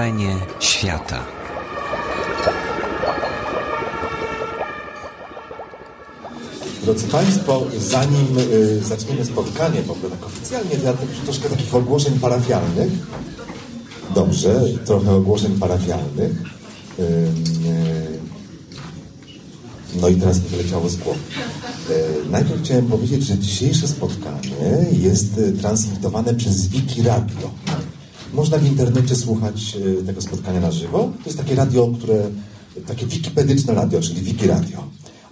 Wrzenie 0.00 0.36
świata. 0.60 1.24
Drodzy 6.82 7.08
Państwo, 7.08 7.62
zanim 7.78 8.38
y, 8.38 8.80
zaczniemy 8.84 9.24
spotkanie, 9.24 9.82
w 9.82 9.90
ogóle 9.90 10.10
tak 10.10 10.26
oficjalnie, 10.26 10.76
ja 10.84 10.92
troszkę 11.24 11.48
takich 11.48 11.74
ogłoszeń 11.74 12.18
parafialnych. 12.18 12.92
Dobrze, 14.14 14.62
trochę 14.84 15.12
ogłoszeń 15.12 15.58
parafialnych. 15.58 16.32
Y, 16.98 17.02
y, 17.02 18.20
no 20.00 20.08
i 20.08 20.16
teraz 20.16 20.42
mi 20.42 20.48
wyleciało 20.48 20.88
z 20.88 20.96
głowy. 20.96 21.20
Y, 21.90 22.30
najpierw 22.30 22.62
chciałem 22.62 22.86
powiedzieć, 22.86 23.26
że 23.26 23.38
dzisiejsze 23.38 23.88
spotkanie 23.88 24.86
jest 24.92 25.38
y, 25.38 25.52
transmitowane 25.52 26.34
przez 26.34 26.68
Wiki 26.68 27.02
Radio. 27.02 27.50
Można 28.40 28.58
w 28.58 28.66
internecie 28.66 29.16
słuchać 29.16 29.76
y, 30.00 30.04
tego 30.04 30.20
spotkania 30.20 30.60
na 30.60 30.70
żywo. 30.70 30.98
To 30.98 31.24
jest 31.26 31.38
takie 31.38 31.54
radio, 31.54 31.88
które, 31.98 32.30
takie 32.86 33.06
wikipedyczne 33.06 33.74
radio, 33.74 34.00
czyli 34.00 34.20
Wiki 34.20 34.46
Radio. 34.46 34.84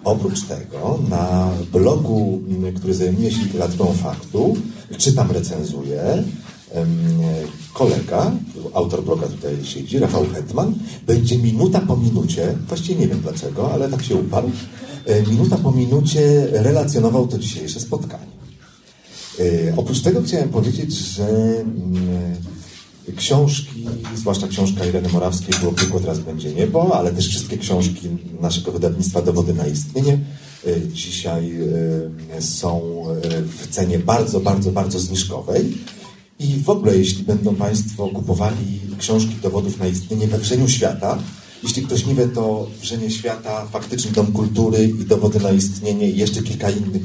Oprócz 0.05 0.43
tego 0.43 0.99
na 1.09 1.51
blogu, 1.73 2.41
który 2.77 2.95
zajmuje 2.95 3.31
się 3.31 3.43
literaturą 3.43 3.93
faktu, 3.93 4.57
czytam, 4.99 5.31
recenzuję, 5.31 6.25
kolega, 7.75 8.33
autor 8.75 9.05
bloga 9.05 9.27
tutaj 9.27 9.57
siedzi, 9.65 9.99
Rafał 9.99 10.25
Hetman, 10.35 10.75
będzie 11.07 11.39
minuta 11.39 11.81
po 11.81 11.97
minucie, 11.97 12.55
właściwie 12.69 13.01
nie 13.01 13.09
wiem 13.09 13.21
dlaczego, 13.21 13.73
ale 13.73 13.89
tak 13.89 14.03
się 14.03 14.15
uparł, 14.15 14.51
e, 15.07 15.23
minuta 15.23 15.57
po 15.57 15.73
minucie 15.73 16.47
relacjonował 16.53 17.27
to 17.27 17.39
dzisiejsze 17.39 17.81
spotkanie. 17.81 18.39
E, 19.41 19.77
Oprócz 19.77 20.01
tego 20.01 20.23
chciałem 20.23 20.49
powiedzieć, 20.49 20.93
że 20.93 21.29
książki, 23.29 23.85
zwłaszcza 24.15 24.49
książka 24.49 24.85
Ireny 24.85 25.09
Morawskiej, 25.09 25.55
było 25.61 25.73
tylko 25.73 26.01
teraz 26.01 26.19
będzie 26.19 26.55
niebo, 26.55 26.97
ale 26.97 27.11
też 27.11 27.29
wszystkie 27.29 27.59
książki 27.59 28.09
naszego 28.41 28.73
wydawnictwa 28.73 29.23
Dowody 29.23 29.55
na 29.55 29.67
istnienie 29.67 30.19
e, 30.67 30.89
dzisiaj 30.89 31.53
e, 32.37 32.43
są 32.43 33.03
e, 33.11 33.43
w 33.43 33.67
cenie 33.71 33.99
bardzo, 33.99 34.41
bardzo, 34.41 34.73
bardzo 34.73 34.99
zniżkowej. 34.99 35.75
I 36.39 36.61
w 36.65 36.71
ogóle, 36.71 36.97
jeśli 36.97 37.25
będą 37.25 37.55
Państwo 37.55 38.09
kupowali 38.09 38.81
książki 38.99 39.35
dowodów 39.43 39.79
na 39.79 39.87
istnienie 39.87 40.27
we 40.27 40.39
Wrzeniu 40.39 40.69
Świata, 40.69 41.19
jeśli 41.63 41.83
ktoś 41.83 42.07
nie 42.07 42.15
wie, 42.15 42.29
to 42.29 42.67
Wrzenie 42.81 43.11
Świata, 43.11 43.67
Faktyczny 43.67 44.13
Dom 44.13 44.27
Kultury 44.27 44.85
i 44.85 45.05
Dowody 45.05 45.41
na 45.41 45.51
istnienie 45.51 46.11
i 46.11 46.19
jeszcze 46.19 46.43
kilka 46.43 46.71
innych 46.71 47.03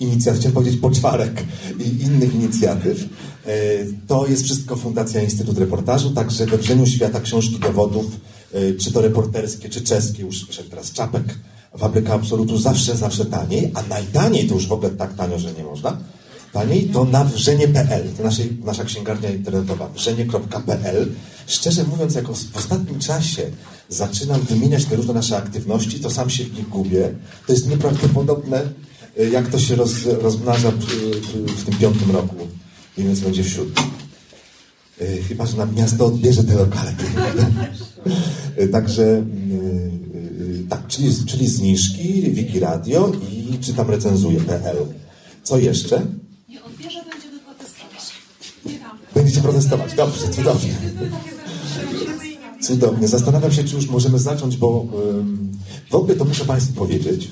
inicjatyw, 0.00 0.40
chciałem 0.40 0.54
powiedzieć 0.54 0.80
poczwarek 0.80 1.44
i 1.80 2.02
innych 2.02 2.34
inicjatyw. 2.34 3.04
E, 3.46 3.56
To 4.06 4.26
jest 4.26 4.44
wszystko 4.44 4.76
Fundacja 4.76 5.22
Instytut 5.22 5.58
Reportażu, 5.58 6.10
także 6.10 6.46
we 6.46 6.58
Wrzeniu 6.58 6.86
Świata 6.86 7.20
książki 7.20 7.58
dowodów, 7.58 8.06
e, 8.52 8.74
czy 8.74 8.92
to 8.92 9.00
reporterskie, 9.02 9.68
czy 9.68 9.80
czeskie, 9.80 10.22
już 10.22 10.46
wyszedł 10.46 10.70
teraz 10.70 10.92
Czapek, 10.92 11.24
Fabryka 11.78 12.14
Absolutu, 12.14 12.58
zawsze, 12.58 12.96
zawsze 12.96 13.24
taniej, 13.24 13.70
a 13.74 13.82
najtaniej 13.82 14.48
to 14.48 14.54
już 14.54 14.66
w 14.66 14.72
ogóle 14.72 14.90
tak 14.90 15.14
tanio, 15.14 15.38
że 15.38 15.52
nie 15.52 15.64
można. 15.64 15.96
Taniej 16.52 16.84
to 16.84 17.04
na 17.04 17.24
wrzenie.pl, 17.24 18.04
to 18.16 18.22
naszej, 18.22 18.56
nasza 18.64 18.84
księgarnia 18.84 19.30
internetowa, 19.30 19.88
wrzenie.pl. 19.88 21.12
Szczerze 21.46 21.84
mówiąc, 21.84 22.14
jako 22.14 22.34
w 22.34 22.56
ostatnim 22.56 22.98
czasie 22.98 23.42
zaczynam 23.88 24.40
wymieniać 24.40 24.84
te 24.84 24.96
różne 24.96 25.14
nasze 25.14 25.36
aktywności, 25.36 26.00
to 26.00 26.10
sam 26.10 26.30
się 26.30 26.44
w 26.44 26.54
nich 26.56 26.68
gubię. 26.68 27.14
To 27.46 27.52
jest 27.52 27.68
nieprawdopodobne, 27.68 28.62
jak 29.32 29.48
to 29.48 29.58
się 29.58 29.76
roz, 29.76 29.92
rozmnaża 30.06 30.70
w 31.56 31.64
tym 31.64 31.74
piątym 31.74 32.10
roku, 32.10 32.36
więc 32.98 33.20
będzie 33.20 33.42
w 33.42 33.48
siódmym. 33.48 33.84
Y, 35.02 35.22
Chyba, 35.28 35.46
że 35.46 35.56
nam 35.56 35.74
miasto 35.74 36.06
odbierze 36.06 36.44
te 36.44 36.54
lokale. 36.54 36.94
Y, 38.60 38.68
Także 38.72 39.02
y, 39.02 40.66
tak, 40.68 40.86
czyli, 40.86 41.14
czyli 41.26 41.48
zniżki, 41.48 42.22
Wiki 42.22 42.60
Radio 42.60 43.12
i 43.32 43.58
czytam 43.58 43.90
recenzuje.pl. 43.90 44.76
Co 45.42 45.58
jeszcze? 45.58 46.06
Nie 46.48 46.64
odbierze, 46.64 46.98
będziemy 47.12 47.38
protestować. 47.40 48.12
Będziecie 49.14 49.40
protestować. 49.40 49.94
Dobrze, 49.94 50.28
cudownie. 50.28 50.74
Cudownie. 52.62 53.08
Zastanawiam 53.08 53.52
się, 53.52 53.64
czy 53.64 53.74
już 53.74 53.86
możemy 53.88 54.18
zacząć, 54.18 54.56
bo 54.56 54.86
w 55.90 55.94
ogóle 55.94 56.16
to 56.16 56.24
muszę 56.24 56.44
Państwu 56.44 56.72
powiedzieć, 56.72 57.30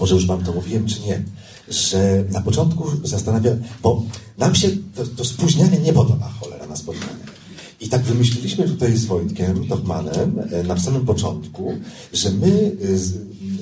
może 0.00 0.14
już 0.14 0.26
Wam 0.26 0.44
to 0.44 0.52
mówiłem, 0.52 0.86
czy 0.86 1.00
nie, 1.00 1.22
że 1.68 2.24
na 2.32 2.40
początku 2.40 2.90
zastanawiam, 3.04 3.58
bo 3.82 4.02
nam 4.38 4.54
się 4.54 4.68
to, 4.94 5.06
to 5.06 5.24
spóźnianie 5.24 5.78
nie 5.78 5.92
podoba, 5.92 6.28
cholera, 6.40 6.66
na 6.66 6.76
spotkanie. 6.76 7.38
I 7.80 7.88
tak 7.88 8.02
wymyśliliśmy 8.02 8.68
tutaj 8.68 8.96
z 8.96 9.04
Wojtkiem 9.04 9.66
Dochmanem 9.68 10.42
e, 10.50 10.62
na 10.62 10.78
samym 10.78 11.06
początku, 11.06 11.72
że 12.12 12.30
my 12.30 12.76
e, 12.82 12.98
z, 12.98 13.14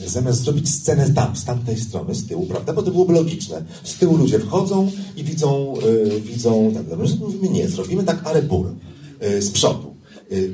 zamiast 0.06 0.42
zrobić 0.42 0.68
scenę 0.68 1.10
tam, 1.10 1.36
z 1.36 1.44
tamtej 1.44 1.80
strony, 1.80 2.14
z 2.14 2.26
tyłu, 2.26 2.46
prawda, 2.46 2.72
bo 2.72 2.82
to 2.82 2.90
byłoby 2.90 3.12
logiczne. 3.12 3.64
Z 3.84 3.94
tyłu 3.94 4.16
ludzie 4.16 4.38
wchodzą 4.38 4.90
i 5.16 5.24
widzą, 5.24 5.74
e, 6.16 6.20
widzą 6.20 6.72
tak, 6.74 6.98
my 6.98 7.04
mówimy 7.20 7.48
nie, 7.48 7.68
zrobimy 7.68 8.04
tak 8.04 8.26
arebur 8.26 8.74
e, 9.20 9.42
z 9.42 9.50
przodu. 9.50 9.96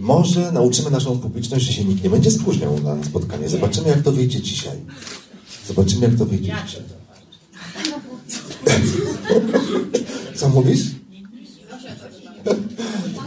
Może 0.00 0.53
nauczymy 0.53 0.91
naszą 0.91 1.19
publiczność, 1.19 1.64
że 1.64 1.72
się 1.72 1.84
nikt 1.84 2.04
nie 2.04 2.10
będzie 2.10 2.31
spóźniał 2.31 2.81
na 2.81 3.04
spotkanie. 3.04 3.49
Zobaczymy, 3.49 3.88
jak 3.88 4.03
to 4.03 4.12
wyjdzie 4.12 4.41
dzisiaj. 4.41 4.78
Zobaczymy, 5.75 6.06
jak 6.06 6.16
to 6.19 6.27
wyjdzie. 6.27 6.55
Co 10.38 10.49
mówisz? 10.49 10.81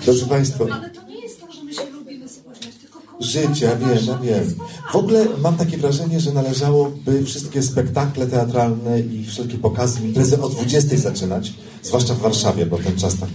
Proszę 0.05 0.25
Państwa, 0.25 0.65
Ale 0.71 0.89
to 0.89 1.07
nie 1.07 1.21
jest 1.21 1.41
to, 1.41 1.51
że 1.51 1.63
my 1.63 1.73
się 1.73 1.89
lubimy 1.89 2.29
spóźniać, 2.29 2.75
tylko 2.81 2.99
koło 2.99 3.23
życie, 3.23 3.65
ja 3.65 3.75
wiem, 3.75 4.05
ja 4.07 4.17
wiem. 4.17 4.55
W 4.91 4.95
ogóle 4.95 5.25
mam 5.41 5.57
takie 5.57 5.77
wrażenie, 5.77 6.19
że 6.19 6.33
należałoby 6.33 7.23
wszystkie 7.23 7.63
spektakle 7.63 8.27
teatralne 8.27 8.99
i 8.99 9.25
wszelkie 9.25 9.57
pokazy, 9.57 10.07
imprezy 10.07 10.41
o 10.41 10.49
20 10.49 10.97
zaczynać, 10.97 11.53
zwłaszcza 11.83 12.13
w 12.13 12.19
Warszawie, 12.19 12.65
bo 12.65 12.77
ten 12.77 12.95
czas 12.95 13.17
tak, 13.19 13.29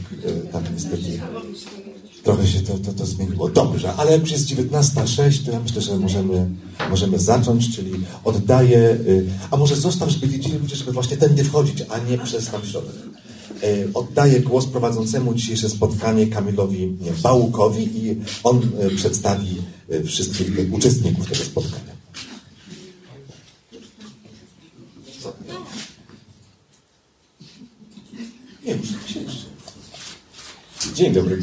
tak 0.53 0.62
niestety 0.72 1.20
trochę 2.22 2.47
się 2.47 2.60
to, 2.60 2.78
to, 2.78 2.92
to 2.92 3.06
zmieniło. 3.06 3.48
Dobrze, 3.48 3.94
ale 3.94 4.19
jest 4.19 4.47
19.06, 4.47 5.44
to 5.44 5.53
ja 5.53 5.60
myślę, 5.60 5.82
że 5.82 5.98
możemy, 5.98 6.47
możemy 6.91 7.19
zacząć, 7.19 7.76
czyli 7.76 7.92
oddaję, 8.25 8.78
y, 8.78 9.26
a 9.50 9.56
może 9.56 9.76
zostaw, 9.76 10.08
żeby 10.10 10.26
wiedzieli 10.26 10.58
ludzie, 10.58 10.76
żeby 10.76 10.92
właśnie 10.92 11.16
tędy 11.16 11.44
wchodzić, 11.44 11.82
a 11.88 11.98
nie 11.98 12.19
przez 12.19 12.47
tam 12.47 12.62
środek. 12.64 12.94
Y, 13.64 13.88
Oddaję 13.94 14.41
głos 14.41 14.66
prowadzącemu 14.66 15.34
dzisiejsze 15.34 15.69
spotkanie 15.69 16.26
Kamilowi 16.26 16.97
Bałukowi 17.22 18.04
i 18.04 18.16
on 18.44 18.60
y, 18.92 18.97
przedstawi 18.97 19.56
wszystkich 20.04 20.72
uczestników 20.72 21.26
tego 21.26 21.44
spotkania. 21.44 22.00
Nie, 28.64 28.72
już 28.72 28.88
siedź. 29.06 29.47
Dzień 30.94 31.12
dobry. 31.12 31.42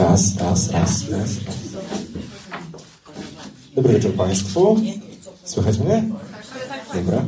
Raz, 0.00 0.36
raz, 0.36 0.70
raz, 0.70 1.10
raz. 1.10 1.30
Dobry 3.74 3.94
wieczór 3.94 4.14
Państwu. 4.14 4.76
Słychać 5.44 5.78
mnie? 5.78 6.04
Dobra. 6.94 7.24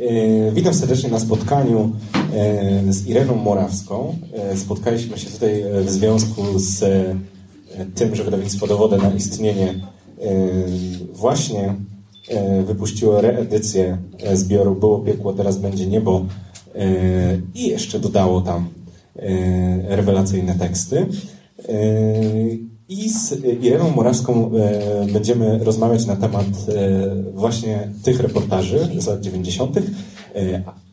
E, 0.00 0.52
witam 0.52 0.74
serdecznie 0.74 1.10
na 1.10 1.20
spotkaniu 1.20 1.92
e, 2.34 2.92
z 2.92 3.06
Ireną 3.06 3.34
Morawską. 3.34 4.18
E, 4.32 4.56
spotkaliśmy 4.56 5.18
się 5.18 5.30
tutaj 5.30 5.64
w 5.84 5.90
związku 5.90 6.58
z 6.58 6.80
tym, 7.94 8.14
że 8.14 8.24
wydawnictwo 8.24 8.66
Dowody 8.66 8.96
na 8.96 9.10
istnienie 9.10 9.74
właśnie 11.12 11.74
wypuściło 12.66 13.20
reedycję 13.20 13.98
zbioru 14.34 14.74
Było 14.74 14.98
piekło, 14.98 15.32
teraz 15.32 15.58
będzie 15.58 15.86
niebo 15.86 16.24
i 17.54 17.68
jeszcze 17.68 17.98
dodało 17.98 18.40
tam 18.40 18.68
rewelacyjne 19.88 20.54
teksty. 20.54 21.06
E, 21.68 21.74
I 22.88 23.10
z 23.10 23.44
Ireną 23.62 23.90
Morawską 23.90 24.50
e, 24.56 25.12
będziemy 25.12 25.58
rozmawiać 25.64 26.06
na 26.06 26.16
temat 26.16 26.46
e, 26.46 27.32
właśnie 27.34 27.88
tych 28.02 28.20
reportaży 28.20 28.88
z 28.98 29.06
lat 29.06 29.20
90., 29.20 29.76
e, 29.76 29.82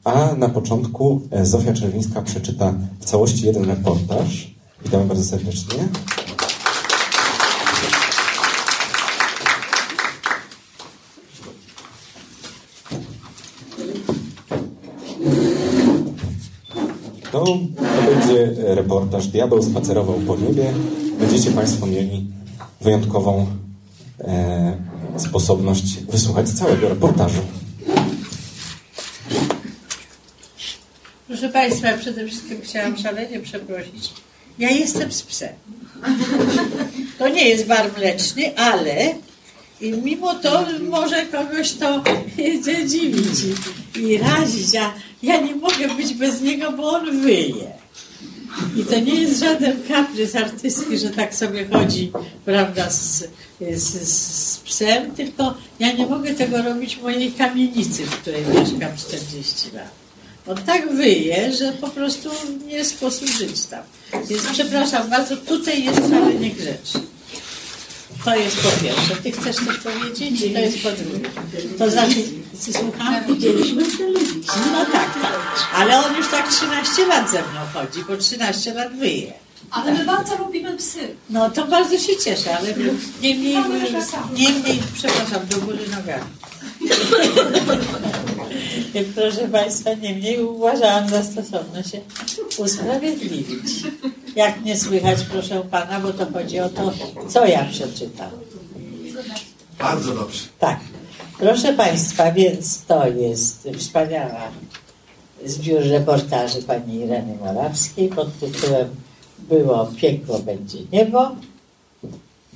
a 0.04 0.36
na 0.36 0.50
początku 0.50 1.22
Zofia 1.44 1.74
Czerwińska 1.74 2.22
przeczyta 2.22 2.74
w 3.00 3.06
całości 3.06 3.46
jeden 3.46 3.66
reportaż. 3.66 4.56
Witamy 4.84 5.06
bardzo 5.06 5.24
serdecznie. 5.24 5.78
To, 17.32 17.46
to 17.46 18.12
będzie 18.12 18.65
reportaż 18.76 19.28
Diabeł 19.28 19.64
spacerował 19.64 20.16
po 20.16 20.36
niebie. 20.36 20.74
Będziecie 21.20 21.52
Państwo 21.52 21.86
mieli 21.86 22.28
wyjątkową 22.82 23.46
e, 24.20 24.78
sposobność 25.18 26.00
wysłuchać 26.00 26.50
całego 26.50 26.90
reportażu. 26.90 27.42
Proszę 31.28 31.50
Państwa, 31.50 31.98
przede 31.98 32.28
wszystkim 32.28 32.58
chciałam 32.62 32.98
szalenie 32.98 33.40
przeprosić. 33.40 34.14
Ja 34.60 34.70
jestem 34.70 35.12
z 35.12 35.24
psem. 35.24 35.54
To 37.20 37.30
nie 37.30 37.50
jest 37.50 37.68
bar 37.68 37.92
mleczny, 37.98 38.58
ale 38.58 39.16
i 39.82 39.92
mimo 39.92 40.36
to 40.36 40.66
może 40.90 41.26
kogoś 41.26 41.74
to 41.74 42.04
dziwić 42.90 43.40
i, 43.96 44.18
razić. 44.18 44.74
Ja, 44.74 44.94
ja 45.24 45.42
nie 45.42 45.56
mogę 45.56 45.88
być 45.88 46.14
bez 46.14 46.42
niego, 46.42 46.72
bo 46.72 46.92
on 46.92 47.22
wyje. 47.22 47.85
I 48.78 48.84
to 48.86 49.00
nie 49.00 49.16
jest 49.16 49.40
żaden 49.40 49.84
kaprys 49.88 50.36
artystki, 50.36 50.98
że 50.98 51.10
tak 51.10 51.36
sobie 51.36 51.66
chodzi, 51.66 52.12
prawda, 52.46 52.90
z, 52.90 53.24
z, 53.76 54.08
z 54.08 54.58
psem, 54.58 55.12
tylko 55.12 55.54
ja 55.80 55.92
nie 55.92 56.06
mogę 56.06 56.34
tego 56.34 56.62
robić 56.62 56.96
w 56.96 57.02
mojej 57.02 57.32
kamienicy, 57.32 58.06
w 58.06 58.10
której 58.10 58.42
mieszkam 58.42 58.98
40 58.98 59.72
lat. 59.74 59.90
On 60.48 60.58
tak 60.58 60.96
wyje, 60.96 61.54
że 61.54 61.72
po 61.72 61.90
prostu 61.90 62.30
nie 62.68 62.86
sposób 62.86 63.30
żyć 63.30 63.66
tam. 63.66 63.84
Więc 64.28 64.44
przepraszam 64.52 65.10
bardzo, 65.10 65.38
tutaj 65.38 65.84
jest 65.84 66.00
szalenie 66.10 66.50
grzeczny. 66.50 67.02
To 68.26 68.36
jest 68.36 68.58
po 68.58 68.84
pierwsze. 68.84 69.16
Ty 69.24 69.32
chcesz 69.32 69.56
coś 69.56 69.78
powiedzieć? 69.78 70.54
To 70.54 70.60
jest 70.60 70.84
po 70.84 70.92
drugie. 70.92 71.30
To 71.78 71.92
znaczy, 71.92 72.16
słucham? 72.60 73.26
Widzieliśmy 73.28 73.86
w 73.86 73.98
telewizji. 73.98 74.42
No 74.74 74.86
tak, 74.86 75.22
tak. 75.22 75.40
Ale 75.76 76.06
on 76.06 76.16
już 76.16 76.28
tak 76.32 76.50
13 76.50 77.08
lat 77.08 77.30
ze 77.32 77.42
mną 77.42 77.60
chodzi, 77.74 78.04
bo 78.08 78.18
13 78.18 78.74
lat 78.74 78.96
wyje. 78.96 79.34
Ale 79.72 79.94
my 79.94 80.06
bardzo 80.06 80.38
lubimy 80.38 80.78
psy. 80.78 81.16
No 81.30 81.50
to 81.50 81.68
bardzo 81.68 81.98
się 81.98 82.18
cieszę, 82.18 82.58
ale 82.58 82.74
niemniej, 83.22 83.56
też 83.92 84.12
tak 84.12 84.24
niemniej, 84.38 84.82
przepraszam, 84.94 85.48
do 85.48 85.58
góry 85.58 85.80
nogami. 85.90 86.26
Proszę 89.16 89.48
Państwa, 89.48 89.94
niemniej 89.94 90.44
uważałam 90.44 91.10
za 91.10 91.24
stosowne 91.24 91.84
się 91.84 92.02
usprawiedliwić. 92.58 93.84
Jak 94.36 94.66
nie 94.66 94.80
słychać, 94.80 95.20
proszę 95.32 95.64
Pana, 95.72 96.00
bo 96.00 96.14
to 96.14 96.32
chodzi 96.34 96.60
o 96.60 96.70
to, 96.70 96.94
co 97.30 97.46
ja 97.46 97.66
przeczytam. 97.66 98.30
Bardzo 99.80 100.16
dobrze. 100.16 100.40
Tak. 100.60 100.80
Proszę 101.40 101.74
Państwa, 101.74 102.32
więc 102.32 102.86
to 102.86 103.08
jest 103.08 103.70
wspaniała 103.78 104.52
zbiór 105.46 105.82
reportaży 105.82 106.62
pani 106.62 106.96
Ireny 106.96 107.36
Morawskiej 107.36 108.10
pod 108.10 108.40
tytułem 108.40 108.88
Było 109.40 109.92
piekło, 109.98 110.40
będzie 110.40 110.78
niebo. 110.92 111.32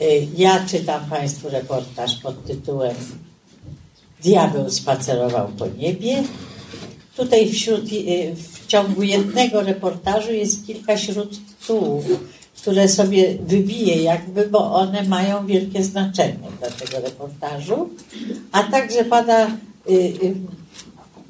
Y, 0.01 0.27
Ja 0.37 0.65
czytam 0.65 1.09
Państwu 1.09 1.49
reportaż 1.49 2.15
pod 2.15 2.45
tytułem 2.45 2.95
Diabeł 4.23 4.69
spacerował 4.69 5.47
po 5.47 5.67
niebie. 5.67 6.23
Tutaj 7.17 7.49
wśród, 7.49 7.91
y, 7.93 8.35
w 8.35 8.67
ciągu 8.67 9.03
jednego 9.03 9.61
reportażu 9.61 10.31
jest 10.31 10.67
kilka 10.67 10.97
śródtytułów, 10.97 12.05
które 12.61 12.87
sobie 12.87 13.37
wybiję 13.47 14.03
jakby, 14.03 14.47
bo 14.47 14.73
one 14.73 15.03
mają 15.03 15.47
wielkie 15.47 15.83
znaczenie 15.83 16.49
dla 16.59 16.69
tego 16.69 16.99
reportażu. 16.99 17.89
A 18.51 18.63
także 18.63 19.05
pada 19.05 19.47
y, 19.47 19.93
y, 19.93 20.35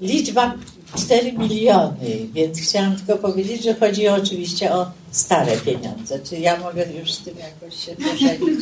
liczba 0.02 0.54
4 0.98 1.34
miliony, 1.34 2.28
więc 2.34 2.60
chciałam 2.60 2.96
tylko 2.96 3.16
powiedzieć, 3.16 3.64
że 3.64 3.74
chodzi 3.74 4.08
oczywiście 4.08 4.74
o 4.74 4.92
stare 5.12 5.58
pieniądze. 5.58 6.20
Czy 6.20 6.36
ja 6.38 6.60
mogę 6.60 6.86
już 7.00 7.14
z 7.14 7.20
tym 7.20 7.36
jakoś 7.38 7.86
się 7.86 7.96
pożenić? 7.96 8.60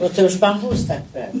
Bo 0.00 0.10
to 0.10 0.22
już 0.22 0.40
mam 0.40 0.60
w 0.60 0.64
ustach 0.64 1.02
pewnie. 1.02 1.40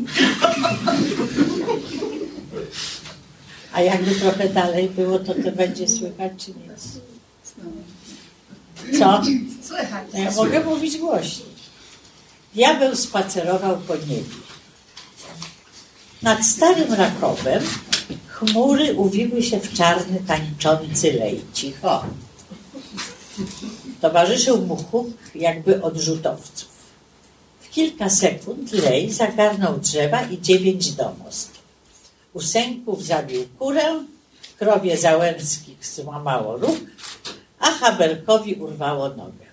A 3.72 3.80
jakby 3.80 4.14
trochę 4.14 4.48
dalej 4.48 4.88
było, 4.88 5.18
to 5.18 5.34
to 5.34 5.52
będzie 5.52 5.88
słychać 5.88 6.32
czy 6.36 6.50
nic? 6.50 7.00
Co? 8.98 9.22
Słychać. 9.62 10.08
Ja 10.14 10.30
mogę 10.30 10.64
mówić 10.64 10.98
głośniej. 10.98 11.56
Diabeł 12.54 12.96
spacerował 12.96 13.76
po 13.76 13.96
niebie. 13.96 14.36
Nad 16.22 16.46
starym 16.46 16.94
Rakowem 16.94 17.62
chmury 18.28 18.94
uwiły 18.94 19.42
się 19.42 19.60
w 19.60 19.72
czarny, 19.72 20.20
tańczący 20.26 21.12
lej. 21.12 21.40
Cicho. 21.54 22.04
Towarzyszył 24.00 24.66
mu 24.66 24.76
huk 24.76 25.08
jakby 25.34 25.82
odrzutowców. 25.82 26.68
W 27.60 27.70
kilka 27.70 28.10
sekund 28.10 28.72
lej 28.72 29.12
zagarnął 29.12 29.78
drzewa 29.78 30.22
i 30.22 30.40
dziewięć 30.40 30.92
domostw. 30.92 31.62
U 32.32 32.40
sęków 32.40 33.04
zabił 33.04 33.44
kurę, 33.58 34.04
krowie 34.58 34.96
Załęckich 34.96 35.86
złamało 35.86 36.56
róg, 36.56 36.80
a 37.60 37.70
Haberkowi 37.70 38.54
urwało 38.54 39.08
nogę. 39.08 39.46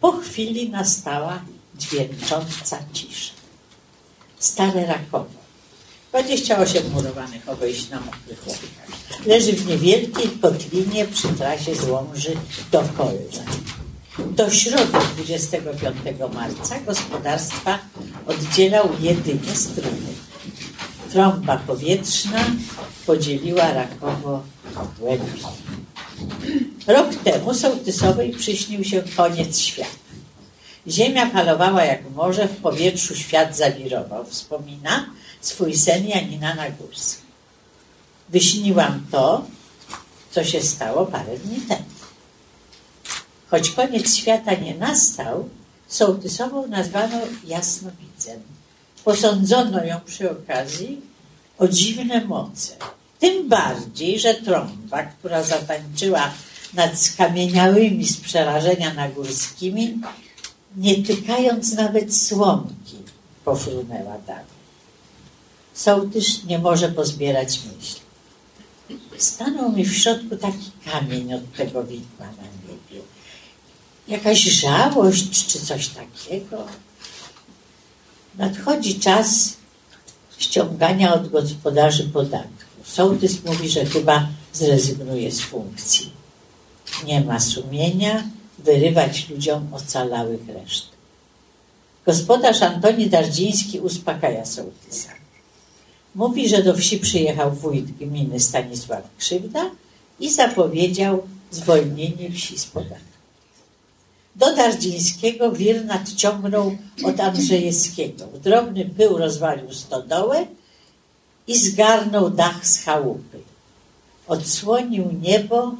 Po 0.00 0.12
chwili 0.12 0.70
nastała 0.70 1.42
dźwięcząca 1.74 2.78
cisza. 2.92 3.32
Stare 4.38 4.86
Rakowo. 4.86 5.38
28 6.10 6.92
murowanych 6.92 7.48
obejść 7.48 7.90
na 7.90 8.00
mokrych 8.00 8.46
łąkach. 8.46 9.26
Leży 9.26 9.52
w 9.52 9.66
niewielkiej 9.66 10.30
kotlinie 10.30 11.04
przy 11.04 11.28
trasie 11.28 11.74
z 11.74 11.88
Łomży 11.88 12.32
do 12.72 12.82
Kolna. 12.96 13.44
Do 14.18 14.50
środy 14.50 14.98
25 15.16 16.34
marca 16.34 16.80
gospodarstwa 16.80 17.78
oddzielał 18.26 18.88
jedynie 19.00 19.54
strumyk. 19.54 20.18
Trąba 21.12 21.56
powietrzna 21.56 22.44
podzieliła 23.06 23.72
Rakowo 23.72 24.42
głębiej. 24.98 25.42
Rok 26.86 27.14
temu 27.14 27.54
sołtysowej 27.54 28.30
przyśnił 28.32 28.84
się 28.84 29.02
koniec 29.16 29.58
świata. 29.58 29.90
Ziemia 30.88 31.30
falowała 31.30 31.84
jak 31.84 32.10
morze, 32.10 32.48
w 32.48 32.56
powietrzu 32.56 33.16
świat 33.16 33.56
zawirował. 33.56 34.24
Wspomina 34.24 35.06
swój 35.40 35.74
sen 35.74 36.08
Janina 36.08 36.54
Nagórska. 36.54 37.22
Wyśniłam 38.28 39.06
to, 39.10 39.44
co 40.30 40.44
się 40.44 40.62
stało 40.62 41.06
parę 41.06 41.38
dni 41.38 41.60
temu. 41.60 41.84
Choć 43.50 43.70
koniec 43.70 44.16
świata 44.16 44.54
nie 44.54 44.74
nastał, 44.74 45.48
sołtysową 45.88 46.66
nazwano 46.66 47.18
jasnowidzem. 47.44 48.40
Posądzono 49.04 49.84
ją 49.84 50.00
przy 50.00 50.30
okazji 50.30 51.00
o 51.58 51.68
dziwne 51.68 52.24
moce. 52.24 52.76
Tym 53.18 53.48
bardziej, 53.48 54.20
że 54.20 54.34
trąba, 54.34 55.02
która 55.02 55.42
zatańczyła 55.42 56.30
nad 56.74 56.98
skamieniałymi 57.00 58.04
z 58.04 58.16
przerażenia 58.16 58.94
nagórskimi, 58.94 60.00
nie 60.76 61.02
tykając 61.02 61.72
nawet 61.72 62.16
słomki, 62.16 62.96
pofrunęła 63.44 64.18
dalej. 64.26 64.58
Sołtysz 65.74 66.44
nie 66.44 66.58
może 66.58 66.88
pozbierać 66.88 67.60
myśli. 67.60 68.00
Stanął 69.18 69.72
mi 69.72 69.84
w 69.84 69.96
środku 69.96 70.36
taki 70.36 70.70
kamień 70.84 71.34
od 71.34 71.52
tego 71.52 71.84
widma 71.84 72.26
na 72.26 72.42
niebie. 72.68 73.04
Jakaś 74.08 74.42
żałość 74.42 75.46
czy 75.46 75.60
coś 75.60 75.88
takiego. 75.88 76.66
Nadchodzi 78.34 79.00
czas 79.00 79.56
ściągania 80.38 81.14
od 81.14 81.28
gospodarzy 81.28 82.04
podatku. 82.04 82.57
Sołtys 82.92 83.44
mówi, 83.44 83.68
że 83.68 83.84
chyba 83.84 84.28
zrezygnuje 84.52 85.32
z 85.32 85.40
funkcji. 85.40 86.10
Nie 87.06 87.20
ma 87.20 87.40
sumienia 87.40 88.24
wyrywać 88.58 89.28
ludziom 89.28 89.74
ocalałych 89.74 90.48
reszt. 90.48 90.86
Gospodarz 92.06 92.62
Antoni 92.62 93.06
Dardziński 93.06 93.80
uspokaja 93.80 94.44
sołtysa. 94.44 95.10
Mówi, 96.14 96.48
że 96.48 96.62
do 96.62 96.74
wsi 96.74 96.98
przyjechał 96.98 97.52
wójt 97.52 97.90
gminy 97.90 98.40
Stanisław 98.40 99.02
Krzywda 99.18 99.70
i 100.20 100.30
zapowiedział 100.30 101.22
zwolnienie 101.50 102.30
wsi 102.32 102.58
z 102.58 102.66
podatku. 102.66 103.18
Do 104.36 104.56
Dardzińskiego 104.56 105.52
wir 105.52 105.84
nadciągnął 105.84 106.76
od 107.04 107.20
Andrzejewskiego. 107.20 108.26
W 108.26 108.40
drobny 108.40 108.84
pył 108.84 109.18
rozwalił 109.18 109.72
stodołę 109.72 110.46
i 111.48 111.58
zgarnął 111.58 112.30
dach 112.30 112.66
z 112.66 112.84
chałupy. 112.84 113.38
Odsłonił 114.26 115.10
niebo 115.22 115.74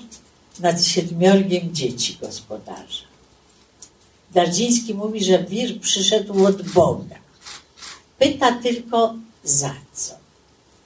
nad 0.61 0.85
siedmiorgiem 0.85 1.75
dzieci 1.75 2.19
gospodarza. 2.21 3.09
Dardziński 4.35 4.95
mówi, 4.95 5.25
że 5.25 5.45
wir 5.45 5.81
przyszedł 5.81 6.47
od 6.47 6.63
Boga. 6.63 7.17
Pyta 8.19 8.53
tylko 8.53 9.15
za 9.45 9.75
co. 9.93 10.15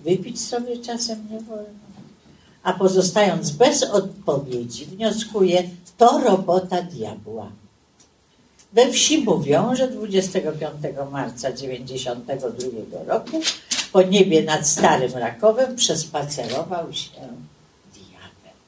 Wypić 0.01 0.41
sobie 0.41 0.79
czasem 0.79 1.29
nie 1.31 1.41
wolno. 1.41 1.83
A 2.63 2.73
pozostając 2.73 3.51
bez 3.51 3.83
odpowiedzi, 3.83 4.87
wnioskuje, 4.87 5.71
to 5.99 6.21
robota 6.21 6.83
diabła. 6.83 7.51
We 8.73 8.93
wsi 8.93 9.19
mówią, 9.19 9.77
że 9.77 9.89
25 9.89 10.73
marca 11.11 11.53
92 11.53 13.05
roku 13.07 13.41
po 13.93 14.03
niebie 14.03 14.43
nad 14.43 14.69
Starym 14.69 15.13
Rakowem 15.13 15.77
przespacerował 15.77 16.93
się 16.93 17.21
diabeł. 17.95 18.59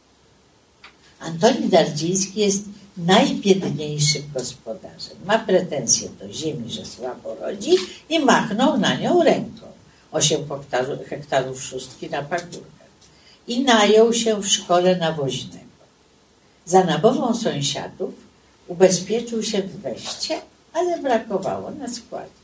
Antoni 1.20 1.68
Dardziński 1.68 2.40
jest 2.40 2.64
najbiedniejszym 2.96 4.22
gospodarzem. 4.34 5.16
Ma 5.26 5.38
pretensje 5.38 6.08
do 6.08 6.32
ziemi, 6.32 6.70
że 6.70 6.86
słabo 6.86 7.34
rodzi 7.34 7.76
i 8.08 8.18
machnął 8.20 8.78
na 8.78 8.94
nią 8.94 9.22
ręką. 9.22 9.66
Osiem 10.12 10.48
hektarów, 10.48 11.06
hektarów 11.08 11.62
szóstki 11.62 12.10
na 12.10 12.22
pagórkach. 12.22 12.90
I 13.46 13.64
najął 13.64 14.12
się 14.12 14.40
w 14.40 14.48
szkole 14.48 14.96
nawoźnego. 14.96 15.64
Za 16.66 16.84
nabową 16.84 17.34
sąsiadów 17.34 18.14
ubezpieczył 18.68 19.42
się 19.42 19.62
w 19.62 19.80
weście, 19.80 20.40
ale 20.72 20.98
brakowało 20.98 21.70
na 21.70 21.88
składki. 21.88 22.43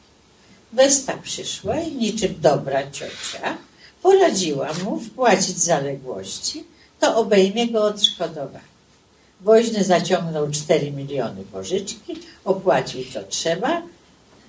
Westa 0.73 1.17
przyszła 1.17 1.81
i 1.81 1.93
niczym 1.93 2.35
dobra 2.41 2.91
ciocia 2.91 3.59
poradziła 4.03 4.73
mu 4.85 5.00
wpłacić 5.00 5.59
zaległości, 5.59 6.65
to 7.00 7.17
obejmie 7.17 7.69
go 7.69 7.85
odszkodowanie. 7.85 8.71
Woźny 9.41 9.85
zaciągnął 9.85 10.50
4 10.50 10.93
miliony 10.93 11.45
pożyczki, 11.45 12.17
opłacił 12.45 13.05
co 13.12 13.23
trzeba 13.23 13.83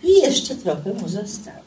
i 0.03 0.13
jeszcze 0.13 0.55
trochę 0.55 0.93
mu 0.93 1.09
zostało. 1.09 1.61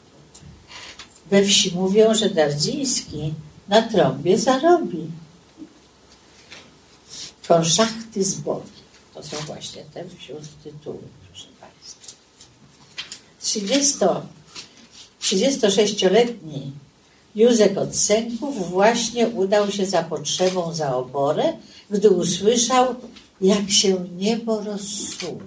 We 1.31 1.45
wsi 1.45 1.75
mówią, 1.75 2.13
że 2.13 2.29
Dardziński 2.29 3.33
na 3.67 3.81
trąbie 3.81 4.37
zarobi. 4.39 5.11
Konszachty 7.47 8.23
z 8.23 8.35
Bogiem. 8.35 8.69
To 9.13 9.23
są 9.23 9.37
właśnie 9.37 9.83
te 9.93 10.09
wśród 10.17 10.43
tytuły, 10.63 10.99
proszę 11.27 11.47
Państwa. 11.61 12.15
30, 15.25 15.59
36-letni 15.59 16.71
Józek 17.35 17.77
od 17.77 17.95
Sęków 17.95 18.69
właśnie 18.69 19.27
udał 19.27 19.71
się 19.71 19.85
za 19.85 20.03
potrzebą 20.03 20.73
za 20.73 20.95
oborę, 20.95 21.53
gdy 21.89 22.09
usłyszał, 22.09 22.95
jak 23.41 23.69
się 23.69 24.05
niebo 24.17 24.61
rozsuwa. 24.61 25.45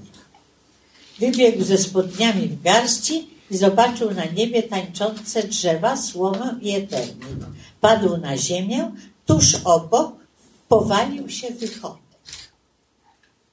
Wybiegł 1.18 1.64
ze 1.64 1.78
spodniami 1.78 2.49
w 2.49 2.62
garści 2.62 3.28
i 3.50 3.56
zobaczył 3.56 4.14
na 4.14 4.25
niebie 4.25 4.62
tańczące 4.62 5.42
drzewa, 5.42 5.97
słomę 5.97 6.58
i 6.62 6.70
eternik. 6.70 7.38
Padł 7.80 8.16
na 8.16 8.37
ziemię, 8.37 8.90
tuż 9.26 9.54
obok 9.64 10.12
powalił 10.68 11.30
się 11.30 11.50
wychodek. 11.50 12.08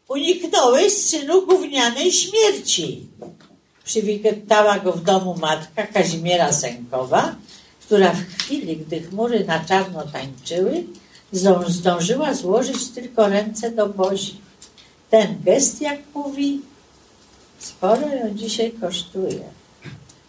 Uniknąłeś, 0.08 0.94
synu, 0.94 1.46
gównianej 1.46 2.12
śmierci. 2.12 3.08
Przywitała 3.86 4.80
go 4.80 4.92
w 4.92 5.04
domu 5.04 5.36
matka 5.42 5.88
Kazimiera 5.88 6.54
Sękowa, 6.54 7.36
która 7.86 8.12
w 8.12 8.22
chwili, 8.22 8.78
gdy 8.78 9.02
chmury 9.02 9.46
na 9.46 9.60
czarno 9.66 10.04
tańczyły, 10.04 10.84
zdążyła 11.68 12.34
złożyć 12.34 12.88
tylko 12.88 13.30
ręce 13.30 13.72
do 13.72 13.90
Bozi. 13.90 14.38
Ten 15.10 15.36
gest, 15.44 15.82
jak 15.82 16.00
mówi, 16.14 16.62
sporo 17.60 18.08
ją 18.10 18.34
dzisiaj 18.34 18.72
kosztuje. 18.72 19.44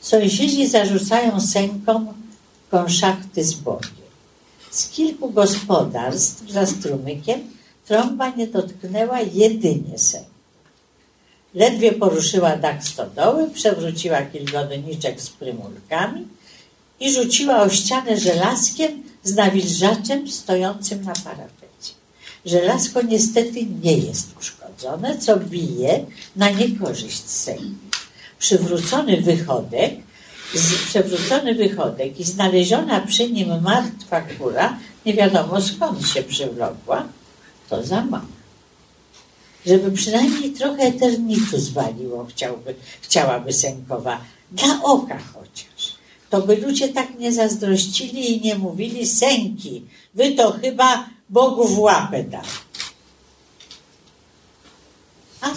Sąsiedzi 0.01 0.69
zarzucają 0.69 1.41
sękom 1.41 2.15
konszachty 2.71 3.45
z 3.45 3.55
Bogiem. 3.55 4.07
Z 4.71 4.89
kilku 4.89 5.31
gospodarstw 5.31 6.51
za 6.51 6.67
strumykiem 6.67 7.41
trąba 7.87 8.31
nie 8.31 8.47
dotknęła 8.47 9.21
jedynie 9.21 9.99
sęk. 9.99 10.36
Ledwie 11.57 11.93
poruszyła 11.93 12.57
dach 12.57 12.85
stodoły, 12.85 13.51
przewróciła 13.51 14.23
kilgodniczek 14.23 15.21
z 15.21 15.31
prymulkami 15.31 16.29
i 17.01 17.13
rzuciła 17.13 17.63
o 17.63 17.69
ścianę 17.69 18.21
żelazkiem 18.21 19.03
z 19.25 19.35
nawilżaczem 19.35 20.29
stojącym 20.29 21.05
na 21.05 21.13
parapecie. 21.13 21.93
Żelazko 22.47 23.03
niestety 23.03 23.67
nie 23.83 23.99
jest 23.99 24.29
uszkodzone, 24.41 25.19
co 25.19 25.37
bije 25.37 26.05
na 26.37 26.51
niekorzyść 26.51 27.29
Sejmu. 27.29 27.75
Przywrócony 28.39 29.21
wychodek, 29.21 29.95
z, 30.55 30.75
przewrócony 30.75 31.55
wychodek 31.55 32.21
i 32.21 32.25
znaleziona 32.25 33.01
przy 33.01 33.31
nim 33.31 33.63
martwa 33.63 34.21
kura, 34.21 34.79
nie 35.07 35.15
wiadomo 35.15 35.61
skąd 35.61 36.09
się 36.09 36.23
przywlokła, 36.23 37.09
to 37.69 37.85
za 37.85 38.05
mało. 38.05 38.36
Żeby 39.67 39.91
przynajmniej 39.91 40.51
trochę 40.51 40.83
eternitu 40.83 41.59
zwaliło, 41.59 42.27
chciałby, 42.27 42.75
chciałaby 43.01 43.53
Sękowa, 43.53 44.21
dla 44.53 44.83
oka 44.83 45.19
chociaż 45.35 45.97
to 46.31 46.43
by 46.43 46.57
ludzie 46.57 46.89
tak 46.89 47.19
nie 47.19 47.33
zazdrościli 47.33 48.37
i 48.37 48.41
nie 48.41 48.55
mówili 48.55 49.07
sęki, 49.07 49.83
wy 50.15 50.33
to 50.33 50.53
chyba 50.53 51.09
Bogu 51.31 51.69
w 51.69 51.79
łapę 51.79 52.25
dali. 52.25 52.49
A 55.41 55.55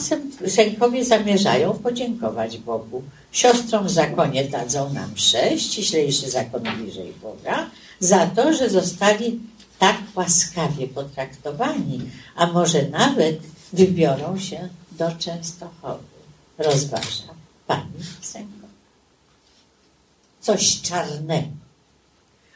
sękowie 0.48 1.06
zamierzają 1.06 1.74
podziękować 1.74 2.58
Bogu. 2.58 3.04
Siostrom 3.32 3.86
w 3.86 3.90
zakonie 3.90 4.44
dadzą 4.44 4.94
nam 4.94 5.12
mszę, 5.14 5.60
ściślejszy 5.60 6.30
zakon 6.30 6.64
bliżej 6.78 7.14
Boga, 7.22 7.70
za 8.00 8.28
to, 8.28 8.54
że 8.54 8.70
zostali 8.70 9.40
tak 9.80 9.98
łaskawie 10.16 10.88
potraktowani, 10.88 12.02
a 12.36 12.48
może 12.48 12.88
nawet 12.88 13.40
wybiorą 13.74 14.40
się 14.40 14.70
do 14.92 15.12
Częstochowy, 15.12 16.04
rozważa 16.58 17.34
pani 17.68 18.04
sęk 18.22 18.60
coś 20.42 20.82
czarnego. 20.82 21.48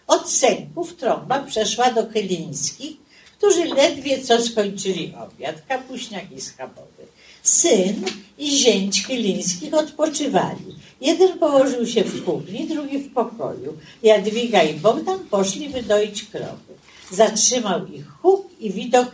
Od 0.07 0.29
sęków 0.29 0.95
trąba 0.95 1.39
przeszła 1.39 1.91
do 1.91 2.09
chylińskich, 2.09 2.97
którzy 3.37 3.65
ledwie 3.65 4.21
co 4.21 4.41
skończyli 4.41 5.13
obiad, 5.15 5.55
kapuśniak 5.67 6.31
i 6.31 6.41
schabowy. 6.41 7.03
Syn 7.43 8.05
i 8.37 8.57
zięć 8.57 9.07
chylińskich 9.07 9.73
odpoczywali. 9.73 10.75
Jeden 11.01 11.39
położył 11.39 11.87
się 11.87 12.03
w 12.03 12.25
kuchni, 12.25 12.67
drugi 12.67 12.99
w 12.99 13.13
pokoju. 13.13 13.77
Jadwiga 14.03 14.63
i 14.63 14.73
Bogdan 14.73 15.19
poszli 15.19 15.69
wydoić 15.69 16.23
krowy. 16.23 16.73
Zatrzymał 17.11 17.87
ich 17.87 18.07
huk 18.09 18.47
i 18.59 18.71
widok 18.71 19.11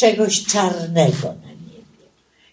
czegoś 0.00 0.44
czarnego 0.44 1.28
na 1.28 1.50
niebie. 1.50 2.06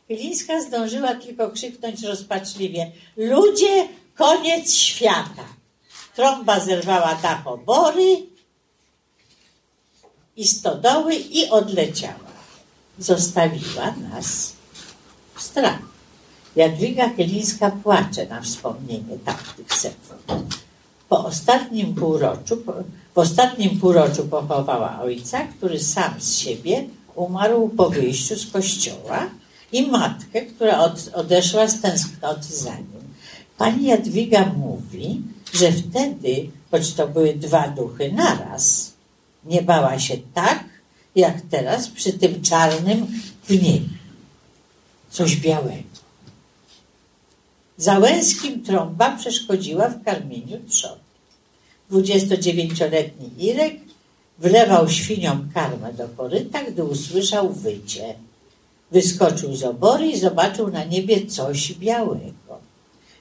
Chylińska 0.08 0.62
zdążyła 0.62 1.16
tylko 1.16 1.50
krzyknąć 1.50 2.04
rozpaczliwie: 2.04 2.92
Ludzie, 3.18 3.88
koniec 4.16 4.74
świata! 4.74 5.48
Trąba 6.16 6.60
zerwała 6.60 7.16
dach 7.16 7.48
obory 7.48 8.18
i 10.38 10.48
stodoły 10.48 11.16
i 11.16 11.50
odleciała. 11.50 12.28
Zostawiła 13.00 13.92
nas 14.12 14.54
w 15.36 15.42
strachu. 15.42 15.86
Jadwiga 16.56 17.10
Chylińska 17.10 17.72
płacze 17.84 18.26
na 18.26 18.42
wspomnienie 18.42 19.18
tamtych 19.26 19.74
sekund. 19.74 20.58
Po 21.10 21.26
ostatnim 21.26 21.96
półroczu, 21.96 22.64
w 23.16 23.18
ostatnim 23.18 23.80
półroczu 23.80 24.24
pochowała 24.26 25.00
ojca, 25.02 25.40
który 25.58 25.80
sam 25.80 26.14
z 26.22 26.38
siebie 26.38 26.88
umarł 27.18 27.70
po 27.70 27.90
wyjściu 27.90 28.36
z 28.36 28.52
kościoła 28.52 29.30
i 29.72 29.88
matkę, 29.88 30.42
która 30.42 30.80
od, 30.80 31.10
odeszła 31.14 31.68
z 31.68 31.82
tęsknoty 31.82 32.54
za 32.56 32.76
nim. 32.76 33.04
Pani 33.58 33.86
Jadwiga 33.86 34.46
mówi, 34.46 35.22
że 35.54 35.72
wtedy, 35.72 36.50
choć 36.72 36.94
to 36.94 37.08
były 37.08 37.34
dwa 37.34 37.68
duchy 37.68 38.12
naraz, 38.12 38.94
nie 39.46 39.62
bała 39.62 40.00
się 40.00 40.18
tak, 40.34 40.64
jak 41.16 41.42
teraz 41.42 41.88
przy 41.88 42.14
tym 42.14 42.42
czarnym 42.42 43.08
w 43.44 43.52
niebie. 43.52 43.98
Coś 45.10 45.36
białego. 45.36 45.98
Załęskim 47.78 48.64
trąba 48.64 49.16
przeszkodziła 49.16 49.90
w 49.90 50.04
karmieniu 50.04 50.60
trzody. 50.70 51.02
29-letni 51.92 53.46
Irek 53.46 53.76
wlewał 54.40 54.90
świniom 54.90 55.50
karmę 55.54 55.94
do 55.94 56.08
koryta, 56.08 56.64
gdy 56.64 56.84
usłyszał 56.84 57.50
wycie. 57.50 58.16
Wyskoczył 58.92 59.56
z 59.56 59.64
obory 59.64 60.08
i 60.08 60.20
zobaczył 60.20 60.72
na 60.72 60.84
niebie 60.84 61.26
coś 61.26 61.74
białego. 61.74 62.60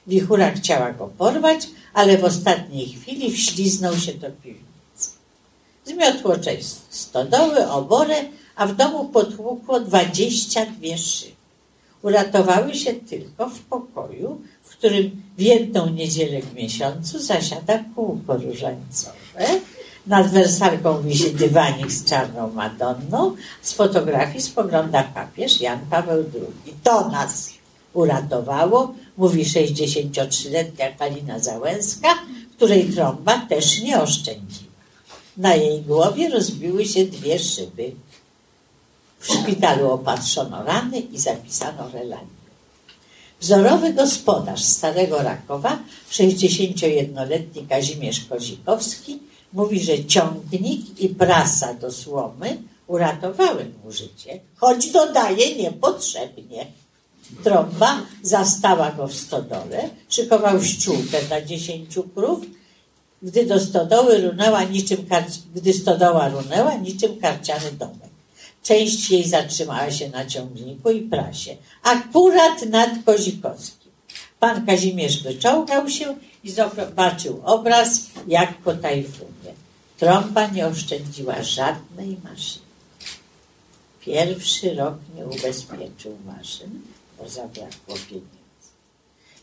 Wichura 0.07 0.51
chciała 0.51 0.91
go 0.91 1.07
porwać, 1.07 1.67
ale 1.93 2.17
w 2.17 2.25
ostatniej 2.25 2.89
chwili 2.89 3.31
wśliznął 3.31 3.97
się 3.97 4.13
do 4.13 4.31
piwnicy. 4.31 5.09
Zmiotło 5.85 6.37
część 6.37 6.67
stodoły, 6.89 7.67
oborę, 7.67 8.15
a 8.55 8.67
w 8.67 8.75
domu 8.75 9.05
potłukło 9.05 9.79
dwadzieścia 9.79 10.65
dwie 10.65 10.97
szyby. 10.97 11.37
Uratowały 12.01 12.75
się 12.75 12.93
tylko 12.93 13.49
w 13.49 13.59
pokoju, 13.59 14.41
w 14.63 14.69
którym 14.69 15.23
w 15.37 15.41
jedną 15.41 15.89
niedzielę 15.89 16.41
w 16.41 16.53
miesiącu 16.53 17.19
zasiada 17.19 17.83
kółko 17.95 18.37
różańcowe. 18.37 19.59
Nad 20.07 20.27
wersalką 20.31 21.01
wisi 21.01 21.31
dywanik 21.33 21.91
z 21.91 22.05
czarną 22.05 22.53
Madonną. 22.53 23.35
Z 23.61 23.73
fotografii 23.73 24.41
spogląda 24.41 25.03
papież 25.03 25.61
Jan 25.61 25.79
Paweł 25.89 26.23
II. 26.33 26.73
To 26.83 27.09
nas 27.09 27.49
uratowało, 27.93 28.93
mówi 29.17 29.45
63-letnia 29.45 30.91
Kalina 30.99 31.39
Załęska, 31.39 32.07
której 32.55 32.85
trąba 32.85 33.37
też 33.49 33.81
nie 33.81 34.01
oszczędziła. 34.01 34.71
Na 35.37 35.55
jej 35.55 35.81
głowie 35.81 36.29
rozbiły 36.29 36.85
się 36.85 37.05
dwie 37.05 37.39
szyby. 37.39 37.91
W 39.19 39.27
szpitalu 39.27 39.91
opatrzono 39.91 40.63
rany 40.63 40.99
i 40.99 41.19
zapisano 41.19 41.89
relanię. 41.93 42.37
Wzorowy 43.39 43.93
gospodarz 43.93 44.63
Starego 44.63 45.23
Rakowa, 45.23 45.79
61-letni 46.11 47.67
Kazimierz 47.67 48.25
Kozikowski, 48.25 49.19
mówi, 49.53 49.79
że 49.79 50.05
ciągnik 50.05 50.99
i 50.99 51.09
prasa 51.09 51.73
do 51.73 51.91
słomy 51.91 52.57
uratowały 52.87 53.65
mu 53.83 53.91
życie, 53.91 54.39
choć 54.55 54.91
dodaje 54.91 55.55
niepotrzebnie. 55.55 56.65
Trąba 57.43 58.01
zastała 58.23 58.91
go 58.91 59.07
w 59.07 59.13
stodole, 59.13 59.89
szykował 60.09 60.63
ściółkę 60.63 61.21
dla 61.27 61.41
dziesięciu 61.41 62.03
krów, 62.03 62.39
gdy 63.21 63.45
do 63.45 63.59
stodoły 63.59 64.17
runęła 64.17 64.63
niczym 64.63 65.05
gdy 65.55 65.73
stodoła 65.73 66.29
runęła 66.29 66.73
niczym 66.73 67.19
karciany 67.19 67.71
domek. 67.71 68.09
Część 68.63 69.11
jej 69.11 69.27
zatrzymała 69.29 69.91
się 69.91 70.09
na 70.09 70.25
ciągniku 70.25 70.91
i 70.91 71.01
prasie, 71.01 71.55
akurat 71.83 72.65
nad 72.65 72.89
Kozikowskim. 73.05 73.91
Pan 74.39 74.65
Kazimierz 74.65 75.23
wyczołgał 75.23 75.89
się 75.89 76.15
i 76.43 76.51
zobaczył 76.51 77.41
obraz 77.45 78.01
jak 78.27 78.57
po 78.57 78.73
tajfunie. 78.73 79.53
Trąba 79.97 80.47
nie 80.47 80.67
oszczędziła 80.67 81.43
żadnej 81.43 82.17
maszyny. 82.23 82.65
Pierwszy 84.01 84.75
rok 84.75 84.95
nie 85.15 85.25
ubezpieczył 85.25 86.17
maszyn, 86.25 86.81
bo 87.17 87.29
zabrakło 87.29 87.95
pieniędzy. 88.09 88.37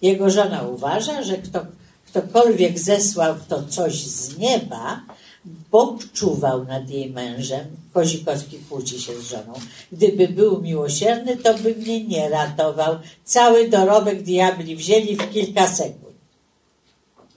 Jego 0.02 0.30
żona 0.30 0.62
uważa, 0.62 1.22
że 1.22 1.38
kto, 1.38 1.60
ktokolwiek 2.06 2.78
zesłał 2.78 3.34
to 3.48 3.62
coś 3.62 4.06
z 4.06 4.38
nieba, 4.38 5.00
Bóg 5.44 6.12
czuwał 6.12 6.64
nad 6.64 6.90
jej 6.90 7.10
mężem. 7.10 7.66
Kozikowski 7.92 8.58
kłóci 8.58 9.00
się 9.00 9.20
z 9.20 9.22
żoną. 9.22 9.52
Gdyby 9.92 10.28
był 10.28 10.62
miłosierny, 10.62 11.36
to 11.36 11.58
by 11.58 11.74
mnie 11.74 12.04
nie 12.04 12.28
ratował. 12.28 12.96
Cały 13.24 13.68
dorobek 13.68 14.22
diabli 14.22 14.76
wzięli 14.76 15.16
w 15.16 15.30
kilka 15.30 15.66
sekund. 15.66 16.03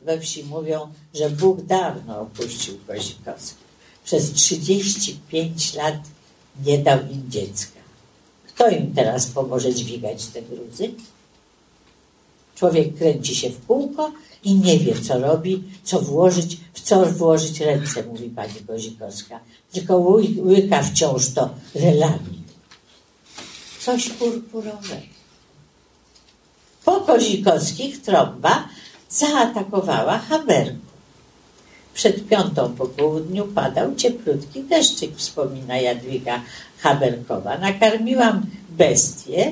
We 0.08 0.20
wsi 0.20 0.44
mówią, 0.44 0.88
że 1.14 1.30
Bóg 1.30 1.62
dawno 1.62 2.20
opuścił 2.22 2.78
Kozikowski. 2.88 3.64
Przez 4.06 4.32
35 4.34 5.74
lat 5.74 5.96
nie 6.66 6.78
dał 6.78 7.00
im 7.12 7.32
dziecka. 7.32 7.80
Kto 8.48 8.70
im 8.70 8.94
teraz 8.96 9.26
pomoże 9.28 9.74
dźwigać 9.74 10.26
te 10.26 10.42
gruzy? 10.42 10.92
Człowiek 12.56 12.98
kręci 12.98 13.36
się 13.36 13.50
w 13.50 13.66
kółko 13.66 14.12
i 14.44 14.56
nie 14.56 14.80
wie, 14.80 15.02
co 15.02 15.20
robi, 15.20 15.64
co 15.84 16.00
włożyć, 16.02 16.58
w 16.74 16.82
co 16.82 17.06
włożyć 17.06 17.60
ręce, 17.60 18.04
mówi 18.04 18.30
pani 18.30 18.54
Kozikowska. 18.68 19.40
Tylko 19.72 19.98
ły- 19.98 20.36
łyka 20.42 20.84
wciąż 20.84 21.30
to 21.30 21.50
relami. 21.76 22.42
Coś 23.80 24.10
purpurowego. 24.10 25.02
Po 26.86 27.02
Kozikowskich 27.02 28.02
trąba 28.02 28.68
zaatakowała 29.10 30.18
Haberku. 30.18 30.88
Przed 31.94 32.28
piątą 32.28 32.74
po 32.76 32.86
południu 32.86 33.46
padał 33.46 33.96
cieplutki 33.96 34.64
deszczyk, 34.64 35.16
wspomina 35.16 35.78
Jadwiga 35.78 36.42
Haberkowa. 36.80 37.58
Nakarmiłam 37.58 38.46
bestię 38.70 39.52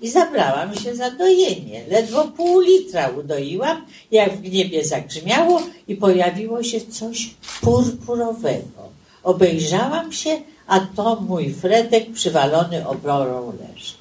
i 0.00 0.10
zabrałam 0.10 0.74
się 0.76 0.96
za 0.96 1.10
dojenie. 1.10 1.84
Ledwo 1.88 2.24
pół 2.24 2.60
litra 2.60 3.08
udoiłam, 3.08 3.86
jak 4.10 4.36
w 4.36 4.52
niebie 4.52 4.84
zagrzmiało 4.84 5.62
i 5.88 5.96
pojawiło 5.96 6.62
się 6.62 6.80
coś 6.80 7.34
purpurowego. 7.60 8.88
Obejrzałam 9.22 10.12
się, 10.12 10.40
a 10.66 10.80
to 10.80 11.16
mój 11.20 11.54
Fredek 11.54 12.12
przywalony 12.12 12.88
obrorą 12.88 13.52
leży. 13.52 13.94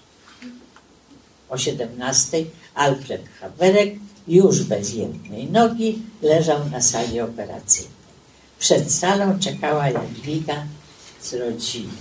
O 1.50 1.58
17 1.58 2.46
Alfred 2.76 3.22
Haberek, 3.40 3.96
już 4.28 4.63
bez 4.63 4.94
jednej 4.94 5.52
nogi, 5.52 6.02
leżał 6.22 6.70
na 6.70 6.82
sali 6.82 7.22
operacyjnej. 7.22 7.98
Przed 8.60 8.92
salą 8.92 9.40
czekała 9.40 9.90
Jadwiga 9.90 10.63
z 11.22 11.34
rodziną. 11.34 11.92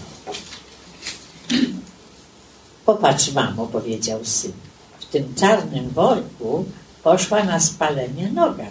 Popatrz, 2.87 3.33
mamo, 3.33 3.67
powiedział 3.67 4.25
syn. 4.25 4.53
W 5.01 5.05
tym 5.05 5.35
czarnym 5.35 5.91
worku 5.91 6.65
poszła 7.03 7.45
na 7.45 7.61
spalenie 7.61 8.33
noga. 8.33 8.65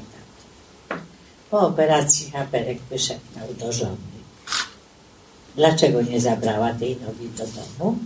Po 1.51 1.59
operacji 1.59 2.31
Haberek 2.31 2.77
wyszepnął 2.89 3.53
do 3.59 3.73
żony. 3.73 4.15
Dlaczego 5.55 6.01
nie 6.01 6.21
zabrała 6.21 6.73
tej 6.73 6.97
nogi 6.97 7.29
do 7.37 7.45
domu? 7.47 7.97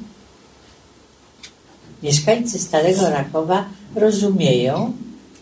Mieszkańcy 2.04 2.60
Starego 2.60 3.10
Rakowa 3.10 3.66
rozumieją, 3.96 4.94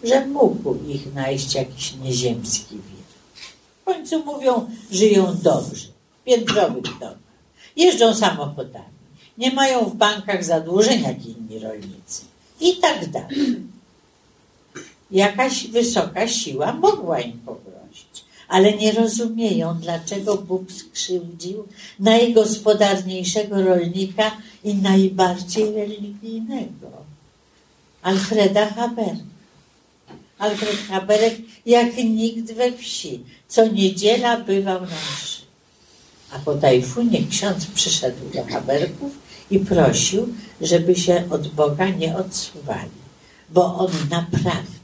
że 0.04 0.26
mógł 0.26 0.76
ich 0.88 1.14
najść 1.14 1.56
jakiś 1.56 1.94
nieziemski 1.94 2.76
wir. 2.76 3.08
W 3.82 3.84
końcu 3.86 4.26
mówią, 4.26 4.70
żyją 4.92 5.36
dobrze, 5.44 5.88
w 6.22 6.24
piętrowych 6.24 7.00
domach. 7.00 7.18
Jeżdżą 7.76 8.16
samochodami. 8.16 8.98
Nie 9.38 9.52
mają 9.52 9.86
w 9.86 9.96
bankach 9.96 10.44
zadłużeń 10.44 11.04
jak 11.04 11.26
inni 11.26 11.60
rolnicy. 11.60 12.22
I 12.60 12.76
tak 12.76 13.10
dalej. 13.10 13.58
Jakaś 15.12 15.68
wysoka 15.68 16.28
siła 16.28 16.74
mogła 16.74 17.20
im 17.20 17.40
pogrozić, 17.40 18.26
ale 18.48 18.74
nie 18.74 18.92
rozumieją, 18.92 19.78
dlaczego 19.82 20.38
Bóg 20.38 20.72
skrzywdził 20.72 21.68
najgospodarniejszego 22.00 23.62
rolnika 23.62 24.32
i 24.64 24.76
najbardziej 24.76 25.74
religijnego. 25.74 26.88
Alfreda 28.02 28.66
Haberka. 28.66 29.37
Alfred 30.40 30.78
Haberek 30.90 31.36
jak 31.66 31.98
nikt 31.98 32.54
we 32.54 32.72
wsi, 32.72 33.24
co 33.48 33.68
niedziela 33.68 34.38
bywał 34.38 34.82
na 34.82 34.88
mszy. 34.88 35.42
A 36.32 36.40
po 36.40 36.56
tajfunie 36.56 37.28
ksiądz 37.28 37.66
przyszedł 37.66 38.30
do 38.34 38.44
Haberków 38.46 39.12
i 39.52 39.60
prosił, 39.60 40.28
żeby 40.62 40.96
się 40.96 41.24
od 41.30 41.48
Boga 41.48 41.90
nie 41.90 42.18
odsuwali, 42.18 43.00
bo 43.50 43.76
on 43.76 43.92
naprawdę 44.10 44.78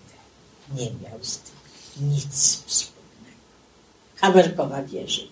nie 0.77 0.85
miał 0.85 1.19
z 1.21 1.37
tym 1.37 2.09
nic 2.09 2.63
wspólnego. 2.65 3.43
Haberkowa 4.15 4.83
wierzy. 4.83 5.27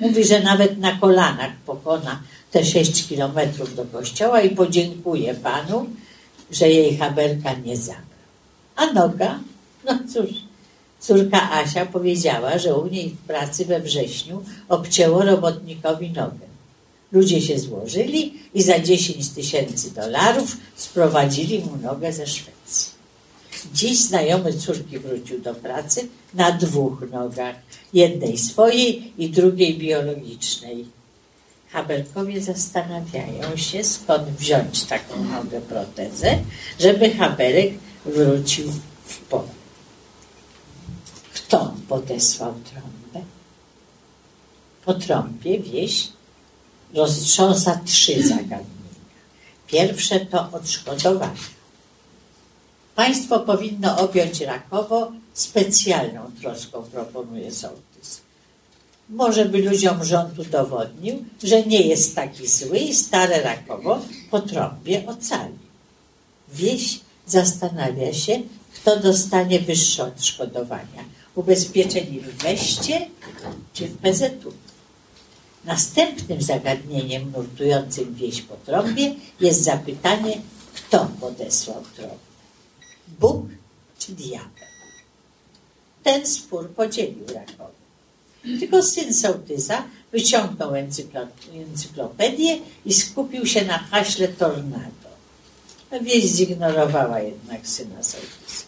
Mówi, 0.00 0.24
że 0.24 0.40
nawet 0.40 0.78
na 0.78 0.96
kolanach 0.96 1.52
pokona 1.66 2.22
te 2.50 2.64
sześć 2.64 3.08
kilometrów 3.08 3.76
do 3.76 3.84
kościoła 3.84 4.40
i 4.40 4.56
podziękuje 4.56 5.34
Panu, 5.34 5.86
że 6.50 6.68
jej 6.68 6.96
Haberka 6.96 7.54
nie 7.54 7.76
zabrał. 7.76 8.09
A 8.76 8.92
noga? 8.92 9.40
No 9.84 9.98
cóż, 10.12 10.30
córka 11.00 11.50
Asia 11.50 11.86
powiedziała, 11.86 12.58
że 12.58 12.74
u 12.74 12.86
niej 12.86 13.08
w 13.10 13.26
pracy 13.26 13.64
we 13.64 13.80
wrześniu 13.80 14.42
obcięło 14.68 15.22
robotnikowi 15.22 16.10
nogę. 16.10 16.50
Ludzie 17.12 17.40
się 17.42 17.58
złożyli 17.58 18.34
i 18.54 18.62
za 18.62 18.78
10 18.78 19.28
tysięcy 19.28 19.90
dolarów 19.90 20.56
sprowadzili 20.76 21.58
mu 21.58 21.76
nogę 21.76 22.12
ze 22.12 22.26
Szwecji. 22.26 23.00
Dziś 23.74 23.98
znajomy 23.98 24.52
córki 24.52 24.98
wrócił 24.98 25.40
do 25.40 25.54
pracy 25.54 26.08
na 26.34 26.52
dwóch 26.52 27.10
nogach, 27.10 27.56
jednej 27.92 28.38
swojej 28.38 29.12
i 29.18 29.30
drugiej 29.30 29.78
biologicznej. 29.78 30.86
Haberkowie 31.72 32.40
zastanawiają 32.40 33.56
się, 33.56 33.84
skąd 33.84 34.28
wziąć 34.28 34.84
taką 34.84 35.24
nogę 35.24 35.60
protezę, 35.60 36.38
żeby 36.80 37.10
Haberek 37.10 37.72
wrócił 38.04 38.72
w 39.04 39.18
pole. 39.18 39.48
Kto 41.34 41.74
podesłał 41.88 42.54
trąbę? 42.54 43.28
Po 44.84 44.94
trąbie 44.94 45.60
wieś 45.60 46.08
roztrząsa 46.94 47.80
trzy 47.84 48.22
zagadnienia. 48.28 48.70
Pierwsze 49.66 50.20
to 50.20 50.48
odszkodowanie. 50.52 51.40
Państwo 52.94 53.40
powinno 53.40 53.98
objąć 53.98 54.40
Rakowo 54.40 55.12
specjalną 55.34 56.30
troską, 56.40 56.82
proponuje 56.82 57.52
sołtys. 57.52 58.20
Może 59.08 59.44
by 59.44 59.58
ludziom 59.58 60.04
rząd 60.04 60.38
udowodnił, 60.38 61.24
że 61.42 61.62
nie 61.62 61.82
jest 61.82 62.14
taki 62.14 62.48
zły 62.48 62.78
i 62.78 62.94
stare 62.94 63.42
Rakowo 63.42 63.98
po 64.30 64.40
trąbie 64.40 65.06
ocali. 65.06 65.58
Wieś 66.48 67.00
zastanawia 67.30 68.12
się, 68.12 68.42
kto 68.74 69.00
dostanie 69.00 69.60
wyższe 69.60 70.04
odszkodowania. 70.04 71.04
Ubezpieczeni 71.34 72.20
w 72.20 72.42
Weście 72.42 73.08
czy 73.72 73.86
w 73.86 73.96
PZU. 73.98 74.52
Następnym 75.64 76.42
zagadnieniem 76.42 77.32
nurtującym 77.32 78.14
wieś 78.14 78.42
po 78.42 78.56
trąbie 78.56 79.14
jest 79.40 79.62
zapytanie, 79.62 80.40
kto 80.74 81.08
podesłał 81.20 81.82
trąbę. 81.96 82.16
Bóg 83.20 83.46
czy 83.98 84.12
diabeł? 84.12 84.70
Ten 86.02 86.26
spór 86.26 86.70
podzielił 86.70 87.26
Rakowo. 87.34 87.70
Tylko 88.42 88.82
syn 88.82 89.14
sołtysa 89.14 89.84
wyciągnął 90.12 90.74
encyklo 90.74 91.20
encyklopedię 91.54 92.58
i 92.86 92.94
skupił 92.94 93.46
się 93.46 93.64
na 93.64 93.78
haśle 93.78 94.28
tornado. 94.28 94.99
Wieś 95.98 96.24
zignorowała 96.24 97.20
jednak 97.20 97.66
syna 97.66 98.02
sołtysa. 98.02 98.64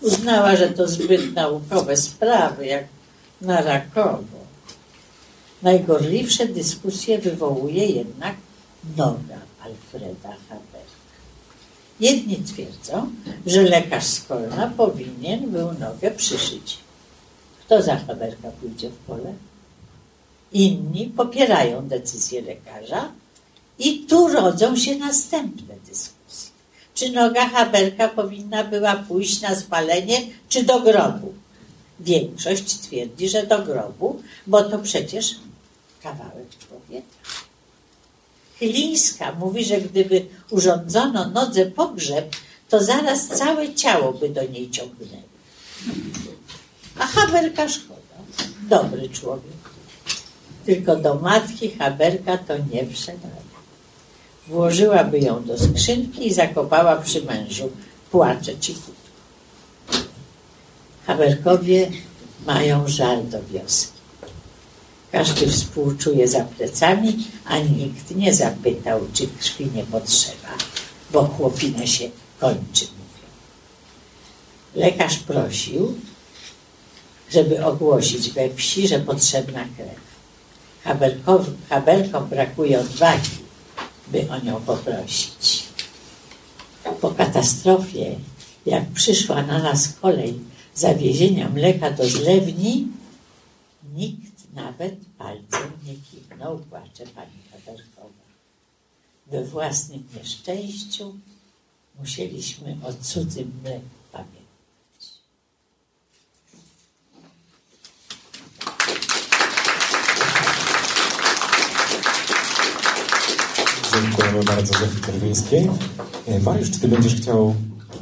Uznała, 0.00 0.56
że 0.56 0.68
to 0.68 0.88
zbyt 0.88 1.34
naukowe 1.34 1.96
sprawy, 1.96 2.66
jak 2.66 2.84
na 3.40 3.60
Rakowo. 3.60 4.42
Najgorliwsze 5.62 6.46
dyskusje 6.46 7.18
wywołuje 7.18 7.86
jednak 7.86 8.36
noga 8.96 9.38
Alfreda 9.64 10.36
Haberka. 10.48 10.92
Jedni 12.00 12.36
twierdzą, 12.36 13.10
że 13.46 13.62
lekarz 13.62 14.04
z 14.04 14.20
Kolna 14.20 14.72
powinien 14.76 15.50
był 15.50 15.72
nogę 15.72 16.10
przyszyć. 16.10 16.78
Kto 17.60 17.82
za 17.82 17.96
Haberka 17.96 18.50
pójdzie 18.50 18.90
w 18.90 18.96
pole? 18.96 19.32
Inni 20.52 21.06
popierają 21.06 21.88
decyzję 21.88 22.42
lekarza 22.42 23.12
i 23.78 23.98
tu 23.98 24.28
rodzą 24.28 24.76
się 24.76 24.96
następne 24.96 25.74
dyskusje. 25.88 26.11
Czy 26.94 27.10
noga 27.10 27.48
Haberka 27.48 28.08
powinna 28.08 28.64
była 28.64 28.96
pójść 28.96 29.40
na 29.40 29.56
spalenie, 29.56 30.18
czy 30.48 30.62
do 30.62 30.80
grobu? 30.80 31.34
Większość 32.00 32.78
twierdzi, 32.78 33.28
że 33.28 33.46
do 33.46 33.62
grobu, 33.62 34.22
bo 34.46 34.62
to 34.62 34.78
przecież 34.78 35.34
kawałek 36.02 36.48
człowieka. 36.68 37.16
Chylińska 38.58 39.32
mówi, 39.32 39.64
że 39.64 39.80
gdyby 39.80 40.26
urządzono 40.50 41.28
nodze 41.28 41.66
pogrzeb, 41.66 42.36
to 42.68 42.84
zaraz 42.84 43.28
całe 43.28 43.74
ciało 43.74 44.12
by 44.12 44.28
do 44.28 44.42
niej 44.42 44.70
ciągnęło. 44.70 45.22
A 46.98 47.06
Haberka 47.06 47.68
szkoda. 47.68 48.00
Dobry 48.68 49.08
człowiek. 49.08 49.62
Tylko 50.66 50.96
do 50.96 51.14
matki 51.14 51.70
Haberka 51.70 52.38
to 52.38 52.54
nie 52.72 52.86
wszedł. 52.86 53.41
Włożyłaby 54.46 55.18
ją 55.18 55.44
do 55.44 55.58
skrzynki 55.58 56.26
i 56.26 56.34
zakopała 56.34 56.96
przy 56.96 57.24
mężu. 57.24 57.70
Płacze 58.10 58.58
cichutko. 58.58 58.92
Haberkowie 61.06 61.90
mają 62.46 62.88
żal 62.88 63.28
do 63.28 63.38
wioski. 63.42 63.92
Każdy 65.12 65.46
współczuje 65.46 66.28
za 66.28 66.44
plecami, 66.44 67.26
a 67.44 67.58
nikt 67.58 68.10
nie 68.16 68.34
zapytał, 68.34 69.00
czy 69.12 69.26
krwi 69.26 69.70
nie 69.74 69.84
potrzeba, 69.84 70.48
bo 71.10 71.24
chłopina 71.24 71.86
się 71.86 72.10
kończy, 72.40 72.84
mówią. 72.84 73.28
Lekarz 74.74 75.18
prosił, 75.18 75.94
żeby 77.30 77.64
ogłosić 77.64 78.30
we 78.30 78.54
wsi, 78.54 78.88
że 78.88 78.98
potrzebna 78.98 79.64
krew. 79.76 80.00
Haberkow, 80.84 81.46
Haberkom 81.68 82.28
brakuje 82.28 82.80
odwagi, 82.80 83.41
by 84.12 84.30
o 84.30 84.38
nią 84.38 84.60
poprosić. 84.60 85.64
Po 87.00 87.10
katastrofie, 87.10 88.16
jak 88.66 88.90
przyszła 88.90 89.42
na 89.42 89.58
nas 89.58 89.88
kolej 90.00 90.38
zawiezienia 90.74 91.48
mleka 91.48 91.90
do 91.90 92.08
zlewni, 92.08 92.88
nikt 93.94 94.52
nawet 94.54 94.94
palcem 95.18 95.70
nie 95.86 95.94
kiwnął, 95.94 96.58
płacze 96.58 97.06
pani 97.06 97.38
Haberkowa. 97.50 98.22
We 99.26 99.44
własnym 99.44 100.02
nieszczęściu 100.16 101.14
musieliśmy 102.00 102.76
o 102.84 102.92
cudzym 102.92 103.52
mleku 103.62 104.01
Dziękujemy 113.94 114.44
bardzo 114.44 114.72
Zofii 114.72 115.00
Korwińskiej. 115.00 115.68
E, 116.26 116.40
Mariusz, 116.40 116.70
czy 116.70 116.80
ty 116.80 116.88
będziesz 116.88 117.14
chciał 117.14 117.54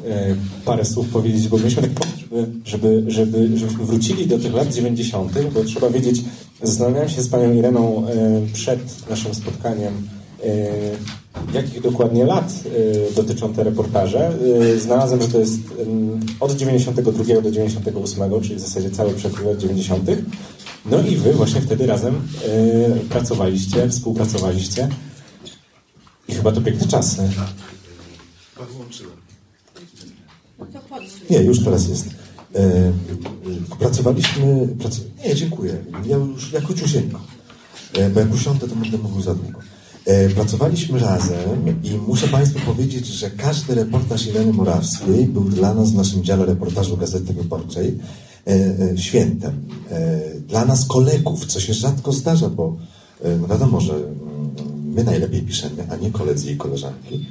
e, 0.09 0.37
parę 0.65 0.85
słów 0.85 1.09
powiedzieć, 1.09 1.49
bo 1.49 1.57
myśmy 1.57 1.83
tak 1.83 1.91
żeby, 2.31 2.47
żeby, 2.65 3.05
żeby, 3.09 3.59
żebyśmy 3.59 3.85
wrócili 3.85 4.27
do 4.27 4.39
tych 4.39 4.55
lat 4.55 4.75
90., 4.75 5.33
bo 5.55 5.65
trzeba 5.65 5.91
wiedzieć, 5.91 6.23
zastanawiałem 6.63 7.09
się 7.09 7.23
z 7.23 7.29
panią 7.29 7.55
Ireną 7.55 8.07
e, 8.09 8.13
przed 8.53 9.11
naszym 9.11 9.35
spotkaniem, 9.35 10.09
jakich 11.55 11.81
dokładnie 11.81 12.25
lat 12.25 12.53
dotyczą 13.17 13.53
te 13.53 13.65
reportaże. 13.65 14.33
Znalazłem, 14.79 15.23
że 15.23 15.29
to 15.29 15.39
jest 15.39 15.61
od 16.41 16.53
92 16.53 17.41
do 17.41 17.51
98, 17.51 18.41
czyli 18.43 18.55
w 18.55 18.61
zasadzie 18.61 18.91
cały 18.91 19.13
przekrój 19.15 19.47
lat 19.47 19.59
90. 19.59 20.11
No 20.87 21.03
i 21.03 21.17
wy 21.17 21.33
właśnie 21.33 21.61
wtedy 21.61 21.87
razem 21.87 22.23
pracowaliście, 23.09 23.89
współpracowaliście. 23.89 24.89
I 26.31 26.35
chyba 26.35 26.53
to 26.53 26.61
piękne 26.61 26.87
czasy. 26.87 27.31
Nie, 31.31 31.39
już 31.39 31.65
teraz 31.65 31.89
jest. 31.89 32.05
E, 32.55 32.93
pracowaliśmy. 33.79 34.69
Prac... 34.79 35.01
Nie, 35.27 35.35
dziękuję. 35.35 35.85
Ja 36.07 36.17
już 36.17 36.53
jako 36.53 36.75
ciusieńko. 36.75 37.21
E, 37.95 38.11
bo 38.11 38.21
jak 38.21 38.35
usiądę, 38.35 38.69
to 38.69 38.77
będę 38.77 38.99
mówił 38.99 39.23
za 39.23 39.35
długo. 39.35 39.59
E, 40.07 40.29
pracowaliśmy 40.29 40.99
razem 40.99 41.83
i 41.85 41.91
muszę 42.07 42.29
Państwu 42.29 42.59
powiedzieć, 42.61 43.07
że 43.07 43.31
każdy 43.31 43.75
reportaż 43.75 44.27
Ireny 44.27 44.53
Morawskiej 44.53 45.27
był 45.27 45.45
dla 45.45 45.75
nas 45.75 45.91
w 45.91 45.95
naszym 45.95 46.25
dziale 46.25 46.47
reportażu 46.47 46.97
Gazety 46.97 47.33
Wyborczej 47.33 47.99
e, 48.47 48.99
świętem. 48.99 49.69
Dla 50.49 50.65
nas 50.65 50.87
kolegów, 50.87 51.47
co 51.47 51.61
się 51.61 51.75
rzadko 51.75 52.13
zdarza, 52.13 52.49
bo 52.49 52.77
no 53.41 53.49
wiadomo, 53.49 53.81
że 53.81 53.95
my 54.95 55.05
najlepiej 55.05 55.43
piszemy, 55.43 55.87
a 55.91 55.97
nie 55.97 56.11
koledzy 56.11 56.53
i 56.53 56.57
koleżanki. 56.57 57.27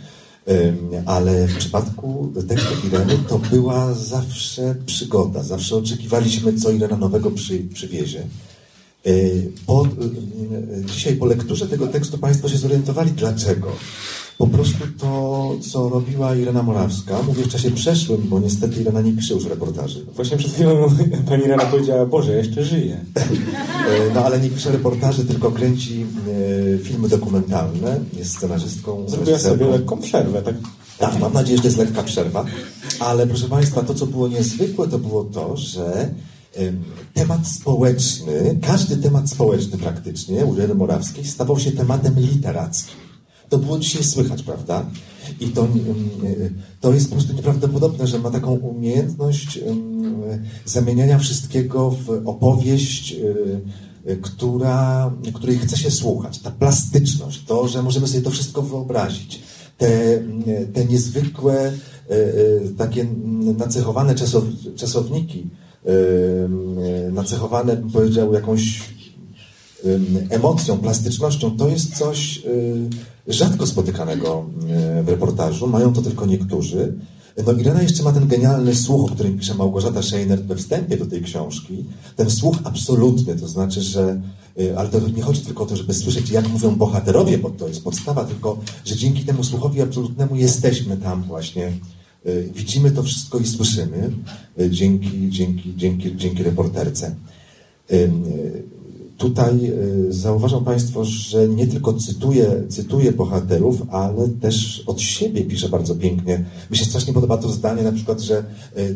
Ale 1.05 1.47
w 1.47 1.57
przypadku 1.57 2.33
tekstów 2.47 2.85
Ireny 2.85 3.17
to 3.27 3.39
była 3.39 3.93
zawsze 3.93 4.75
przygoda. 4.85 5.43
Zawsze 5.43 5.75
oczekiwaliśmy, 5.75 6.53
co 6.53 6.71
Irena 6.71 6.97
nowego 6.97 7.31
przy, 7.31 7.59
przywiezie. 7.59 8.23
E, 9.05 9.11
po, 9.65 9.87
dzisiaj 10.85 11.15
po 11.15 11.25
lekturze 11.25 11.67
tego 11.67 11.87
tekstu 11.87 12.17
Państwo 12.17 12.49
się 12.49 12.57
zorientowali, 12.57 13.11
dlaczego. 13.11 13.67
Po 14.37 14.47
prostu 14.47 14.77
to, 14.99 15.51
co 15.71 15.89
robiła 15.89 16.35
Irena 16.35 16.63
Morawska, 16.63 17.21
mówię 17.27 17.43
w 17.43 17.47
czasie 17.47 17.71
przeszłym, 17.71 18.21
bo 18.25 18.39
niestety 18.39 18.81
Irena 18.81 19.01
nie 19.01 19.13
pisze 19.13 19.33
już 19.33 19.45
reportaży. 19.45 20.05
Właśnie 20.15 20.37
przed 20.37 20.51
chwilą 20.51 20.89
pani 21.29 21.43
Irena 21.43 21.65
powiedziała, 21.65 22.05
Boże, 22.05 22.33
jeszcze 22.33 22.63
żyje. 22.63 23.05
E, 23.15 23.25
no 24.15 24.25
ale 24.25 24.39
nie 24.39 24.49
pisze 24.49 24.71
reportaży, 24.71 25.25
tylko 25.25 25.51
kręci 25.51 26.05
filmy 26.83 27.09
dokumentalne, 27.09 27.99
jest 28.17 28.35
scenarzystką. 28.35 29.09
Zrobiła 29.09 29.39
sobie 29.39 29.65
lekką 29.65 29.97
przerwę, 29.97 30.41
tak? 30.41 30.55
Tak, 30.97 31.19
mam 31.19 31.33
nadzieję, 31.33 31.57
że 31.57 31.61
to 31.61 31.67
jest 31.67 31.79
lekka 31.79 32.03
przerwa, 32.03 32.45
ale 32.99 33.27
proszę 33.27 33.47
Państwa, 33.49 33.83
to 33.83 33.93
co 33.93 34.05
było 34.05 34.27
niezwykłe, 34.27 34.87
to 34.87 34.99
było 34.99 35.23
to, 35.23 35.57
że 35.57 36.09
temat 37.13 37.47
społeczny, 37.47 38.59
każdy 38.61 38.97
temat 38.97 39.29
społeczny 39.29 39.77
praktycznie 39.77 40.45
u 40.45 40.55
Ireny 40.55 40.75
Morawskiej 40.75 41.25
stawał 41.25 41.59
się 41.59 41.71
tematem 41.71 42.19
literackim. 42.19 42.95
To 43.49 43.57
było 43.57 43.79
dzisiaj 43.79 44.03
słychać, 44.03 44.43
prawda? 44.43 44.85
I 45.39 45.47
to, 45.47 45.67
to 46.81 46.93
jest 46.93 47.09
po 47.09 47.15
prostu 47.15 47.33
nieprawdopodobne, 47.33 48.07
że 48.07 48.19
ma 48.19 48.31
taką 48.31 48.51
umiejętność 48.51 49.59
zamieniania 50.65 51.19
wszystkiego 51.19 51.91
w 51.91 52.21
opowieść, 52.25 53.11
y, 53.11 53.61
y, 54.09 54.17
która, 54.17 55.13
której 55.33 55.57
chce 55.57 55.77
się 55.77 55.91
słuchać. 55.91 56.39
Ta 56.39 56.51
plastyczność, 56.51 57.45
to, 57.45 57.67
że 57.67 57.83
możemy 57.83 58.07
sobie 58.07 58.21
to 58.21 58.29
wszystko 58.29 58.61
wyobrazić. 58.61 59.41
Te, 59.77 60.23
te 60.73 60.85
niezwykłe, 60.85 61.73
y, 62.11 62.73
takie 62.77 63.07
nacechowane 63.57 64.15
czasowniki, 64.75 65.49
nacechowane, 67.11 67.75
bym 67.77 67.91
powiedział, 67.91 68.33
jakąś 68.33 68.89
emocją, 70.29 70.77
plastycznością, 70.77 71.57
to 71.57 71.69
jest 71.69 71.97
coś 71.97 72.41
rzadko 73.29 73.67
spotykanego 73.67 74.45
e, 74.69 75.03
w 75.03 75.09
reportażu, 75.09 75.67
mają 75.67 75.93
to 75.93 76.01
tylko 76.01 76.25
niektórzy. 76.25 76.93
No 77.45 77.51
Irena 77.51 77.81
jeszcze 77.81 78.03
ma 78.03 78.11
ten 78.11 78.27
genialny 78.27 78.75
słuch, 78.75 79.11
o 79.11 79.13
którym 79.13 79.37
pisze 79.37 79.55
Małgorzata 79.55 80.01
Scheinert 80.01 80.43
we 80.43 80.55
wstępie 80.55 80.97
do 80.97 81.05
tej 81.05 81.21
książki. 81.21 81.85
Ten 82.15 82.29
słuch 82.29 82.57
absolutny, 82.63 83.35
to 83.35 83.47
znaczy, 83.47 83.81
że 83.81 84.21
e, 84.59 84.77
ale 84.79 84.89
to 84.89 84.99
nie 85.09 85.21
chodzi 85.21 85.41
tylko 85.41 85.63
o 85.63 85.67
to, 85.67 85.75
żeby 85.75 85.93
słyszeć, 85.93 86.29
jak 86.29 86.49
mówią 86.49 86.75
bohaterowie, 86.75 87.37
bo 87.37 87.49
to 87.49 87.67
jest 87.67 87.83
podstawa, 87.83 88.25
tylko, 88.25 88.57
że 88.85 88.95
dzięki 88.95 89.25
temu 89.25 89.43
słuchowi 89.43 89.81
absolutnemu 89.81 90.35
jesteśmy 90.35 90.97
tam 90.97 91.23
właśnie. 91.23 91.71
E, 92.25 92.41
widzimy 92.41 92.91
to 92.91 93.03
wszystko 93.03 93.39
i 93.39 93.45
słyszymy 93.45 94.11
dzięki, 94.69 95.29
dzięki, 95.29 95.73
dzięki, 95.75 96.15
dzięki 96.15 96.43
reporterce. 96.43 97.15
tutaj 99.17 99.71
y, 100.09 100.13
zauważą 100.13 100.63
Państwo, 100.63 101.05
że 101.05 101.47
nie 101.47 101.67
tylko 101.67 101.93
cytuję, 101.93 102.63
cytuję 102.69 103.11
bohaterów, 103.11 103.81
ale 103.91 104.29
też 104.29 104.83
od 104.87 105.01
siebie 105.01 105.43
piszę 105.43 105.69
bardzo 105.69 105.95
pięknie. 105.95 106.45
Mi 106.71 106.77
się 106.77 106.85
strasznie 106.85 107.13
podoba 107.13 107.37
to 107.37 107.49
zdanie, 107.49 107.83
na 107.83 107.91
przykład, 107.91 108.19
że 108.21 108.43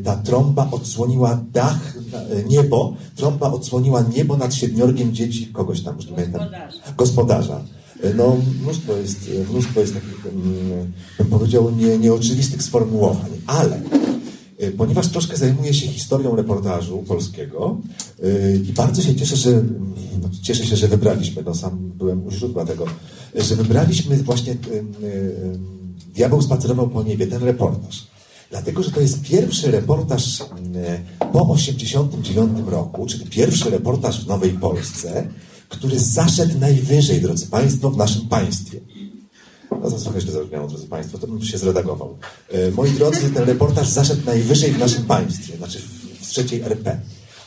ta 0.03 0.15
trąba 0.15 0.67
odsłoniła 0.71 1.39
dach, 1.53 1.97
niebo, 2.49 2.93
trąba 3.15 3.51
odsłoniła 3.51 4.05
niebo 4.15 4.37
nad 4.37 4.53
siedmiorgiem 4.55 5.13
dzieci, 5.13 5.47
kogoś 5.47 5.81
tam, 5.81 5.95
już 5.95 6.05
nie 6.05 6.15
pamiętam. 6.15 6.41
Gospodarza. 6.97 7.61
No, 8.15 8.37
mnóstwo 8.61 8.93
jest, 8.93 9.27
y, 9.27 9.45
mnóstwo 9.49 9.79
jest 9.79 9.93
takich, 9.93 10.23
bym 11.17 11.27
powiedział, 11.29 11.71
nie, 11.75 11.97
nieoczywistych 11.97 12.63
sformułowań, 12.63 13.31
ale 13.47 13.81
y, 14.63 14.71
ponieważ 14.71 15.07
troszkę 15.07 15.37
zajmuję 15.37 15.73
się 15.73 15.87
historią 15.87 16.35
reportażu 16.35 17.03
polskiego 17.07 17.77
i 18.69 18.73
bardzo 18.73 19.01
się 19.01 19.15
cieszę, 19.15 19.35
że 19.35 19.63
no, 20.21 20.29
cieszę 20.41 20.65
się, 20.65 20.75
że 20.75 20.87
wybraliśmy, 20.87 21.43
no 21.43 21.55
sam 21.55 21.91
byłem 21.95 22.25
u 22.25 22.31
źródła 22.31 22.65
tego, 22.65 22.85
że 23.35 23.55
wybraliśmy 23.55 24.17
właśnie 24.17 24.55
Diabeł 26.15 26.41
spacerował 26.41 26.89
po 26.89 27.03
niebie, 27.03 27.27
ten 27.27 27.43
reportaż. 27.43 28.07
Dlatego, 28.51 28.83
że 28.83 28.91
to 28.91 29.01
jest 29.01 29.21
pierwszy 29.21 29.71
reportaż 29.71 30.37
po 31.33 31.55
1989 31.55 32.69
roku, 32.69 33.05
czyli 33.05 33.25
pierwszy 33.25 33.69
reportaż 33.69 34.25
w 34.25 34.27
Nowej 34.27 34.51
Polsce, 34.51 35.27
który 35.73 35.99
zaszedł 35.99 36.59
najwyżej, 36.59 37.21
drodzy 37.21 37.47
Państwo, 37.47 37.91
w 37.91 37.97
naszym 37.97 38.27
państwie. 38.27 38.79
To 39.69 39.91
trochę 39.91 40.21
źle 40.21 40.31
zabrzmiało, 40.31 40.67
drodzy 40.67 40.87
Państwo, 40.87 41.17
to 41.17 41.27
bym 41.27 41.41
się 41.41 41.57
zredagował. 41.57 42.17
E, 42.51 42.71
Moi 42.71 42.91
drodzy, 42.91 43.29
ten 43.29 43.43
reportaż 43.43 43.87
zaszedł 43.89 44.25
najwyżej 44.25 44.71
w 44.71 44.79
naszym 44.79 45.03
państwie, 45.03 45.57
znaczy 45.57 45.79
w, 45.79 46.27
trzeciej 46.27 46.61
RP. 46.61 46.99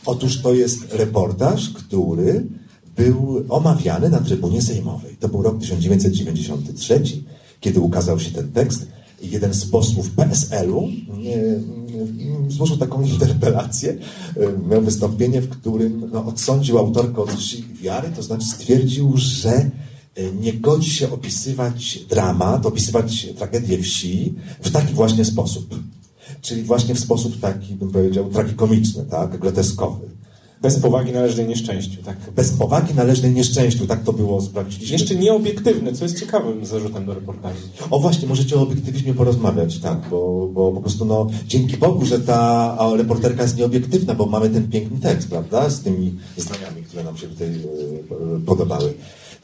Otóż 0.07 0.43
to 0.43 0.55
jest 0.55 0.93
reportaż, 0.93 1.71
który 1.71 2.47
był 2.97 3.45
omawiany 3.49 4.09
na 4.09 4.19
trybunie 4.19 4.63
sejmowej. 4.63 5.17
To 5.21 5.29
był 5.29 5.43
rok 5.43 5.59
1993, 5.61 7.03
kiedy 7.61 7.81
ukazał 7.81 8.21
się 8.21 8.31
ten 8.31 8.53
tekst. 8.53 8.87
Jeden 9.23 9.55
z 9.55 9.67
posłów 9.67 10.11
PSL-u 10.11 10.89
złożył 12.49 12.77
taką 12.77 13.03
interpelację, 13.03 13.99
e, 14.37 14.69
miał 14.69 14.83
wystąpienie, 14.83 15.41
w 15.41 15.49
którym 15.49 16.11
no, 16.13 16.25
odsądził 16.25 16.79
autorkę 16.79 17.23
od 17.23 17.31
wiary, 17.83 18.11
to 18.17 18.23
znaczy 18.23 18.47
stwierdził, 18.47 19.13
że 19.17 19.51
e, 19.51 19.71
nie 20.41 20.53
godzi 20.53 20.91
się 20.91 21.13
opisywać 21.13 21.99
dramat, 22.09 22.67
opisywać 22.67 23.27
tragedię 23.39 23.79
wsi 23.79 24.35
w 24.61 24.71
taki 24.71 24.95
właśnie 24.95 25.25
sposób. 25.25 25.75
Czyli 26.41 26.63
właśnie 26.63 26.95
w 26.95 27.01
sposób 27.01 27.41
taki, 27.41 27.75
bym 27.75 27.91
powiedział, 27.91 28.31
tragikomiczny, 28.31 29.05
tak, 29.05 29.39
groteskowy. 29.39 30.17
Bez 30.63 30.81
powagi 30.81 31.13
należnej 31.13 31.47
nieszczęściu, 31.47 32.03
tak? 32.03 32.17
Bez 32.37 32.51
powagi 32.51 32.95
należnej 32.95 33.33
nieszczęściu, 33.33 33.87
tak 33.87 34.03
to 34.03 34.13
było, 34.13 34.41
sprawdziliśmy. 34.41 34.93
Jeszcze 34.93 35.15
nieobiektywny, 35.15 35.93
co 35.93 36.05
jest 36.05 36.21
ciekawym 36.21 36.67
zarzutem 36.67 37.07
do 37.07 37.15
reportażu. 37.15 37.59
O 37.91 37.99
właśnie, 37.99 38.29
możecie 38.29 38.57
o 38.57 38.63
obiektywizmie 38.63 39.15
porozmawiać, 39.15 39.79
tak, 39.79 39.99
bo, 40.11 40.49
bo 40.53 40.73
po 40.73 40.81
prostu 40.81 41.05
no, 41.05 41.27
dzięki 41.47 41.77
Bogu, 41.77 42.05
że 42.05 42.21
ta 42.21 42.79
reporterka 42.97 43.43
jest 43.43 43.57
nieobiektywna, 43.57 44.15
bo 44.15 44.27
mamy 44.27 44.51
ten 44.51 44.69
piękny 44.69 45.01
tekst, 45.01 45.29
prawda, 45.29 45.71
z 45.71 45.81
tymi 45.81 46.15
zdaniami, 46.37 46.83
które 46.83 47.05
nam 47.05 47.17
się 47.17 47.27
tutaj 47.27 47.49
e, 47.49 48.41
podobały. 48.47 48.95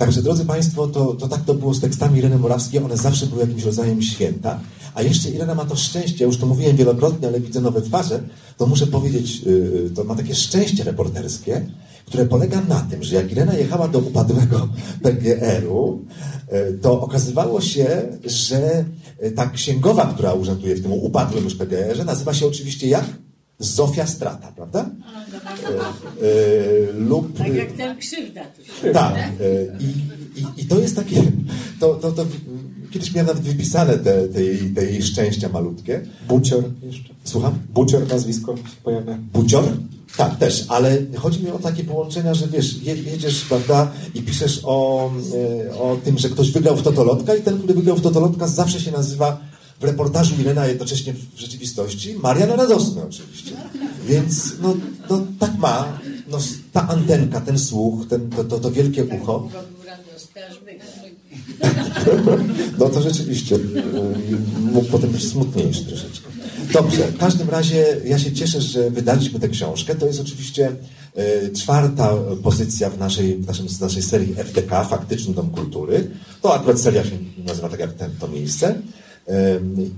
Także, 0.03 0.23
drodzy 0.23 0.45
Państwo, 0.45 0.87
to, 0.87 1.15
to 1.15 1.29
tak 1.29 1.45
to 1.45 1.55
było 1.55 1.75
z 1.75 1.81
tekstami 1.81 2.19
Ireny 2.19 2.38
Morawskiej, 2.38 2.85
one 2.85 2.97
zawsze 2.97 3.27
były 3.27 3.41
jakimś 3.41 3.62
rodzajem 3.62 4.03
święta, 4.03 4.61
a 4.95 5.03
jeszcze 5.03 5.31
Irena 5.31 5.55
ma 5.55 5.65
to 5.65 5.77
szczęście, 5.77 6.25
już 6.25 6.38
to 6.38 6.47
mówiłem 6.47 6.77
wielokrotnie, 6.77 7.29
ale 7.29 7.41
widzę 7.41 7.61
nowe 7.61 7.83
twarze, 7.83 8.21
to 8.57 8.67
muszę 8.67 8.87
powiedzieć, 8.87 9.41
yy, 9.41 9.91
to 9.95 10.05
ma 10.05 10.15
takie 10.15 10.35
szczęście 10.35 10.85
reporterskie, 10.85 11.67
które 12.07 12.27
polega 12.27 12.61
na 12.61 12.81
tym, 12.81 13.03
że 13.03 13.15
jak 13.15 13.33
Irena 13.33 13.55
jechała 13.55 13.88
do 13.88 13.99
upadłego 13.99 14.69
PGR-u, 15.03 16.05
yy, 16.53 16.79
to 16.83 17.01
okazywało 17.01 17.61
się, 17.61 18.03
że 18.25 18.85
yy, 19.23 19.31
ta 19.31 19.51
księgowa, 19.51 20.12
która 20.15 20.33
urzęduje 20.33 20.75
w 20.75 20.83
tym 20.83 20.93
upadłym 20.93 21.45
już 21.45 21.55
PGR-ze, 21.55 22.05
nazywa 22.05 22.35
się 22.35 22.47
oczywiście 22.47 22.88
jak? 22.88 23.05
Zofia 23.59 24.07
Strata, 24.07 24.53
prawda? 24.57 24.91
Yy, 26.21 26.29
yy, 26.29 26.93
lub... 27.09 27.38
Tak 27.38 27.55
jak 27.55 27.73
ten 27.73 27.99
krzywda. 27.99 28.41
tu. 28.45 28.93
Tak. 28.93 29.15
e, 29.17 29.31
I, 29.81 29.85
i, 30.41 30.62
I 30.62 30.67
to 30.67 30.79
jest 30.79 30.97
takie. 30.97 31.23
To, 31.81 31.95
to, 31.95 32.12
to 32.12 32.27
kiedyś 32.91 33.15
miałem 33.15 33.27
nawet 33.27 33.43
wypisane 33.43 33.99
te, 33.99 34.29
te, 34.29 34.43
jej, 34.45 34.59
te 34.75 34.85
jej 34.85 35.03
szczęścia 35.03 35.49
malutkie. 35.49 36.01
Bucior 36.29 36.65
jeszcze. 36.83 37.09
Słucham? 37.25 37.59
Bucior 37.75 38.09
nazwisko 38.09 38.57
się 38.57 38.62
pojawia. 38.85 39.19
Bucior? 39.33 39.65
Tak, 40.17 40.37
też, 40.38 40.65
ale 40.69 40.99
chodzi 41.17 41.43
mi 41.45 41.51
o 41.51 41.59
takie 41.59 41.85
połączenia, 41.85 42.35
że 42.35 42.49
wiesz, 42.49 42.83
je- 42.83 42.97
jedziesz, 43.03 43.45
prawda, 43.45 43.93
i 44.15 44.23
piszesz 44.23 44.61
o, 44.65 45.11
e, 45.69 45.75
o 45.79 45.97
tym, 46.05 46.19
że 46.19 46.29
ktoś 46.29 46.51
wygrał 46.51 46.77
w 46.77 46.83
Totolotka 46.83 47.35
i 47.35 47.43
ten, 47.43 47.59
który 47.59 47.75
wygrał 47.75 47.97
w 47.97 48.01
Totolotka 48.01 48.47
zawsze 48.49 48.81
się 48.81 48.91
nazywa 48.93 49.41
w 49.83 49.85
reportażu 49.85 50.35
Irena, 50.40 50.62
a 50.62 50.66
jednocześnie 50.66 51.14
w 51.35 51.40
rzeczywistości 51.40 52.14
Marian 52.14 52.51
Radosny 52.51 53.03
oczywiście. 53.03 53.53
Więc 54.07 54.53
no, 54.62 54.77
no 55.11 55.27
tak 55.40 55.59
ma, 55.59 55.99
no, 56.29 56.38
ta 56.73 56.88
antenka, 56.88 57.40
ten 57.40 57.59
słuch, 57.59 58.09
ten, 58.09 58.31
to, 58.31 58.45
to, 58.45 58.59
to 58.59 58.71
wielkie 58.71 59.05
ucho. 59.05 59.49
No 62.79 62.88
to 62.88 63.03
rzeczywiście 63.03 63.57
y, 63.57 63.61
mógł 64.61 64.87
potem 64.90 65.11
być 65.11 65.29
smutniejszy 65.29 65.85
troszeczkę. 65.85 66.29
Dobrze, 66.73 67.09
w 67.09 67.18
każdym 67.18 67.51
razie 67.51 68.01
ja 68.05 68.18
się 68.18 68.33
cieszę, 68.33 68.61
że 68.61 68.90
wydaliśmy 68.90 69.40
tę 69.40 69.49
książkę. 69.49 69.95
To 69.95 70.07
jest 70.07 70.21
oczywiście 70.21 70.73
y, 71.18 71.53
czwarta 71.53 72.14
pozycja 72.42 72.90
w 72.90 72.99
naszej, 72.99 73.37
w 73.37 73.47
naszym, 73.47 73.68
w 73.68 73.81
naszej 73.81 74.03
serii 74.03 74.35
FDK, 74.37 74.85
Faktyczny 74.85 75.35
Dom 75.35 75.51
Kultury. 75.51 76.11
To 76.42 76.55
akurat 76.55 76.81
seria 76.81 77.05
się 77.05 77.18
nazywa 77.45 77.68
tak 77.68 77.81
jak 77.81 77.92
ten, 77.92 78.11
to 78.21 78.29
miejsce. 78.29 78.75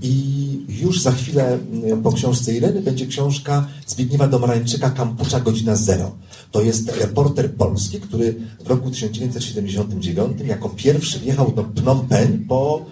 I 0.02 0.66
już 0.68 1.02
za 1.02 1.12
chwilę 1.12 1.58
po 2.02 2.12
książce 2.12 2.52
Ireny 2.52 2.80
będzie 2.80 3.06
książka 3.06 3.66
Zbigniewa 3.86 4.28
Domarańczyka 4.28 4.90
Kampucza 4.90 5.40
Godzina 5.40 5.76
Zero. 5.76 6.14
To 6.50 6.62
jest 6.62 6.96
reporter 7.00 7.54
polski, 7.54 8.00
który 8.00 8.34
w 8.64 8.66
roku 8.66 8.90
1979 8.90 10.40
jako 10.46 10.68
pierwszy 10.68 11.18
wjechał 11.18 11.52
do 11.52 11.64
Phnom 11.64 12.08
Penh 12.08 12.46
po 12.48 12.86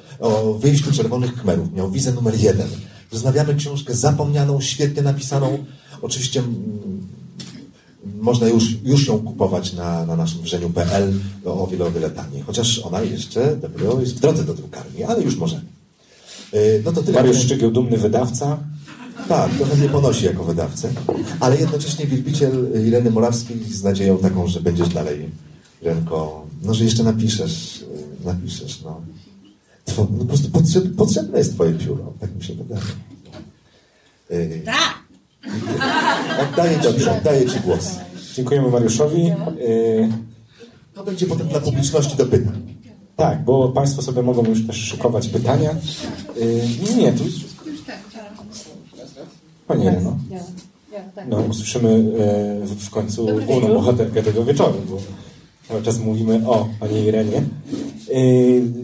wyjściu 0.59 0.93
Czerwonych 0.93 1.35
Khmerów. 1.35 1.73
Miał 1.73 1.91
wizę 1.91 2.13
numer 2.13 2.41
jeden. 2.41 2.69
Wznawiamy 3.11 3.55
książkę 3.55 3.95
zapomnianą, 3.95 4.61
świetnie 4.61 5.03
napisaną. 5.03 5.65
Oczywiście 6.03 6.43
można 8.21 8.49
już, 8.49 8.65
już 8.85 9.07
ją 9.07 9.19
kupować 9.19 9.73
na, 9.73 10.07
na 10.07 10.17
naszym 10.17 10.43
wrzeniu.pl 10.43 11.13
o 11.45 11.67
wiele, 11.67 11.85
o 11.85 11.91
wiele 11.91 12.11
taniej. 12.11 12.43
Chociaż 12.43 12.79
ona 12.79 13.01
jeszcze 13.01 13.57
dopiero 13.57 14.01
jest 14.01 14.17
w 14.17 14.21
drodze 14.21 14.45
do 14.45 14.55
drukarni, 14.55 15.05
ale 15.05 15.23
już 15.23 15.37
możemy. 15.37 15.63
Yy, 16.53 16.83
No 16.85 16.93
to 16.93 17.03
tyle. 17.03 17.19
Mariusz 17.21 17.37
Szczygieł, 17.37 17.71
dumny 17.71 17.97
wydawca. 17.99 18.59
Tak, 19.29 19.51
trochę 19.55 19.77
mnie 19.77 19.89
ponosi 19.89 20.25
jako 20.25 20.45
wydawcę, 20.45 20.89
ale 21.41 21.57
jednocześnie 21.59 22.07
wielbiciel 22.07 22.69
Ireny 22.87 23.11
Morawskiej 23.11 23.59
z 23.65 23.83
nadzieją 23.85 24.19
taką, 24.19 24.47
że 24.47 24.61
będziesz 24.61 24.89
dalej, 24.89 25.31
Irenko, 25.83 26.47
no 26.63 26.75
że 26.75 26.85
jeszcze 26.85 27.03
napiszesz, 27.03 27.81
y, 28.23 28.25
napiszesz, 28.25 28.83
no. 28.83 29.01
Two, 29.85 30.07
no 30.13 30.19
po 30.19 30.25
prostu 30.25 30.51
potrzeb, 30.51 30.85
potrzebne 30.97 31.39
jest 31.39 31.55
twoje 31.55 31.73
pióro, 31.75 32.13
tak 32.21 32.35
mi 32.37 32.45
się 32.45 32.55
wydaje. 32.55 32.81
Yy, 34.31 34.63
Tak. 34.65 34.95
oddaję, 36.53 36.81
ci, 36.81 37.09
oddaję 37.09 37.47
ci 37.51 37.61
głos. 37.61 37.91
Dziękujemy 38.35 38.71
Mariuszowi. 38.71 39.23
Yy, 39.23 39.35
To 40.95 41.05
będzie 41.05 41.27
potem 41.27 41.49
dla 41.49 41.61
publiczności 41.61 42.17
do 42.17 42.27
pytań. 42.27 42.72
Tak, 43.23 43.45
bo 43.45 43.69
Państwo 43.69 44.03
sobie 44.03 44.23
mogą 44.23 44.45
już 44.45 44.67
też 44.67 44.77
szykować 44.77 45.29
pytania. 45.29 45.71
Yy, 46.91 46.97
nie, 46.97 47.13
tu 47.13 47.25
już 47.25 47.35
Pani 49.67 49.85
Ireno. 49.85 50.17
No, 51.29 51.37
usłyszymy 51.51 51.89
e, 52.63 52.67
w- 52.67 52.91
końcu 52.91 53.27
główną 53.47 53.75
bohaterkę 53.75 54.23
tego 54.23 54.45
wieczoru, 54.45 54.75
bo 54.91 54.97
cały 55.69 55.83
czas 55.83 55.99
mówimy 55.99 56.49
o 56.49 56.69
pani 56.81 57.01
Irenie. 57.05 57.37
E, 57.37 57.43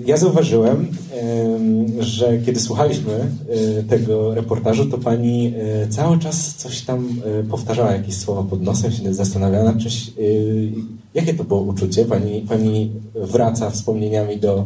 Ja 0.07 0.17
zauważyłem, 0.17 0.89
em, 1.13 2.03
że 2.03 2.39
kiedy 2.39 2.61
słuchaliśmy 2.61 3.13
e, 3.79 3.83
tego 3.83 4.35
reportażu, 4.35 4.87
to 4.87 4.99
pani 4.99 5.53
e, 5.83 5.89
cały 5.89 6.19
czas 6.19 6.55
coś 6.55 6.81
tam 6.83 7.09
powtarzała, 7.51 7.93
jakieś 7.93 8.17
słowa 8.17 8.43
pod 8.43 8.63
nosem, 8.63 8.93
się 8.93 9.15
zastanawiała 9.15 9.65
nad 9.65 9.79
czymś. 9.79 10.11
Jakie 11.15 11.35
to 11.35 11.45
było 11.45 11.61
uczucie? 11.61 12.05
Pani, 12.05 12.41
pani 12.49 12.93
wraca 13.15 13.71
wspomnieniami 13.71 14.37
do, 14.37 14.65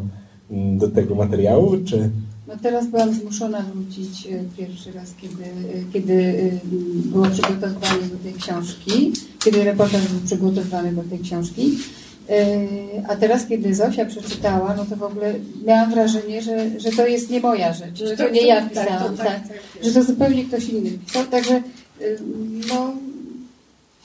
mm, 0.51 0.79
do 0.79 0.89
tego 0.89 1.15
materiału, 1.15 1.77
czy... 1.85 2.11
No 2.49 2.55
teraz 2.63 2.87
byłam 2.87 3.15
zmuszona 3.15 3.63
wrócić 3.63 4.27
e, 4.27 4.45
pierwszy 4.59 4.93
raz, 4.93 5.15
kiedy, 5.21 5.45
e, 5.45 5.93
kiedy 5.93 6.15
e, 6.15 6.51
było 7.09 7.27
przygotowywanie 7.27 8.07
do 8.13 8.19
tej 8.23 8.33
książki, 8.33 9.13
kiedy 9.45 9.65
reportaż 9.65 10.09
był 10.09 10.21
przygotowywany 10.21 10.93
do 10.93 11.03
tej 11.03 11.19
książki. 11.19 11.79
A 13.09 13.17
teraz, 13.17 13.47
kiedy 13.47 13.75
Zosia 13.75 14.05
przeczytała, 14.05 14.75
no 14.77 14.85
to 14.85 14.97
w 14.97 15.03
ogóle 15.03 15.35
miałam 15.67 15.91
wrażenie, 15.91 16.43
że, 16.43 16.81
że 16.81 16.91
to 16.91 17.07
jest 17.07 17.31
nie 17.31 17.41
moja 17.41 17.73
rzecz, 17.73 17.99
że 17.99 18.17
to 18.17 18.31
nie 18.31 18.47
ja 18.47 18.69
pisałam, 18.69 19.17
tak, 19.17 19.41
że 19.83 19.93
to 19.93 20.05
zupełnie 20.05 20.45
ktoś 20.45 20.69
inny 20.69 20.91
pisał. 20.91 21.25
Także 21.25 21.63
no, 22.69 22.93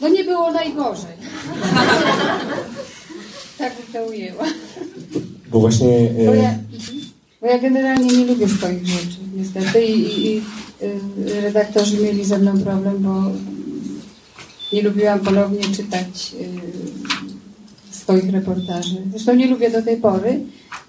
No 0.01 0.10
nie 0.10 0.23
było 0.23 0.51
najgorzej. 0.51 1.12
tak 3.57 3.73
bym 3.75 3.86
to 3.93 4.05
ujęła. 4.10 4.43
Bo 5.51 5.60
właśnie... 5.60 6.10
Bo 6.25 6.33
E, 6.33 6.38
ja, 6.38 6.55
bo 7.41 7.47
ja 7.47 7.60
generalnie 7.60 8.17
nie 8.17 8.25
lubię 8.25 8.47
swoich 8.47 8.88
rzeczy, 8.88 9.17
niestety. 9.36 9.86
I, 9.86 10.01
i, 10.01 10.36
i 10.36 10.41
y, 10.81 11.41
redaktorzy 11.41 11.97
mieli 11.97 12.25
ze 12.25 12.38
mną 12.38 12.60
problem, 12.62 12.97
bo 12.99 13.23
nie 14.73 14.81
lubiłam 14.81 15.19
ponownie 15.19 15.60
czytać 15.62 16.36
y, 17.93 17.95
swoich 17.95 18.29
reportaży. 18.31 19.01
Zresztą 19.12 19.36
nie 19.36 19.47
lubię 19.47 19.71
do 19.71 19.81
tej 19.81 19.97
pory, 19.97 20.39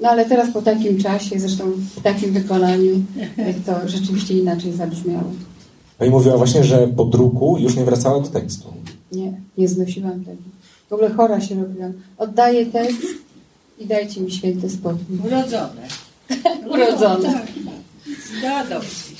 no 0.00 0.08
ale 0.08 0.24
teraz 0.24 0.50
po 0.52 0.62
takim 0.62 0.98
czasie, 0.98 1.40
zresztą 1.40 1.64
w 1.96 2.02
takim 2.02 2.32
wykonaniu, 2.32 2.90
y, 3.38 3.54
to 3.66 3.88
rzeczywiście 3.88 4.34
inaczej 4.38 4.72
zabrzmiało. 4.72 5.30
Pani 5.98 6.10
mówiła 6.10 6.36
właśnie, 6.36 6.64
że 6.64 6.88
po 6.88 7.04
druku 7.04 7.58
już 7.58 7.76
nie 7.76 7.84
wracała 7.84 8.20
do 8.20 8.28
tekstu. 8.28 8.72
Nie, 9.12 9.32
nie 9.58 9.68
znosiłam 9.68 10.24
tego. 10.24 10.42
W 10.90 10.92
ogóle 10.92 11.10
chora 11.10 11.40
się 11.40 11.54
robiłam. 11.62 11.92
Oddaję 12.18 12.66
tekst 12.66 13.02
i 13.78 13.86
dajcie 13.86 14.20
mi 14.20 14.30
święty 14.32 14.70
spokój. 14.70 15.18
Urodzone. 15.26 15.88
Urodzone. 16.74 17.32
Tak. 17.32 17.46
Do 18.42 18.50
adopcji. 18.56 19.16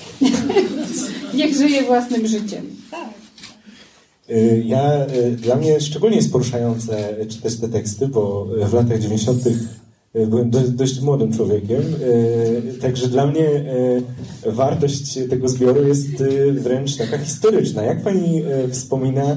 Niech 1.34 1.54
żyje 1.54 1.82
własnym 1.82 2.26
życiem. 2.26 2.66
Y, 4.30 4.62
Ja, 4.66 5.06
y, 5.06 5.30
dla 5.30 5.56
mnie 5.56 5.80
szczególnie 5.80 6.16
jest 6.16 6.32
poruszające 6.32 7.16
czytać 7.28 7.56
te 7.56 7.68
teksty, 7.68 8.08
bo 8.08 8.44
w 8.44 8.72
latach 8.72 9.00
90. 9.00 9.42
byłem 10.26 10.50
do, 10.50 10.60
dość 10.60 11.00
młodym 11.00 11.32
człowiekiem, 11.32 11.82
y, 12.02 12.78
także 12.80 13.08
dla 13.08 13.26
mnie 13.26 13.48
y, 14.46 14.52
wartość 14.52 15.18
tego 15.30 15.48
zbioru 15.48 15.88
jest 15.88 16.20
y, 16.20 16.52
wręcz 16.52 16.96
taka 16.96 17.18
historyczna. 17.18 17.82
Jak 17.82 18.02
pani 18.02 18.42
y, 18.44 18.68
wspomina 18.70 19.32
y, 19.32 19.36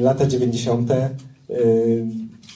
lata 0.00 0.26
90. 0.26 0.90
y, 0.90 2.06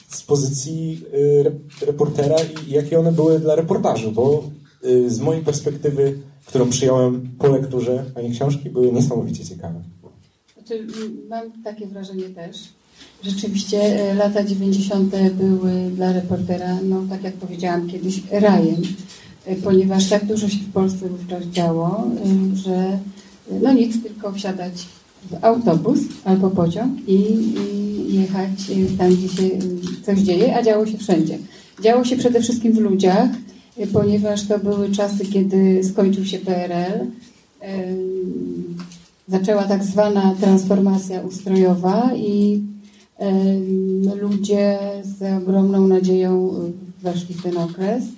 z 0.09 0.23
pozycji 0.23 1.05
rep- 1.43 1.85
reportera 1.85 2.35
i 2.67 2.71
jakie 2.71 2.99
one 2.99 3.11
były 3.11 3.39
dla 3.39 3.55
reportażu, 3.55 4.11
bo 4.11 4.43
z 5.07 5.19
mojej 5.19 5.43
perspektywy, 5.43 6.17
którą 6.45 6.69
przyjąłem 6.69 7.29
po 7.39 7.47
lekturze 7.47 8.05
pani 8.13 8.31
książki, 8.31 8.69
były 8.69 8.91
niesamowicie 8.91 9.45
ciekawe. 9.45 9.81
Znaczy, 10.53 10.87
mam 11.29 11.63
takie 11.63 11.87
wrażenie 11.87 12.29
też. 12.29 12.57
Rzeczywiście 13.23 13.77
e, 13.81 14.13
lata 14.13 14.43
90. 14.43 15.15
były 15.33 15.91
dla 15.95 16.13
reportera, 16.13 16.77
no 16.83 17.03
tak 17.09 17.23
jak 17.23 17.33
powiedziałam 17.33 17.87
kiedyś, 17.87 18.21
rajem, 18.31 18.81
e, 19.45 19.55
ponieważ 19.55 20.09
tak 20.09 20.25
dużo 20.25 20.49
się 20.49 20.57
w 20.57 20.71
Polsce 20.73 21.09
wówczas 21.09 21.43
działo, 21.43 22.07
e, 22.25 22.55
że 22.55 22.75
e, 23.51 23.59
no 23.61 23.73
nic, 23.73 24.03
tylko 24.03 24.31
wsiadać 24.31 24.73
w 25.29 25.45
autobus 25.45 25.99
albo 26.25 26.49
pociąg 26.49 27.07
i, 27.07 27.13
i 27.13 28.15
jechać 28.15 28.49
e, 28.69 28.97
tam, 28.97 29.15
gdzie 29.15 29.29
się 29.29 29.43
e, 29.43 29.59
coś 30.05 30.19
dzieje, 30.19 30.55
a 30.57 30.63
działo 30.63 30.85
się 30.85 30.97
wszędzie. 30.97 31.37
Działo 31.83 32.03
się 32.03 32.17
przede 32.17 32.41
wszystkim 32.41 32.73
w 32.73 32.79
ludziach, 32.79 33.29
e, 33.77 33.87
ponieważ 33.87 34.47
to 34.47 34.59
były 34.59 34.91
czasy, 34.91 35.25
kiedy 35.25 35.83
skończył 35.83 36.25
się 36.25 36.37
PRL. 36.37 37.07
zaczęła 39.27 39.63
tak 39.63 39.83
zwana 39.83 40.35
transformacja 40.39 41.21
ustrojowa 41.21 42.11
i 42.15 42.61
ludzie 44.21 44.79
z 45.03 45.43
ogromną 45.43 45.87
nadzieją 45.87 46.49
y, 46.49 47.03
weszli 47.03 47.35
w 47.35 47.43
ten 47.43 47.57
okres, 47.57 48.03
y, 48.03 48.09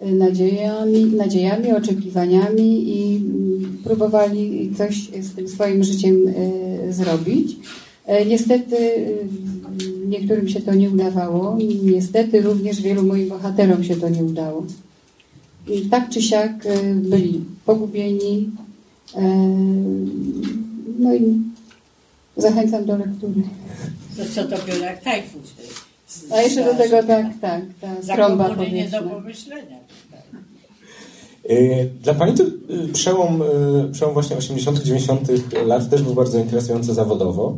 nadziejami, 0.00 1.04
nadziejami 1.04 1.72
oczekiwaniami 1.72 2.98
i 2.98 3.20
próbowali 3.84 4.70
coś 4.78 5.08
z 5.20 5.34
tym 5.34 5.48
swoim 5.48 5.84
życiem 5.84 6.14
y, 6.28 6.92
zrobić. 6.92 7.56
E, 8.06 8.26
Niestety 8.26 8.76
y, 8.76 9.16
niektórym 10.08 10.48
się 10.48 10.60
to 10.60 10.74
nie 10.74 10.90
udawało, 10.90 11.58
niestety 11.82 12.40
również 12.42 12.82
wielu 12.82 13.02
moim 13.02 13.28
bohaterom 13.28 13.84
się 13.84 13.96
to 13.96 14.08
nie 14.08 14.24
udało. 14.24 14.64
I 15.68 15.80
tak 15.80 16.08
czy 16.10 16.22
siak 16.22 16.64
byli 16.94 17.44
pogubieni, 17.66 18.50
No 20.98 21.14
i 21.14 21.40
zachęcam 22.36 22.84
do 22.84 22.96
lektury. 22.96 23.42
To 24.16 24.22
co 24.34 24.48
dopiero 24.48 24.84
jak 24.84 25.02
tajfus. 25.02 25.54
A 26.32 26.42
jeszcze 26.42 26.64
do 26.64 26.74
tego 26.74 27.02
tak, 27.02 27.26
tak, 27.40 27.62
ta 27.80 28.02
Za 28.02 28.14
trąba 28.14 28.48
komuny 28.48 28.70
nie 28.70 28.84
do 28.84 28.98
powietrzna. 28.98 29.10
pomyślenia. 29.16 29.76
Y, 31.50 31.90
Dla 32.02 32.14
Pani 32.14 32.34
to 32.34 32.42
y, 32.42 32.88
przełom, 32.92 33.42
y, 33.42 33.92
przełom 33.92 34.14
właśnie 34.14 34.36
80 34.36 34.82
90 34.82 35.28
lat 35.66 35.90
też 35.90 36.02
był 36.02 36.14
bardzo 36.14 36.38
interesujący 36.38 36.94
zawodowo. 36.94 37.56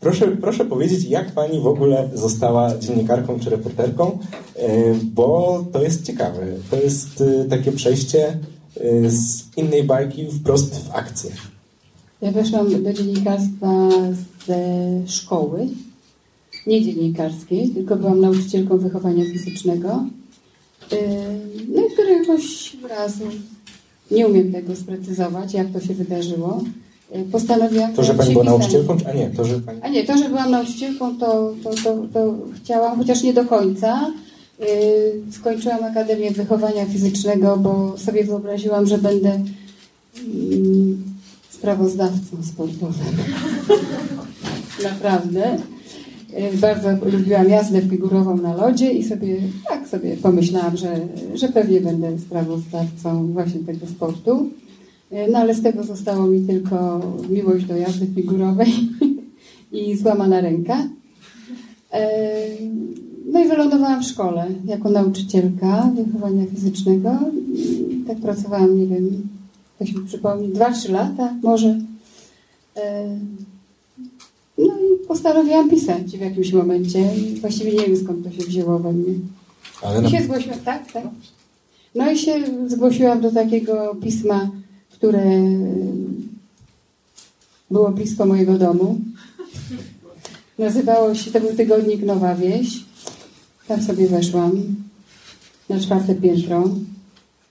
Proszę, 0.00 0.36
proszę 0.36 0.64
powiedzieć, 0.64 1.04
jak 1.04 1.32
Pani 1.32 1.60
w 1.60 1.66
ogóle 1.66 2.08
została 2.14 2.78
dziennikarką 2.78 3.40
czy 3.40 3.50
reporterką, 3.50 4.18
bo 5.02 5.64
to 5.72 5.82
jest 5.82 6.06
ciekawe. 6.06 6.46
To 6.70 6.76
jest 6.76 7.24
takie 7.50 7.72
przejście 7.72 8.38
z 9.06 9.56
innej 9.56 9.84
bajki 9.84 10.26
wprost 10.26 10.74
w 10.74 10.94
akcję. 10.94 11.30
Ja 12.22 12.32
weszłam 12.32 12.82
do 12.82 12.92
dziennikarstwa 12.92 13.88
ze 14.46 14.62
szkoły, 15.06 15.68
nie 16.66 16.82
dziennikarskiej, 16.82 17.68
tylko 17.68 17.96
byłam 17.96 18.20
nauczycielką 18.20 18.78
wychowania 18.78 19.24
fizycznego. 19.24 20.04
Yy, 20.92 20.98
No 21.74 21.86
i 21.86 21.90
któregoś 21.90 22.76
razu, 22.88 23.24
nie 24.10 24.26
umiem 24.28 24.52
tego 24.52 24.76
sprecyzować, 24.76 25.54
jak 25.54 25.72
to 25.72 25.80
się 25.80 25.94
wydarzyło, 25.94 26.64
yy, 27.14 27.24
postanowiłam... 27.24 27.92
To, 27.92 28.04
że 28.04 28.14
Pani 28.14 28.32
była 28.32 28.44
nauczycielką, 28.44 28.98
czy- 28.98 29.06
a 29.08 29.12
nie, 29.12 29.30
to, 29.30 29.44
że 29.44 29.60
Pani... 29.60 29.78
A 29.82 29.88
nie, 29.88 30.04
to, 30.04 30.18
że 30.18 30.28
byłam 30.28 30.50
nauczycielką, 30.50 31.18
to, 31.18 31.54
to, 31.64 31.70
to, 31.84 31.96
to 32.12 32.34
chciałam, 32.62 32.98
chociaż 32.98 33.22
nie 33.22 33.32
do 33.34 33.44
końca. 33.44 34.10
Yy, 34.60 34.66
skończyłam 35.32 35.84
Akademię 35.84 36.30
Wychowania 36.30 36.86
Fizycznego, 36.86 37.56
bo 37.56 37.98
sobie 37.98 38.24
wyobraziłam, 38.24 38.86
że 38.86 38.98
będę 38.98 39.40
mm, 40.26 41.02
sprawozdawcą 41.50 42.36
sportowym. 42.52 43.16
Naprawdę. 44.82 45.58
Yy, 46.38 46.58
Bardzo 46.58 46.88
lubiłam 47.12 47.48
jazdę 47.48 47.82
figurową 47.82 48.36
na 48.36 48.54
lodzie 48.54 48.92
i 48.92 49.04
sobie 49.04 49.36
tak 49.68 49.88
sobie 49.88 50.16
pomyślałam, 50.16 50.76
że, 50.76 51.00
że 51.34 51.48
pewnie 51.48 51.80
będę 51.80 52.18
sprawozdawcą 52.18 53.32
właśnie 53.32 53.60
tego 53.60 53.86
sportu. 53.86 54.50
Yy, 55.10 55.18
No 55.32 55.38
ale 55.38 55.54
z 55.54 55.62
tego 55.62 55.84
zostało 55.84 56.26
mi 56.26 56.46
tylko 56.46 57.00
miłość 57.30 57.64
do 57.64 57.76
jazdy 57.76 58.06
figurowej 58.06 58.72
i 59.72 59.96
złamana 59.96 60.40
ręka. 60.40 60.88
E, 61.92 62.08
No 63.32 63.44
i 63.44 63.48
wylądowałam 63.48 64.02
w 64.02 64.06
szkole 64.06 64.46
jako 64.64 64.90
nauczycielka 64.90 65.90
wychowania 65.96 66.46
fizycznego. 66.46 67.18
I 67.54 68.04
tak 68.06 68.18
pracowałam, 68.18 68.78
nie 68.78 68.86
wiem, 68.86 69.28
to 69.78 69.86
się 69.86 69.98
mi 69.98 70.06
przypomni, 70.06 70.48
2-3 70.48 70.90
lata 70.90 71.34
może. 71.42 71.78
Postanowiłam 75.10 75.70
pisać 75.70 76.16
w 76.16 76.20
jakimś 76.20 76.52
momencie. 76.52 77.16
I 77.16 77.40
właściwie 77.40 77.72
nie 77.72 77.86
wiem 77.86 77.96
skąd 77.96 78.24
to 78.24 78.30
się 78.30 78.48
wzięło 78.48 78.78
we 78.78 78.92
mnie. 78.92 79.14
Ale 79.82 80.08
I 80.08 80.10
się 80.10 80.22
zgłosiłam, 80.22 80.58
tak, 80.58 80.92
tak. 80.92 81.04
No 81.94 82.10
i 82.10 82.18
się 82.18 82.34
zgłosiłam 82.66 83.20
do 83.20 83.32
takiego 83.32 83.96
pisma, 84.02 84.50
które 84.90 85.22
było 87.70 87.90
blisko 87.90 88.26
mojego 88.26 88.58
domu. 88.58 89.00
Nazywało 90.58 91.14
się, 91.14 91.30
to 91.30 91.40
był 91.40 91.56
tygodnik 91.56 92.02
Nowa 92.02 92.34
Wieś. 92.34 92.84
Tam 93.68 93.82
sobie 93.82 94.08
weszłam 94.08 94.52
na 95.68 95.80
czwarte 95.80 96.14
piętro. 96.14 96.68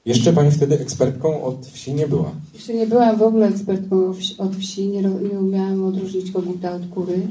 Jeszcze 0.10 0.34
Pani 0.34 0.52
wtedy 0.52 0.80
ekspertką 0.80 1.44
od 1.44 1.66
wsi 1.66 1.94
nie 1.94 2.08
była. 2.08 2.32
Jeszcze 2.54 2.74
nie 2.74 2.88
byłam 2.88 3.18
w 3.18 3.22
ogóle 3.22 3.48
ekspertką 3.48 4.14
od 4.38 4.56
wsi, 4.56 4.88
nie, 4.88 5.02
nie 5.02 5.40
umiałam 5.40 5.84
odróżnić 5.84 6.32
koguta 6.32 6.72
od 6.76 6.88
kury. 6.88 7.22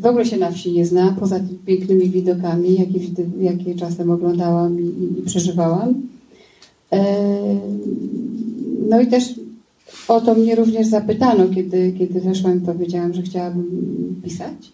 W 0.00 0.06
ogóle 0.06 0.26
się 0.26 0.36
na 0.36 0.50
wsi 0.50 0.72
nie 0.72 0.86
zna, 0.86 1.16
poza 1.20 1.36
tymi 1.36 1.58
pięknymi 1.58 2.10
widokami, 2.10 2.74
jakie, 2.74 3.00
jakie 3.40 3.74
czasem 3.74 4.10
oglądałam 4.10 4.80
i, 4.80 4.84
i, 4.84 5.22
przeżywałam. 5.26 5.94
No 8.88 9.00
i 9.00 9.06
też 9.06 9.34
o 10.08 10.20
to 10.20 10.34
mnie 10.34 10.54
również 10.54 10.86
zapytano, 10.86 11.48
kiedy, 11.48 11.92
kiedy 11.98 12.20
weszłam 12.20 12.58
i 12.58 12.60
powiedziałam, 12.60 13.14
że 13.14 13.22
chciałabym 13.22 14.20
pisać. 14.24 14.72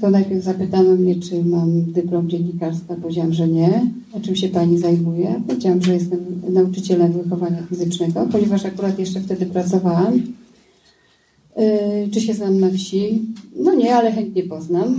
To 0.00 0.10
najpierw 0.10 0.44
zapytano 0.44 0.96
mnie, 0.96 1.14
czy 1.20 1.44
mam 1.44 1.92
dyplom 1.92 2.30
dziennikarstwa. 2.30 2.94
Powiedziałam, 2.94 3.32
że 3.32 3.48
nie. 3.48 3.86
A 4.16 4.20
czym 4.20 4.36
się 4.36 4.48
pani 4.48 4.78
zajmuje? 4.78 5.42
Powiedziałam, 5.46 5.82
że 5.82 5.94
jestem 5.94 6.18
nauczycielem 6.48 7.12
wychowania 7.12 7.62
fizycznego, 7.62 8.26
ponieważ 8.32 8.64
akurat 8.64 8.98
jeszcze 8.98 9.20
wtedy 9.20 9.46
pracowałam. 9.46 10.14
Yy, 11.56 12.10
czy 12.12 12.20
się 12.20 12.34
znam 12.34 12.60
na 12.60 12.70
wsi? 12.70 13.22
No 13.56 13.74
nie, 13.74 13.96
ale 13.96 14.12
chętnie 14.12 14.42
poznam. 14.42 14.98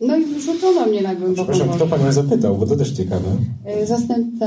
No 0.00 0.16
i 0.16 0.24
wrzucono 0.24 0.86
mnie 0.86 1.02
na 1.02 1.14
głęboką 1.14 1.52
Przepraszam, 1.52 1.76
kto. 1.76 1.86
Panią 1.86 2.12
zapytał, 2.12 2.58
bo 2.58 2.66
to 2.66 2.76
też 2.76 2.92
ciekawe. 2.92 3.28
Yy, 3.80 3.86
Zastępca 3.86 4.46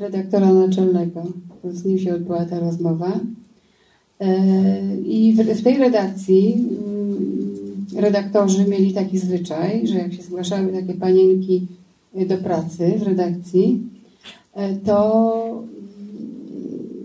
redaktora 0.00 0.52
naczelnego. 0.52 1.22
Z 1.64 1.84
nim 1.84 1.98
się 1.98 2.14
odbyła 2.14 2.44
ta 2.44 2.60
rozmowa. 2.60 3.20
E, 4.20 4.96
I 4.96 5.32
w, 5.32 5.38
w 5.38 5.62
tej 5.62 5.78
redakcji 5.78 6.54
mm, 6.54 6.99
redaktorzy 7.96 8.64
mieli 8.64 8.94
taki 8.94 9.18
zwyczaj, 9.18 9.86
że 9.86 9.98
jak 9.98 10.12
się 10.12 10.22
zgłaszały 10.22 10.72
takie 10.72 10.94
panienki 10.94 11.66
do 12.26 12.38
pracy 12.38 12.94
w 12.98 13.02
redakcji, 13.02 13.82
e, 14.54 14.74
to 14.76 15.62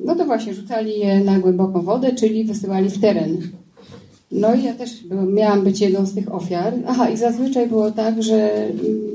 no 0.05 0.15
to 0.15 0.25
właśnie 0.25 0.53
rzucali 0.53 0.99
je 0.99 1.19
na 1.19 1.39
głęboką 1.39 1.81
wodę, 1.81 2.15
czyli 2.15 2.43
wysyłali 2.43 2.89
w 2.89 3.01
teren. 3.01 3.37
No 4.31 4.55
i 4.55 4.63
ja 4.63 4.73
też 4.73 5.03
miałam 5.27 5.63
być 5.63 5.81
jedną 5.81 6.05
z 6.05 6.13
tych 6.13 6.33
ofiar. 6.33 6.73
Aha, 6.87 7.09
i 7.09 7.17
zazwyczaj 7.17 7.67
było 7.67 7.91
tak, 7.91 8.23
że, 8.23 8.67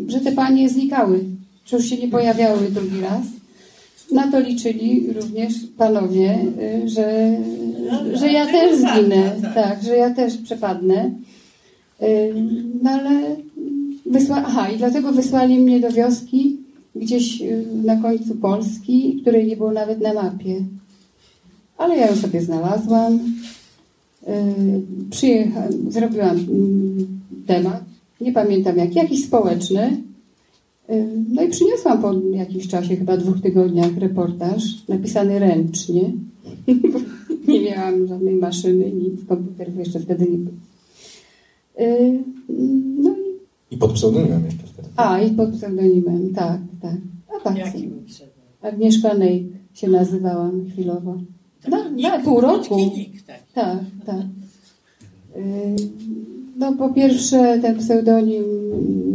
że 0.08 0.20
te 0.20 0.32
panie 0.32 0.68
znikały, 0.68 1.24
że 1.64 1.76
już 1.76 1.86
się 1.86 1.96
nie 1.96 2.08
pojawiały 2.08 2.70
drugi 2.70 3.00
raz. 3.00 3.22
Na 4.12 4.30
to 4.30 4.40
liczyli 4.40 5.12
również 5.12 5.54
panowie, 5.78 6.38
y, 6.84 6.88
że, 6.88 7.36
że 8.14 8.32
ja 8.32 8.46
też 8.46 8.76
zginę, 8.76 9.36
tak, 9.54 9.82
że 9.82 9.96
ja 9.96 10.14
też 10.14 10.36
przepadnę. 10.36 11.10
Y, 12.02 12.34
No 12.82 12.90
ale 12.90 13.36
wysła... 14.06 14.42
Aha, 14.46 14.70
i 14.70 14.78
dlatego 14.78 15.12
wysłali 15.12 15.58
mnie 15.58 15.80
do 15.80 15.90
wioski 15.90 16.56
gdzieś 16.96 17.42
y, 17.42 17.64
na 17.84 17.96
końcu 17.96 18.34
Polski, 18.34 19.18
której 19.22 19.46
nie 19.46 19.56
było 19.56 19.72
nawet 19.72 20.00
na 20.00 20.14
mapie. 20.14 20.64
Ale 21.78 21.96
ja 21.96 22.06
ją 22.06 22.16
sobie 22.16 22.40
znalazłam. 22.40 23.20
Przyjechałam, 25.10 25.70
zrobiłam 25.88 26.36
mm, 26.36 27.20
temat, 27.46 27.82
nie 28.20 28.32
pamiętam 28.32 28.76
jak, 28.76 28.96
jakiś 28.96 29.24
społeczny. 29.24 29.96
Y, 30.90 31.06
No 31.28 31.42
i 31.42 31.48
przyniosłam 31.48 32.02
po 32.02 32.14
jakimś 32.30 32.68
czasie, 32.68 32.96
chyba 32.96 33.16
dwóch 33.16 33.40
tygodniach, 33.40 33.96
reportaż 33.98 34.62
napisany 34.88 35.38
ręcznie. 35.38 36.12
nie 37.48 37.60
miałam 37.60 38.06
żadnej 38.06 38.34
maszyny, 38.36 38.92
nic, 38.92 39.24
komputerów 39.28 39.76
jeszcze 39.76 40.00
wtedy 40.00 40.26
nie 40.30 40.38
było. 40.38 40.56
Y, 41.80 42.18
No 42.98 43.14
i 43.70 43.74
I 43.74 43.78
pod 43.78 43.92
pseudonimem 43.92 44.44
jeszcze 44.44 44.62
wtedy. 44.66 44.88
a, 44.96 45.20
i 45.20 45.30
pod 45.30 45.50
pseudonimem, 45.50 46.34
tak, 46.34 46.60
tak. 46.82 46.96
A 47.36 47.44
tak. 47.44 47.58
Jaki 47.58 47.86
był 47.86 48.02
pseudonim? 48.02 48.40
Agnieszka 48.62 49.14
Nejk 49.14 49.46
się 49.74 49.88
nazywałam 49.88 50.64
chwilowo. 50.72 51.16
Na, 51.68 51.88
Nikt, 51.88 52.08
na 52.10 52.18
pół 52.18 52.40
roku. 52.40 52.76
tak. 53.26 53.40
Tak, 53.54 53.78
tak. 54.06 54.26
No 56.56 56.72
po 56.72 56.88
pierwsze 56.88 57.58
ten 57.62 57.78
pseudonim, 57.78 58.44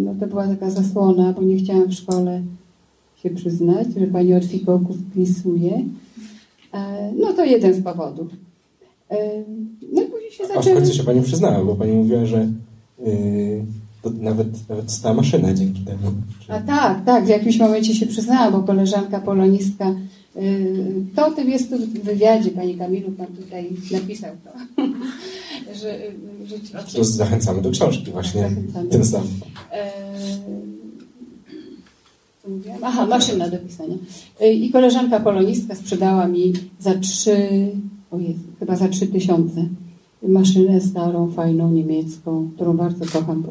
no 0.05 0.16
to 0.20 0.28
była 0.28 0.47
taka 0.47 0.70
zasłona, 0.70 1.34
bo 1.34 1.41
nie 1.41 1.55
chciałam 1.57 1.88
w 1.88 1.93
szkole 1.93 2.41
się 3.24 3.30
przyznać, 3.30 3.88
że 3.99 4.07
pani 4.07 4.34
od 4.34 4.45
fikołków 4.45 4.97
wpisuje. 4.97 5.84
E, 6.74 7.11
No 7.20 7.34
to 7.34 7.45
jeden 7.45 7.74
z 7.74 7.84
powodów. 7.84 8.28
E, 9.11 9.18
No 9.93 10.01
i 10.01 10.05
później 10.05 10.32
się 10.32 10.43
A 10.43 10.47
w 10.47 10.55
zaczęły... 10.55 10.76
końcu 10.76 10.93
się 10.93 11.03
pani 11.03 11.22
przyznała, 11.22 11.66
bo 11.66 11.76
pani 11.76 11.91
mówiła, 11.91 12.26
że 12.26 12.47
yy, 13.05 13.66
nawet, 14.22 14.70
nawet 14.70 14.86
dostała 14.86 15.16
maszynę 15.16 15.55
dzięki 15.55 15.82
temu. 15.82 16.11
A 16.47 16.59
tak, 16.59 17.05
tak, 17.05 17.26
w 17.26 17.30
jakimś 17.30 17.59
momencie 17.59 17.93
się 17.95 18.05
przyznałam, 18.05 18.51
bo 18.53 18.59
koleżanka 18.63 19.20
polonistka 19.20 19.95
yy, 20.36 20.41
to 21.16 21.28
o 21.28 21.32
tym 21.32 21.49
jest 21.49 21.70
tu 21.70 21.78
w 21.78 21.99
wywiadzie, 22.03 22.49
pani 22.51 22.76
Kamilu 22.76 23.11
pan 23.11 23.28
tutaj 23.28 23.70
napisał 23.91 24.32
to, 24.43 24.51
że 25.82 26.00
yy, 26.00 26.48
rzeczywiście... 26.48 26.98
To 26.98 27.04
zachęcamy 27.04 27.62
do 27.62 27.72
książki 27.72 28.12
właśnie 28.12 28.42
Zachęcamy. 28.42 28.90
tym 28.90 29.06
samym. 29.06 29.40
Co 32.44 32.50
mówiłam? 32.50 32.80
Aha, 32.84 33.06
maszyna 33.06 33.50
do 33.50 33.58
pisania. 33.58 33.96
Eee, 34.42 34.66
I 34.66 34.72
koleżanka 34.72 35.20
polonistka 35.20 35.76
sprzedała 35.76 36.28
mi 36.28 36.54
za 36.80 36.96
trzy, 36.96 37.38
chyba 38.60 38.76
za 38.76 38.88
trzy 38.90 39.08
tysiące 39.08 39.68
maszynę 40.28 40.82
starą, 40.82 41.32
fajną, 41.32 41.72
niemiecką, 41.72 42.50
którą 42.56 42.78
bardzo 42.78 43.06
kocham 43.06 43.44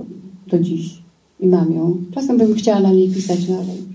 do, 0.46 0.58
dziś. 0.58 0.98
I 1.40 1.46
mam 1.46 1.72
ją. 1.74 2.04
Czasem 2.14 2.38
bym 2.38 2.54
chciała 2.54 2.80
na 2.80 2.92
niej 2.92 3.08
pisać, 3.10 3.48
no 3.48 3.56
ale 3.56 3.66
już. 3.76 3.94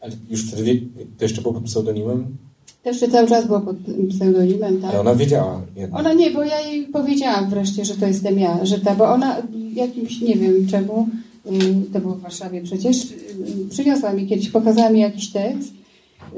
Ale 0.00 0.12
już 0.30 0.46
wtedy 0.46 0.82
to 1.18 1.24
jeszcze 1.24 1.42
było 1.42 1.54
pod 1.54 1.62
pseudonimem, 1.64 2.36
Jeszcze 2.84 3.08
cały 3.08 3.28
czas 3.28 3.46
było 3.46 3.60
pod 3.60 3.76
pseudonimem, 4.10 4.80
tak? 4.80 4.90
ale 4.90 5.00
ona 5.00 5.14
wiedziała 5.14 5.60
jednak. 5.76 6.00
Ona 6.00 6.12
nie, 6.12 6.30
bo 6.30 6.44
ja 6.44 6.60
jej 6.60 6.86
powiedziałam 6.86 7.50
wreszcie, 7.50 7.84
że 7.84 7.94
to 7.94 8.06
jestem 8.06 8.38
ja, 8.38 8.64
że 8.66 8.78
ta, 8.78 8.94
bo 8.94 9.04
ona 9.12 9.36
jakimś, 9.74 10.20
nie 10.20 10.34
wiem 10.34 10.66
czemu, 10.70 11.08
y, 11.46 11.92
to 11.92 12.00
było 12.00 12.14
w 12.14 12.20
Warszawie 12.20 12.62
przecież, 12.62 13.04
y, 13.04 13.68
przyniosła 13.70 14.12
mi 14.12 14.26
kiedyś, 14.26 14.50
pokazała 14.50 14.90
mi 14.90 15.00
jakiś 15.00 15.32
tekst, 15.32 15.72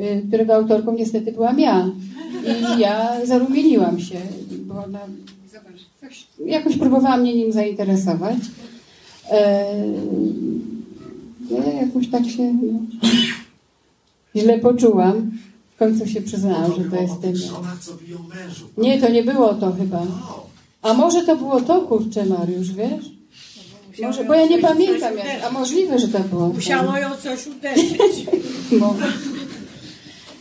y, 0.00 0.22
którego 0.28 0.54
autorką 0.54 0.94
niestety 0.94 1.32
byłam 1.32 1.60
ja. 1.60 1.90
I 2.46 2.80
ja 2.80 3.26
zarumieniłam 3.26 4.00
się, 4.00 4.20
bo 4.50 4.74
ona, 4.74 5.00
zobacz, 5.52 5.80
coś, 6.00 6.26
jakoś 6.46 6.76
próbowała 6.76 7.16
mnie 7.16 7.34
nim 7.34 7.52
zainteresować. 7.52 8.38
E, 9.30 9.66
ja 11.50 11.72
jakoś 11.72 12.08
tak 12.08 12.26
się 12.26 12.54
no, 12.54 12.80
źle 14.36 14.58
poczułam. 14.58 15.30
W 15.80 15.82
końcu 15.82 16.06
się 16.06 16.22
przyznałam, 16.22 16.72
że 16.76 16.90
to 16.90 16.96
jestem 17.02 17.34
ja. 17.34 17.60
Nie, 18.78 19.00
to 19.00 19.10
nie 19.10 19.22
było 19.22 19.54
to 19.54 19.72
chyba. 19.72 20.02
A 20.82 20.94
może 20.94 21.22
to 21.22 21.36
było 21.36 21.60
to, 21.60 21.80
kurczę, 21.80 22.26
Mariusz, 22.26 22.72
wiesz? 22.72 23.04
Może, 24.02 24.24
bo 24.24 24.34
ja 24.34 24.46
nie 24.46 24.58
pamiętam, 24.58 25.16
jak, 25.16 25.44
a 25.44 25.50
możliwe, 25.50 25.98
że 25.98 26.08
to 26.08 26.20
było. 26.20 26.48
Musiało 26.48 26.96
ją 26.96 27.16
coś 27.16 27.46
uderzyć. 27.46 28.26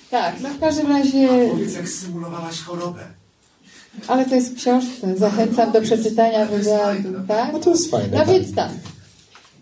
Tak, 0.10 0.36
no 0.42 0.50
w 0.50 0.60
każdym 0.60 0.88
razie, 0.88 1.30
Powiedz, 1.52 1.76
jak 1.76 1.90
symulowałaś 1.90 2.60
chorobę. 2.62 3.02
ale 4.08 4.26
to 4.26 4.36
jest 4.36 4.54
w 4.54 4.56
książce. 4.56 5.18
Zachęcam 5.18 5.72
do 5.72 5.82
przeczytania 5.82 6.46
wywiadu, 6.46 7.10
tak? 7.28 7.54
No 7.54 7.60
to 7.60 7.70
jest 7.70 7.92
fajne. 7.92 8.18
No 8.18 8.26
tak. 8.26 8.28
więc 8.34 8.56
tak. 8.56 8.72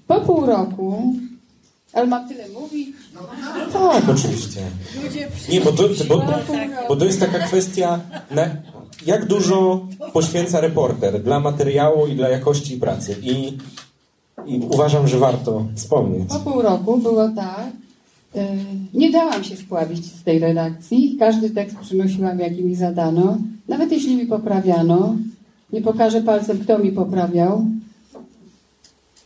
Po 0.07 0.21
pół 0.21 0.45
roku, 0.45 1.13
ale 1.93 2.07
mam 2.07 2.27
tyle 2.27 2.49
mówić, 2.49 2.95
Tak, 3.73 4.09
oczywiście. 4.09 4.61
Nie, 5.49 5.61
bo 5.61 5.71
to, 5.71 5.83
bo, 6.07 6.21
bo 6.89 6.95
to 6.95 7.05
jest 7.05 7.19
taka 7.19 7.39
kwestia, 7.39 7.99
jak 9.05 9.25
dużo 9.25 9.87
poświęca 10.13 10.61
reporter 10.61 11.23
dla 11.23 11.39
materiału 11.39 12.07
i 12.07 12.15
dla 12.15 12.29
jakości 12.29 12.77
pracy. 12.77 13.15
I, 13.21 13.57
I 14.45 14.59
uważam, 14.59 15.07
że 15.07 15.19
warto 15.19 15.65
wspomnieć. 15.75 16.29
Po 16.29 16.39
pół 16.39 16.61
roku 16.61 16.97
było 16.97 17.29
tak. 17.29 17.67
y, 18.35 18.39
Nie 18.93 19.11
dałam 19.11 19.43
się 19.43 19.57
spławić 19.57 20.05
z 20.05 20.23
tej 20.23 20.39
redakcji. 20.39 21.15
Każdy 21.19 21.49
tekst 21.49 21.77
przynosiłam, 21.77 22.39
jaki 22.39 22.63
mi 22.63 22.75
zadano. 22.75 23.37
Nawet 23.67 23.91
jeśli 23.91 24.15
mi 24.15 24.25
poprawiano, 24.25 25.15
nie 25.73 25.81
pokażę 25.81 26.21
palcem, 26.21 26.59
kto 26.59 26.79
mi 26.79 26.91
poprawiał. 26.91 27.65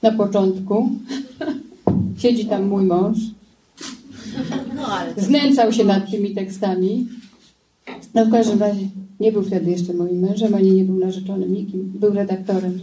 Na 0.02 0.12
początku 0.12 0.90
siedzi 2.22 2.46
tam 2.46 2.68
mój 2.68 2.84
mąż. 2.84 3.18
Znęcał 5.18 5.74
się 5.74 5.84
nad 5.84 6.12
tymi 6.12 6.36
tekstami. 6.36 7.08
No 8.14 8.26
w 8.26 8.32
każdym 8.32 8.60
razie 8.60 8.88
nie 9.20 9.32
był 9.32 9.44
wtedy 9.44 9.72
jeszcze 9.72 9.94
moim 9.94 10.20
mężem, 10.20 10.56
ani 10.56 10.72
nie 10.72 10.84
był 10.84 11.00
narzeczonym 11.00 11.54
nikim. 11.54 11.92
Był 11.96 12.14
redaktorem. 12.14 12.80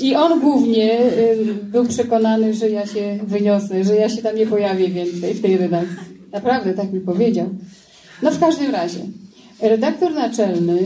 I 0.00 0.14
on 0.14 0.40
głównie 0.40 1.00
y, 1.00 1.54
był 1.62 1.86
przekonany, 1.86 2.54
że 2.54 2.70
ja 2.70 2.86
się 2.86 3.18
wyniosę, 3.26 3.84
że 3.84 3.96
ja 3.96 4.08
się 4.08 4.22
tam 4.22 4.36
nie 4.36 4.46
pojawię 4.46 4.88
więcej 4.88 5.34
w 5.34 5.42
tej 5.42 5.56
redakcji. 5.56 5.96
Naprawdę 6.32 6.74
tak 6.74 6.92
mi 6.92 7.00
powiedział. 7.00 7.48
No 8.22 8.30
w 8.30 8.40
każdym 8.40 8.70
razie, 8.70 9.00
redaktor 9.62 10.14
naczelny 10.14 10.78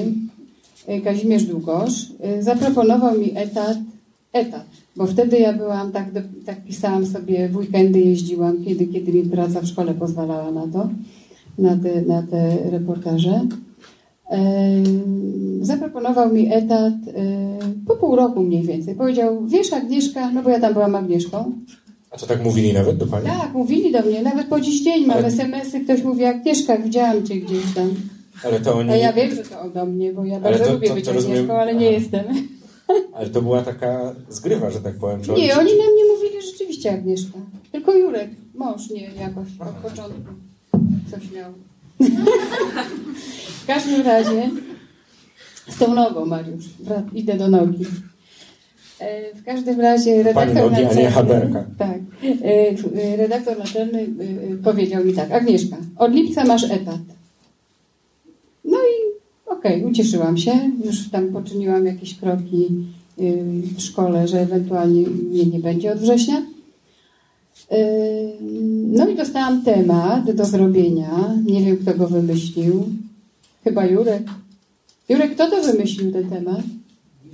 y, 0.88 1.00
Kazimierz 1.00 1.44
Długosz 1.44 1.92
y, 2.38 2.42
zaproponował 2.42 3.18
mi 3.18 3.32
etat, 3.36 3.78
etat, 4.32 4.64
bo 5.00 5.06
wtedy 5.06 5.38
ja 5.38 5.52
byłam, 5.52 5.92
tak, 5.92 6.06
tak 6.46 6.64
pisałam 6.64 7.06
sobie, 7.06 7.48
w 7.48 7.56
weekendy 7.56 8.00
jeździłam, 8.00 8.64
kiedy, 8.64 8.86
kiedy 8.86 9.12
mi 9.12 9.22
praca 9.22 9.60
w 9.60 9.66
szkole 9.66 9.94
pozwalała 9.94 10.50
na 10.50 10.66
to, 10.68 10.88
na 11.58 11.76
te, 11.76 12.02
na 12.02 12.22
te 12.22 12.56
reportaże. 12.70 13.40
Zaproponował 15.60 16.32
mi 16.34 16.54
etat 16.54 16.92
po 17.86 17.96
pół 17.96 18.16
roku 18.16 18.42
mniej 18.42 18.62
więcej. 18.62 18.94
Powiedział, 18.94 19.46
wiesz 19.46 19.72
Agnieszka, 19.72 20.30
no 20.30 20.42
bo 20.42 20.50
ja 20.50 20.60
tam 20.60 20.72
byłam 20.72 20.94
Agnieszką. 20.94 21.52
A 22.10 22.16
co 22.16 22.26
tak 22.26 22.44
mówili 22.44 22.72
nawet 22.72 22.96
do 22.96 23.06
pani? 23.06 23.26
Tak, 23.26 23.52
mówili 23.54 23.92
do 23.92 24.02
mnie, 24.02 24.22
nawet 24.22 24.46
po 24.46 24.60
dziś 24.60 24.82
dzień 24.84 25.06
mam 25.06 25.16
Ale- 25.18 25.26
SMS-y, 25.26 25.80
ktoś 25.80 26.02
mówi, 26.02 26.24
Agnieszka, 26.24 26.78
widziałam 26.78 27.26
cię 27.26 27.36
gdzieś 27.36 27.74
tam. 27.74 27.88
Ale 28.44 28.60
to 28.60 28.74
oni. 28.74 28.90
A 28.90 28.96
ja 28.96 29.12
wiem, 29.12 29.30
że 29.34 29.42
to 29.42 29.60
ode 29.60 29.86
mnie, 29.86 30.12
bo 30.12 30.24
ja 30.24 30.40
bardzo 30.40 30.64
to- 30.64 30.72
lubię 30.72 30.88
to- 30.88 30.94
być 30.94 31.04
to 31.04 31.12
rozumiem- 31.12 31.36
Agnieszką, 31.36 31.54
ale 31.58 31.74
nie 31.74 31.86
Aha. 31.88 31.96
jestem. 31.96 32.24
Ale 33.14 33.30
to 33.30 33.42
była 33.42 33.62
taka 33.62 34.14
zgrywa, 34.28 34.70
że 34.70 34.80
tak 34.80 34.94
powiem. 34.94 35.22
Czy 35.22 35.32
Nie, 35.32 35.52
oni 35.58 35.70
na 35.70 35.84
mnie 35.84 36.04
mówili 36.16 36.42
rzeczywiście 36.52 36.92
Agnieszka. 36.92 37.38
Tylko 37.72 37.94
Jurek, 37.94 38.30
mąż 38.54 38.90
nie 38.90 39.02
jakoś 39.02 39.46
od 39.60 39.90
początku 39.90 40.32
coś 41.10 41.30
miał. 41.30 41.52
w 43.62 43.66
każdym 43.66 44.02
razie 44.02 44.50
z 45.68 45.78
tą 45.78 45.94
nogą, 45.94 46.26
Mariusz. 46.26 46.64
Idę 47.14 47.36
do 47.36 47.48
nogi. 47.48 47.84
E, 49.00 49.34
W 49.34 49.44
każdym 49.44 49.80
razie 49.80 50.22
redaktor 50.22 50.70
nogi, 50.72 50.84
a 50.84 50.94
nie 50.94 51.04
naczelny, 51.10 51.64
tak, 51.78 51.98
e, 53.02 53.16
redaktor 53.16 53.58
naczelny 53.58 54.02
e, 54.02 54.06
powiedział 54.64 55.04
mi 55.04 55.14
tak, 55.14 55.30
Agnieszka, 55.32 55.76
od 55.96 56.12
lipca 56.14 56.44
masz 56.44 56.64
etat. 56.64 56.98
Okej, 59.60 59.84
ucieszyłam 59.84 60.38
się, 60.38 60.70
już 60.84 61.08
tam 61.10 61.28
poczyniłam 61.28 61.86
jakieś 61.86 62.14
kroki 62.18 62.66
y, 63.18 63.44
w 63.76 63.80
szkole, 63.82 64.28
że 64.28 64.40
ewentualnie 64.40 65.02
mnie 65.08 65.46
nie 65.46 65.58
będzie 65.58 65.92
od 65.92 65.98
września. 65.98 66.42
Y, 67.72 68.32
No 68.86 69.08
i 69.08 69.16
dostałam 69.16 69.62
temat 69.62 70.30
do 70.30 70.44
zrobienia. 70.44 71.34
Nie 71.46 71.64
wiem, 71.64 71.76
kto 71.76 71.94
go 71.94 72.08
wymyślił. 72.08 72.86
Chyba 73.64 73.86
Jurek. 73.86 74.22
Jurek, 75.08 75.34
kto 75.34 75.50
to 75.50 75.62
wymyślił 75.62 76.12
ten 76.12 76.30
temat? 76.30 76.62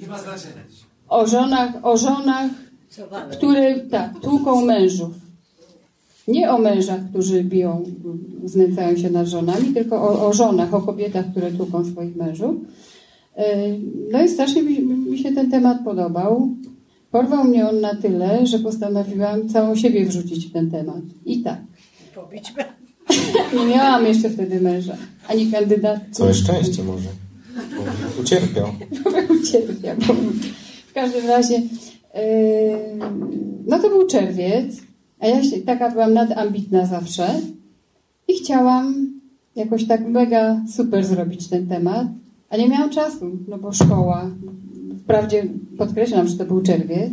Nie 0.00 0.06
ma 0.08 0.18
znaczenia. 0.18 0.62
O 1.08 1.26
żonach, 1.26 1.70
o 1.82 1.96
żonach, 1.96 2.50
które 3.32 3.80
tak, 3.80 4.20
tłuką 4.20 4.64
mężów. 4.64 5.25
Nie 6.28 6.50
o 6.50 6.58
mężach, 6.58 7.00
którzy 7.10 7.44
biją, 7.44 7.84
znęcają 8.44 8.96
się 8.96 9.10
nad 9.10 9.26
żonami, 9.26 9.74
tylko 9.74 10.02
o, 10.02 10.26
o 10.28 10.32
żonach, 10.32 10.74
o 10.74 10.80
kobietach, 10.80 11.30
które 11.30 11.50
tłuką 11.50 11.84
swoich 11.84 12.16
mężów. 12.16 12.54
Yy, 13.36 13.44
No 14.12 14.22
i 14.22 14.28
strasznie 14.28 14.62
mi, 14.62 14.82
mi 14.82 15.18
się 15.18 15.32
ten 15.32 15.50
temat 15.50 15.78
podobał. 15.84 16.48
Porwał 17.10 17.44
mnie 17.44 17.68
on 17.68 17.80
na 17.80 17.94
tyle, 17.94 18.46
że 18.46 18.58
postanowiłam 18.58 19.48
całą 19.48 19.76
siebie 19.76 20.06
wrzucić 20.06 20.46
w 20.46 20.52
ten 20.52 20.70
temat. 20.70 21.02
I 21.26 21.42
tak. 21.42 21.58
Pobić 22.14 22.54
Nie 23.58 23.66
miałam 23.66 24.06
jeszcze 24.06 24.30
wtedy 24.30 24.60
męża, 24.60 24.96
ani 25.28 25.50
kandydata. 25.50 26.00
Całe 26.10 26.34
szczęście 26.34 26.84
może. 26.84 27.08
Ucierpiał. 28.20 28.68
ucierpiał. 29.40 29.96
W 30.88 30.92
każdym 30.92 31.26
razie, 31.26 31.54
yy, 31.54 31.62
no 33.66 33.78
to 33.78 33.88
był 33.88 34.06
czerwiec, 34.06 34.85
a 35.20 35.26
ja 35.26 35.42
się, 35.42 35.60
taka 35.60 35.90
byłam 35.90 36.14
nadambitna 36.14 36.86
zawsze 36.86 37.40
i 38.28 38.34
chciałam 38.34 39.12
jakoś 39.56 39.86
tak 39.86 40.08
mega 40.08 40.60
super 40.76 41.04
zrobić 41.04 41.48
ten 41.48 41.66
temat, 41.66 42.06
a 42.50 42.56
nie 42.56 42.68
miałam 42.68 42.90
czasu, 42.90 43.38
no 43.48 43.58
bo 43.58 43.72
szkoła, 43.72 44.30
wprawdzie 45.02 45.46
podkreślam, 45.78 46.28
że 46.28 46.36
to 46.36 46.44
był 46.44 46.62
czerwiec, 46.62 47.12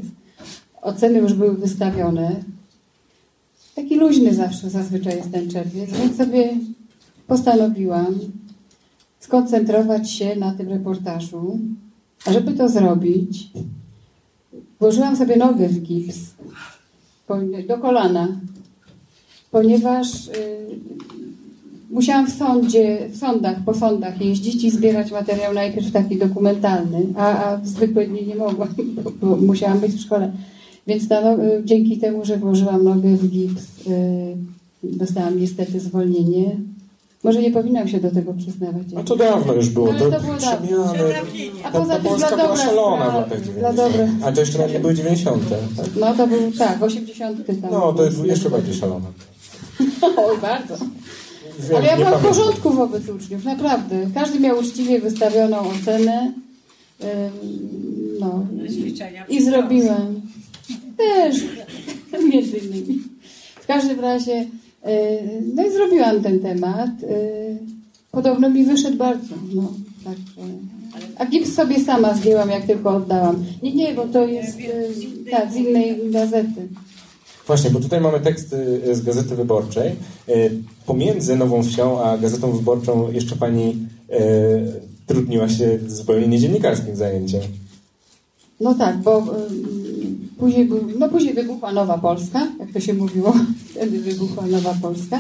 oceny 0.82 1.20
już 1.20 1.34
były 1.34 1.54
wystawione. 1.58 2.36
Taki 3.76 3.96
luźny 3.96 4.34
zawsze 4.34 4.70
zazwyczaj 4.70 5.18
jest 5.18 5.32
ten 5.32 5.50
czerwiec, 5.50 5.90
więc 5.92 6.18
sobie 6.18 6.54
postanowiłam 7.28 8.16
skoncentrować 9.20 10.12
się 10.12 10.36
na 10.36 10.54
tym 10.54 10.70
reportażu. 10.70 11.60
A 12.26 12.34
żeby 12.34 12.54
to 12.54 12.70
zrobić, 12.70 13.50
włożyłam 14.80 15.18
sobie 15.18 15.38
nogę 15.38 15.70
w 15.70 15.82
gips 15.82 16.34
do 17.68 17.78
kolana, 17.78 18.28
ponieważ 19.52 20.28
y, 20.28 20.32
musiałam 21.92 22.28
w 22.28 22.34
sądzie, 22.34 23.10
w 23.12 23.18
sądach, 23.18 23.58
po 23.66 23.74
sądach 23.74 24.22
jeździć 24.22 24.64
i 24.64 24.72
zbierać 24.72 25.12
materiał 25.12 25.54
najpierw 25.54 25.92
taki 25.92 26.18
dokumentalny, 26.18 27.06
a, 27.18 27.44
a 27.44 27.66
zwykle 27.66 28.08
nie, 28.08 28.22
nie 28.22 28.36
mogłam, 28.36 28.70
bo, 29.22 29.36
musiałam 29.36 29.80
być 29.80 29.92
w 29.92 30.02
szkole. 30.02 30.32
Więc 30.88 31.10
no, 31.10 31.44
y, 31.44 31.62
dzięki 31.66 31.98
temu, 31.98 32.26
że 32.26 32.38
włożyłam 32.38 32.84
nogę 32.84 33.16
w 33.16 33.30
gips, 33.30 33.88
y, 33.88 34.36
dostałam 34.84 35.40
niestety 35.40 35.80
zwolnienie. 35.80 36.56
Może 37.24 37.42
nie 37.42 37.52
powinnam 37.52 37.88
się 37.88 38.00
do 38.00 38.12
tego 38.12 38.34
przyznawać. 38.34 38.84
No 38.94 39.04
to 39.04 39.16
dawno 39.16 39.54
już 39.54 39.70
było. 39.70 39.90
Ale 39.90 40.00
To 40.00 40.12
to 40.12 40.20
było 40.20 40.38
dawno. 40.38 40.94
A 41.64 41.72
Ta, 41.72 41.80
poza 41.80 41.96
tym 41.96 42.04
Polska 42.04 42.38
była 42.38 42.58
szalona 42.58 43.10
w 43.10 43.14
latach 43.14 43.42
dla 43.42 43.74
90. 43.74 43.76
dobra. 43.76 44.08
A 44.28 44.32
to 44.32 44.40
jeszcze 44.40 44.58
nawet 44.58 44.74
nie 44.74 44.80
były 44.80 44.94
90. 44.94 45.44
Tak? 45.50 45.86
No 46.00 46.14
to 46.14 46.28
był, 46.28 46.52
tak, 46.52 46.84
80 46.84 47.48
tam. 47.48 47.56
No, 47.72 47.94
to 47.94 48.06
jest 48.06 48.26
jeszcze 48.26 48.50
bardziej 48.50 48.74
szalone. 48.74 49.06
Oj, 50.18 50.38
bardzo. 50.42 50.76
Wiem, 51.60 51.76
Ale 51.78 51.86
ja 51.88 51.98
byłam 51.98 52.20
w 52.20 52.28
porządku 52.28 52.70
wobec 52.70 53.10
uczniów, 53.10 53.44
naprawdę. 53.44 53.96
Każdy 54.14 54.40
miał 54.40 54.60
uczciwie 54.60 55.02
wystawioną 55.02 55.58
ocenę. 55.60 56.34
Ym, 57.04 57.08
No. 58.20 58.46
I 59.30 59.44
zrobiłem. 59.44 60.22
Też, 60.98 61.38
między 62.30 62.58
innymi. 62.58 63.00
W 63.62 63.68
każdym 63.68 64.00
razie, 64.00 64.46
no 65.56 65.66
i 65.68 65.72
zrobiłam 65.72 66.24
ten 66.24 66.40
temat. 66.40 66.90
y, 67.04 67.58
Podobno 68.12 68.50
mi 68.50 68.66
wyszedł 68.66 68.98
bardzo. 68.98 69.36
No, 69.56 69.74
tak, 70.04 70.16
a 71.18 71.26
gips 71.26 71.54
sobie 71.54 71.80
sama 71.80 72.14
zdjęłam, 72.14 72.50
jak 72.50 72.66
tylko 72.66 72.90
oddałam. 72.90 73.46
Nie, 73.64 73.74
nie, 73.76 73.94
bo 73.94 74.06
to 74.08 74.28
jest 74.28 74.60
y, 74.60 75.32
tak, 75.32 75.52
z 75.54 75.56
innej 75.56 76.12
gazety. 76.12 76.68
Właśnie, 77.48 77.70
bo 77.70 77.80
tutaj 77.80 78.02
mamy 78.02 78.20
teksty 78.20 78.82
z 78.96 79.02
Gazety 79.02 79.36
Wyborczej. 79.36 79.92
Pomiędzy 80.86 81.36
Nową 81.36 81.64
Wsią 81.64 82.04
a 82.04 82.18
Gazetą 82.18 82.52
Wyborczą 82.52 83.12
jeszcze 83.12 83.36
pani 83.36 83.88
trudniła 85.08 85.50
się 85.50 85.80
zupełnie 85.88 86.28
niedziennikarskim 86.28 86.96
zajęciem. 86.96 87.42
No 88.60 88.74
tak, 88.74 88.98
bo 88.98 89.26
później, 90.44 90.70
no 91.00 91.10
później 91.10 91.34
wybuchła 91.34 91.72
Nowa 91.72 91.98
Polska, 91.98 92.48
jak 92.60 92.72
to 92.72 92.80
się 92.80 92.94
mówiło, 92.94 93.34
wtedy 93.72 94.00
wybuchła 94.00 94.46
Nowa 94.46 94.76
Polska. 94.82 95.20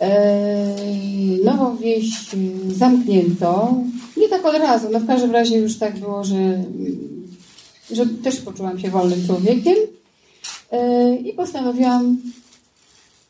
Eee, 0.00 1.40
nową 1.44 1.76
wieś 1.76 2.34
y, 2.34 2.74
zamknięto. 2.74 3.74
Nie 4.16 4.28
tak 4.28 4.44
od 4.44 4.54
razu, 4.54 4.88
no 4.92 5.00
w 5.00 5.06
każdym 5.06 5.30
razie 5.30 5.58
już 5.58 5.78
tak 5.78 5.98
było, 5.98 6.24
że, 6.24 6.64
że 7.90 8.06
też 8.06 8.36
poczułam 8.36 8.78
się 8.78 8.90
wolnym 8.90 9.26
człowiekiem 9.26 9.76
eee, 10.72 11.28
i 11.28 11.32
postanowiłam 11.32 12.16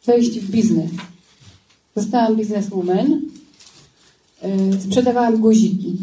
wejść 0.06 0.40
w 0.40 0.50
biznes. 0.50 0.90
Zostałam 1.96 2.36
bizneswoman. 2.36 3.20
Sprzedawałam 4.84 5.36
guziki 5.36 5.96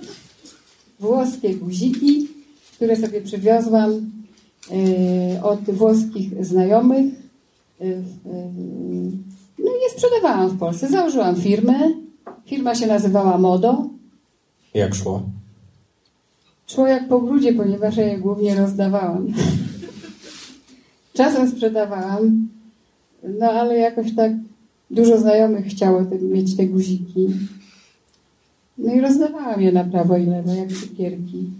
włoskie 1.00 1.54
guziki, 1.54 2.28
które 2.76 2.96
sobie 2.96 3.20
przywiozłam 3.20 4.10
e, 4.70 5.42
od 5.42 5.60
włoskich 5.60 6.44
znajomych. 6.44 7.14
E, 7.80 7.84
e, 7.84 8.02
No 9.58 9.70
i 9.72 9.82
je 9.82 9.90
sprzedawałam 9.90 10.48
w 10.48 10.58
Polsce. 10.58 10.88
Założyłam 10.88 11.36
firmę. 11.36 11.74
Firma 12.46 12.74
się 12.74 12.86
nazywała 12.86 13.38
Modo. 13.38 13.88
Jak 14.74 14.94
szło? 14.94 15.22
Szło 16.66 16.86
jak 16.86 17.08
po 17.08 17.20
grudzie, 17.20 17.52
ponieważ 17.52 17.96
ja 17.96 18.06
je 18.06 18.18
głównie 18.18 18.54
rozdawałam. 18.54 19.26
Czasem 21.14 21.50
sprzedawałam, 21.50 22.48
no 23.38 23.46
ale 23.46 23.76
jakoś 23.78 24.14
tak 24.14 24.32
dużo 24.90 25.18
znajomych 25.18 25.66
chciało 25.66 26.04
te, 26.04 26.18
mieć 26.18 26.56
te 26.56 26.66
guziki. 26.66 27.28
No 28.78 28.94
i 28.94 29.00
rozdawałam 29.00 29.60
je 29.60 29.72
na 29.72 29.84
prawo 29.84 30.16
i 30.16 30.26
lewo, 30.26 30.54
jak 30.54 30.72
cukierki. 30.72 31.50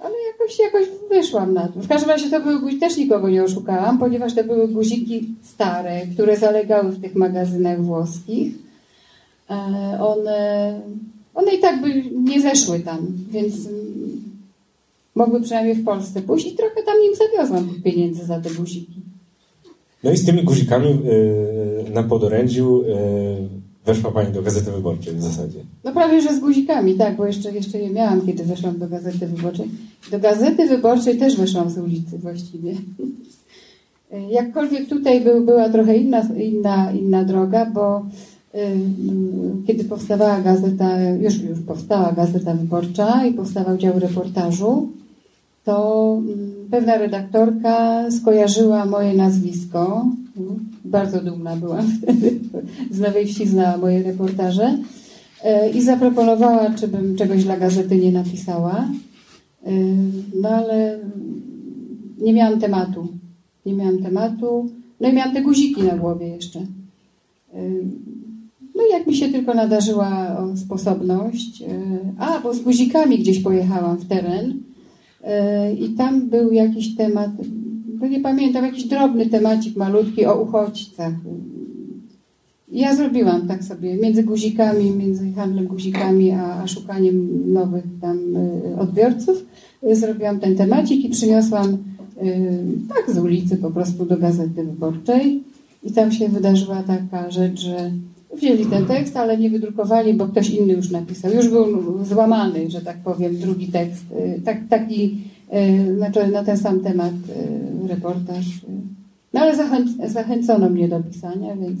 Ale 0.00 0.14
jakoś, 0.32 0.58
jakoś 0.58 0.86
wyszłam 1.10 1.54
na 1.54 1.68
to. 1.68 1.80
W 1.80 1.88
każdym 1.88 2.10
razie 2.10 2.30
to 2.30 2.40
były 2.40 2.60
guziki, 2.60 2.80
też 2.80 2.96
nikogo 2.96 3.28
nie 3.28 3.44
oszukałam, 3.44 3.98
ponieważ 3.98 4.34
to 4.34 4.44
były 4.44 4.68
guziki 4.68 5.28
stare, 5.42 6.06
które 6.06 6.36
zalegały 6.36 6.90
w 6.90 7.02
tych 7.02 7.14
magazynach 7.14 7.82
włoskich. 7.82 8.54
E, 9.50 9.54
One, 10.00 10.80
one 11.34 11.54
i 11.54 11.58
tak 11.58 11.80
by 11.82 12.04
nie 12.12 12.40
zeszły 12.40 12.80
tam, 12.80 13.06
więc 13.30 13.66
mm, 13.66 14.22
mogły 15.14 15.40
przynajmniej 15.40 15.74
w 15.74 15.84
Polsce 15.84 16.22
pójść 16.22 16.46
i 16.46 16.56
trochę 16.56 16.82
tam 16.82 16.94
im 17.10 17.14
zawiozłam 17.14 17.82
pieniędzy 17.84 18.24
za 18.24 18.40
te 18.40 18.50
guziki. 18.50 19.00
No 20.04 20.12
i 20.12 20.16
z 20.16 20.26
tymi 20.26 20.44
guzikami 20.44 20.88
e, 21.86 21.90
na 21.90 22.02
podorędziu 22.02 22.82
e, 22.82 23.60
weszła 23.86 24.10
pani 24.10 24.32
do 24.32 24.42
Gazety 24.42 24.70
Wyborczej 24.70 25.14
w 25.14 25.22
zasadzie. 25.22 25.58
No 25.84 25.92
prawie, 25.92 26.22
że 26.22 26.36
z 26.36 26.40
guzikami, 26.40 26.94
tak, 26.94 27.16
bo 27.16 27.26
jeszcze, 27.26 27.52
jeszcze 27.52 27.78
je 27.78 27.90
miałam, 27.90 28.26
kiedy 28.26 28.44
weszłam 28.44 28.78
do 28.78 28.88
Gazety 28.88 29.26
Wyborczej. 29.26 29.68
Do 30.10 30.18
Gazety 30.18 30.66
Wyborczej 30.66 31.18
też 31.18 31.36
weszłam 31.36 31.70
z 31.70 31.78
ulicy 31.78 32.18
właściwie. 32.18 32.74
Jakkolwiek 34.30 34.88
tutaj 34.88 35.20
był, 35.20 35.44
była 35.44 35.68
trochę 35.68 35.96
inna, 35.96 36.20
inna, 36.20 36.92
inna 36.92 37.24
droga, 37.24 37.66
bo 37.66 38.06
ym, 38.54 39.64
kiedy 39.66 39.84
powstawała 39.84 40.40
gazeta, 40.40 41.02
już, 41.10 41.42
już 41.42 41.60
powstała 41.60 42.12
Gazeta 42.12 42.54
Wyborcza 42.54 43.26
i 43.26 43.32
powstawał 43.32 43.76
dział 43.76 43.98
reportażu, 43.98 44.88
to 45.64 46.16
ym, 46.28 46.54
pewna 46.70 46.96
redaktorka 46.98 48.04
skojarzyła 48.10 48.86
moje 48.86 49.14
nazwisko. 49.14 50.06
Bardzo 50.84 51.20
dumna 51.20 51.56
byłam 51.56 51.86
wtedy. 52.02 52.40
Z 52.90 52.98
Nowej 53.00 53.26
Wsi 53.26 53.46
znała 53.48 53.76
moje 53.76 54.02
reportaże. 54.02 54.78
E, 55.44 55.70
I 55.70 55.82
zaproponowała, 55.82 56.70
czy 56.70 56.88
bym 56.88 57.16
czegoś 57.16 57.44
dla 57.44 57.56
gazety 57.56 57.96
nie 57.96 58.12
napisała. 58.12 58.88
E, 59.66 59.70
No 60.42 60.48
ale 60.48 60.98
nie 62.20 62.32
miałam 62.32 62.60
tematu. 62.60 63.08
Nie 63.66 63.74
miałam 63.74 63.98
tematu. 63.98 64.68
No 65.00 65.08
i 65.08 65.12
miałam 65.12 65.34
te 65.34 65.42
guziki 65.42 65.82
na 65.82 65.96
głowie 65.96 66.28
jeszcze. 66.28 66.58
E, 67.54 67.60
No 68.76 68.82
jak 68.92 69.06
mi 69.06 69.16
się 69.16 69.28
tylko 69.28 69.54
nadarzyła 69.54 70.36
sposobność. 70.56 71.62
A, 72.18 72.40
bo 72.40 72.54
z 72.54 72.60
guzikami 72.60 73.18
gdzieś 73.18 73.40
pojechałam 73.42 73.96
w 73.96 74.08
teren 74.08 74.54
i 75.80 75.88
tam 75.88 76.28
był 76.28 76.52
jakiś 76.52 76.96
temat, 76.96 77.30
no 78.00 78.06
nie 78.06 78.20
pamiętam, 78.20 78.64
jakiś 78.64 78.84
drobny 78.84 79.26
temacik 79.26 79.76
malutki 79.76 80.26
o 80.26 80.42
uchodźcach. 80.42 81.12
Ja 82.72 82.96
zrobiłam 82.96 83.48
tak 83.48 83.64
sobie, 83.64 83.96
między 83.96 84.22
guzikami, 84.22 84.90
między 84.90 85.32
handlem 85.32 85.66
guzikami, 85.66 86.30
a, 86.30 86.62
a 86.62 86.66
szukaniem 86.66 87.52
nowych 87.52 87.84
tam 88.00 88.36
y, 88.36 88.78
odbiorców, 88.78 89.46
y, 89.90 89.96
zrobiłam 89.96 90.40
ten 90.40 90.56
temacik 90.56 91.04
i 91.04 91.08
przyniosłam 91.08 91.78
tak 92.88 93.14
z 93.14 93.18
ulicy 93.18 93.56
po 93.56 93.70
prostu 93.70 94.06
do 94.06 94.16
Gazety 94.16 94.64
Wyborczej 94.64 95.42
i 95.84 95.92
tam 95.92 96.12
się 96.12 96.28
wydarzyła 96.28 96.82
taka 96.82 97.30
rzecz, 97.30 97.60
że 97.60 97.90
wzięli 98.36 98.66
ten 98.66 98.86
tekst, 98.86 99.16
ale 99.16 99.38
nie 99.38 99.50
wydrukowali, 99.50 100.14
bo 100.14 100.26
ktoś 100.28 100.50
inny 100.50 100.72
już 100.72 100.90
napisał. 100.90 101.32
Już 101.32 101.48
był 101.48 102.04
złamany, 102.04 102.70
że 102.70 102.80
tak 102.80 102.96
powiem, 102.96 103.36
drugi 103.36 103.68
tekst. 103.68 104.04
Y, 104.12 104.40
Tak, 104.44 104.58
taki, 104.70 105.20
y, 105.88 105.96
znaczy 105.96 106.26
na 106.26 106.44
ten 106.44 106.58
sam 106.58 106.80
temat 106.80 107.12
y, 107.84 107.88
reportaż. 107.88 108.46
No 109.34 109.40
ale 109.40 109.56
zachęc- 109.56 110.08
zachęcono 110.08 110.70
mnie 110.70 110.88
do 110.88 111.00
pisania, 111.00 111.56
więc 111.56 111.80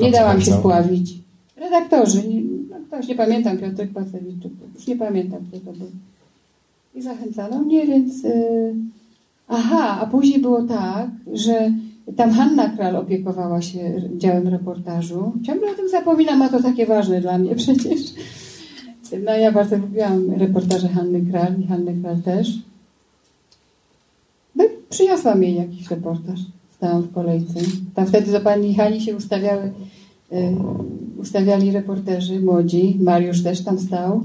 nie 0.00 0.10
dałam 0.10 0.40
się 0.40 0.52
spławić. 0.52 1.14
Redaktorzy, 1.56 2.28
nie, 2.28 2.40
no 2.70 2.76
ktoś 2.86 3.08
nie 3.08 3.14
pamiętam, 3.14 3.58
Piotrek 3.58 3.90
Pacewicz, 3.92 4.44
już 4.74 4.86
nie 4.86 4.96
pamiętam 4.96 5.40
kto 5.48 5.60
to 5.60 5.72
był. 5.78 5.90
I 6.94 7.02
zachęcano 7.02 7.58
mnie, 7.58 7.86
więc... 7.86 8.12
aha, 9.48 9.98
a 10.00 10.06
później 10.06 10.40
było 10.40 10.62
tak, 10.62 11.10
że 11.32 11.72
tam 12.16 12.32
Hanna 12.32 12.68
Kral 12.68 12.96
opiekowała 12.96 13.62
się 13.62 14.02
działem 14.16 14.48
reportażu. 14.48 15.32
Ciągle 15.46 15.70
o 15.70 15.74
tym 15.74 15.88
zapominam, 15.88 16.42
a 16.42 16.48
to 16.48 16.62
takie 16.62 16.86
ważne 16.86 17.20
dla 17.20 17.38
mnie 17.38 17.54
przecież. 17.54 18.00
No 19.24 19.36
ja 19.36 19.52
bardzo 19.52 19.76
lubiłam 19.76 20.30
reportaże 20.30 20.88
Hanny 20.88 21.20
Kral 21.30 21.60
i 21.60 21.66
Hanny 21.66 21.94
Kral 22.02 22.22
też. 22.22 22.58
No 24.56 24.64
i 24.64 24.68
przyniosłam 24.90 25.42
jej 25.42 25.54
jakiś 25.54 25.90
reportaż. 25.90 26.40
Stałam 26.76 27.02
w 27.02 27.12
kolejce. 27.12 27.60
Tam 27.94 28.06
wtedy 28.06 28.32
do 28.32 28.40
pani 28.40 28.74
Hani 28.74 29.00
się 29.00 29.16
ustawiały, 29.16 29.62
y, 29.62 30.56
ustawiali 31.18 31.72
reporterzy 31.72 32.40
młodzi. 32.40 32.96
Mariusz 33.00 33.42
też 33.42 33.64
tam 33.64 33.78
stał 33.78 34.20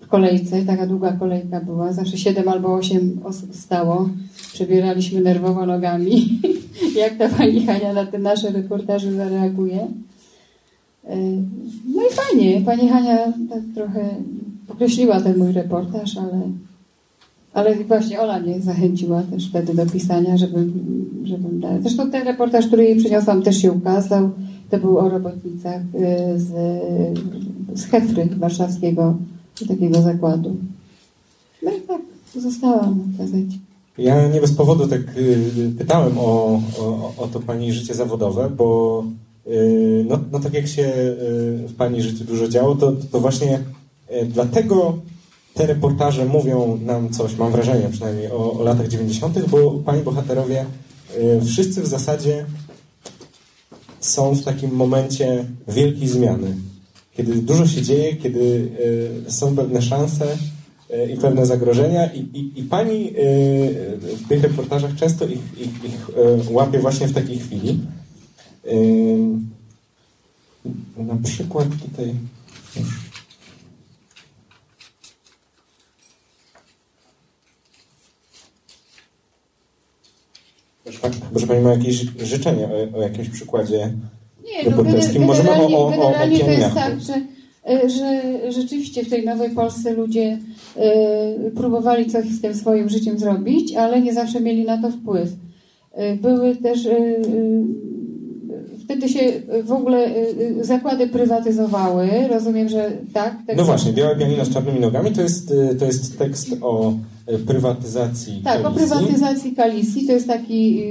w 0.00 0.08
kolejce. 0.08 0.62
Taka 0.62 0.86
długa 0.86 1.12
kolejka 1.12 1.60
była. 1.60 1.92
Zawsze 1.92 2.18
siedem 2.18 2.48
albo 2.48 2.74
osiem 2.74 3.20
osób 3.24 3.56
stało. 3.56 4.08
Przebieraliśmy 4.52 5.20
nerwowo 5.20 5.66
nogami. 5.66 6.40
Jak 7.02 7.18
ta 7.18 7.28
pani 7.28 7.66
Hania 7.66 7.92
na 7.92 8.06
te 8.06 8.18
nasze 8.18 8.50
reportaże 8.50 9.12
zareaguje. 9.12 9.80
Y, 11.04 11.42
No 11.94 12.02
i 12.02 12.14
fajnie. 12.14 12.60
Pani 12.60 12.88
Hania 12.88 13.32
tak 13.50 13.62
trochę 13.74 14.08
określiła 14.68 15.20
ten 15.20 15.38
mój 15.38 15.52
reportaż, 15.52 16.16
ale 16.16 16.40
ale 17.54 17.74
właśnie 17.74 18.20
Ola 18.20 18.40
mnie 18.40 18.60
zachęciła 18.60 19.22
też 19.22 19.48
wtedy 19.48 19.74
do 19.74 19.86
pisania, 19.86 20.36
żebym, 20.36 20.72
żebym 21.24 21.60
dała. 21.60 21.80
Zresztą 21.80 22.10
ten 22.10 22.26
reportaż, 22.26 22.66
który 22.66 22.84
jej 22.84 22.96
przyniosłam, 22.96 23.42
też 23.42 23.62
się 23.62 23.72
ukazał. 23.72 24.30
To 24.70 24.78
był 24.78 24.98
o 24.98 25.08
robotnicach 25.08 25.82
y, 25.82 26.40
z, 26.40 26.48
z 27.74 27.84
Hefry 27.84 28.26
warszawskiego, 28.26 29.16
takiego 29.68 30.02
zakładu. 30.02 30.56
No 31.62 31.70
i 31.70 31.80
tak, 31.80 32.00
zostałam 32.36 32.94
w 32.94 33.18
gazecie. 33.18 33.58
Ja 33.98 34.28
nie 34.28 34.40
bez 34.40 34.52
powodu 34.52 34.88
tak 34.88 35.00
y, 35.16 35.72
pytałem 35.78 36.18
o, 36.18 36.60
o, 36.78 37.12
o 37.16 37.26
to 37.26 37.40
Pani 37.40 37.72
życie 37.72 37.94
zawodowe, 37.94 38.50
bo 38.50 39.04
y, 39.46 40.04
no, 40.08 40.18
no 40.32 40.40
tak 40.40 40.54
jak 40.54 40.68
się 40.68 40.82
y, 40.82 41.68
w 41.68 41.74
Pani 41.76 42.02
życiu 42.02 42.24
dużo 42.24 42.48
działo, 42.48 42.74
to, 42.74 42.92
to 43.12 43.20
właśnie 43.20 43.60
dlatego 44.26 44.98
te 45.54 45.66
reportaże 45.66 46.24
mówią 46.24 46.78
nam 46.84 47.10
coś, 47.10 47.36
mam 47.36 47.52
wrażenie 47.52 47.88
przynajmniej, 47.88 48.30
o, 48.30 48.52
o 48.52 48.62
latach 48.62 48.88
90., 48.88 49.48
bo 49.48 49.70
Pani 49.70 50.02
bohaterowie 50.02 50.66
wszyscy 51.44 51.82
w 51.82 51.86
zasadzie 51.86 52.46
są 54.00 54.34
w 54.34 54.42
takim 54.42 54.70
momencie 54.70 55.44
wielkiej 55.68 56.08
zmiany. 56.08 56.56
Kiedy 57.16 57.34
dużo 57.34 57.66
się 57.66 57.82
dzieje, 57.82 58.16
kiedy 58.16 58.70
są 59.28 59.56
pewne 59.56 59.82
szanse, 59.82 60.36
i 61.14 61.16
pewne 61.16 61.46
zagrożenia 61.46 62.12
i, 62.12 62.18
i, 62.18 62.60
i 62.60 62.62
pani 62.62 63.08
y, 63.08 63.96
w 63.98 64.28
tych 64.28 64.42
reportażach 64.42 64.94
często 64.94 65.26
ich, 65.26 65.38
ich, 65.58 65.84
ich 65.84 66.08
y, 66.48 66.52
łapie 66.52 66.78
właśnie 66.78 67.08
w 67.08 67.12
takiej 67.14 67.38
chwili. 67.38 67.80
Y, 68.66 69.18
Na 70.96 71.16
przykład 71.24 71.68
tutaj... 71.68 72.14
Może, 80.86 80.98
pan- 80.98 81.12
może 81.32 81.46
Pani 81.46 81.60
ma 81.60 81.70
jakieś 81.70 82.04
życzenie 82.22 82.68
o, 82.68 82.98
o 82.98 83.02
jakimś 83.02 83.28
przykładzie 83.28 83.92
Nie, 84.44 84.64
no 84.64 84.70
reporterskim? 84.70 85.22
gener- 85.22 85.26
Możemy 85.26 85.50
o, 85.50 85.90
generalnie, 85.90 86.36
o, 86.44 86.46
o, 86.46 86.46
o 86.46 86.46
to 86.46 86.50
jest 86.50 86.74
tak, 86.74 87.00
że, 87.00 87.20
że 87.88 88.22
rzeczywiście 88.52 89.04
w 89.04 89.10
tej 89.10 89.24
nowej 89.24 89.50
Polsce 89.50 89.92
ludzie 89.92 90.38
próbowali 91.54 92.06
coś 92.10 92.24
z 92.26 92.40
tym 92.40 92.54
swoim 92.54 92.88
życiem 92.88 93.18
zrobić, 93.18 93.74
ale 93.74 94.00
nie 94.00 94.14
zawsze 94.14 94.40
mieli 94.40 94.64
na 94.64 94.82
to 94.82 94.90
wpływ. 94.90 95.28
Y, 95.32 96.16
Były 96.22 96.56
też 96.56 96.86
y, 96.86 97.22
wtedy 98.84 99.08
się 99.08 99.20
w 99.64 99.72
ogóle 99.72 100.08
zakłady 100.60 101.08
prywatyzowały. 101.08 102.08
Rozumiem, 102.30 102.68
że 102.68 102.92
tak. 103.12 103.36
tak 103.46 103.56
No 103.56 103.64
właśnie, 103.64 103.92
Białe 103.92 104.16
pianino 104.16 104.44
z 104.44 104.50
czarnymi 104.50 104.80
nogami 104.80 105.10
to 105.10 105.22
jest, 105.22 105.52
to 105.78 105.84
jest 105.84 106.18
tekst 106.18 106.48
o 106.60 106.94
prywatyzacji 107.46 108.40
Tak, 108.44 108.60
o 108.60 108.62
telewizji. 108.62 108.88
prywatyzacji 108.96 109.52
Kalisji. 109.52 110.06
To 110.06 110.12
jest 110.12 110.26
taki 110.26 110.82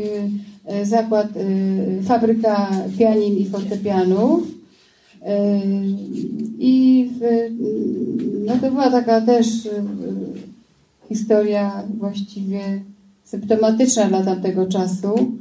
zakład, 0.84 1.28
fabryka 2.04 2.70
pianin 2.98 3.38
i 3.38 3.46
fortepianów. 3.46 4.61
Y, 5.22 5.28
I 6.60 7.10
w, 7.20 7.24
y, 7.24 7.52
no 8.46 8.58
to 8.62 8.72
była 8.72 8.92
taka 8.92 9.22
też 9.22 9.66
y, 9.66 9.70
y, 9.70 9.74
historia 11.10 11.84
właściwie 12.00 12.62
symptomatyczna 13.24 14.08
dla 14.08 14.24
tamtego 14.24 14.66
czasu, 14.66 15.32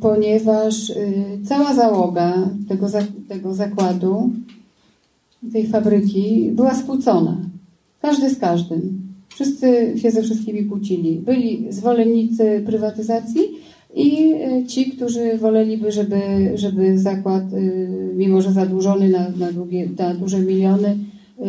ponieważ 0.00 0.92
cała 1.44 1.74
załoga 1.74 2.48
tego, 2.68 2.86
tego 3.28 3.54
zakładu, 3.54 4.30
tej 5.52 5.66
fabryki 5.66 6.50
była 6.52 6.74
skłócona. 6.74 7.36
Każdy 8.02 8.30
z 8.30 8.38
każdym. 8.38 9.02
Wszyscy 9.28 9.94
się 9.96 10.10
ze 10.10 10.22
wszystkimi 10.22 10.64
kłócili. 10.64 11.18
Byli 11.18 11.66
zwolennicy 11.72 12.62
prywatyzacji 12.66 13.42
i 13.94 14.34
y, 14.62 14.66
ci, 14.66 14.90
którzy 14.90 15.38
woleliby, 15.38 15.92
żeby, 15.92 16.18
żeby 16.54 16.98
zakład, 16.98 17.52
y, 17.52 17.88
mimo 18.16 18.42
że 18.42 18.52
zadłużony 18.52 19.08
na, 19.08 19.28
na, 19.28 19.52
długie, 19.52 19.88
na 19.98 20.14
duże 20.14 20.38
miliony, 20.38 20.98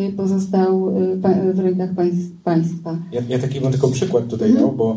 y, 0.08 0.12
pozostał 0.12 0.94
w 1.54 1.58
rękach 1.58 1.94
państw- 1.94 2.42
państwa. 2.44 2.98
Ja, 3.12 3.20
ja 3.28 3.38
taki 3.38 3.60
bym 3.60 3.70
tylko 3.72 3.88
przykład 3.88 4.28
tutaj 4.28 4.54
dał, 4.54 4.72
bo, 4.72 4.96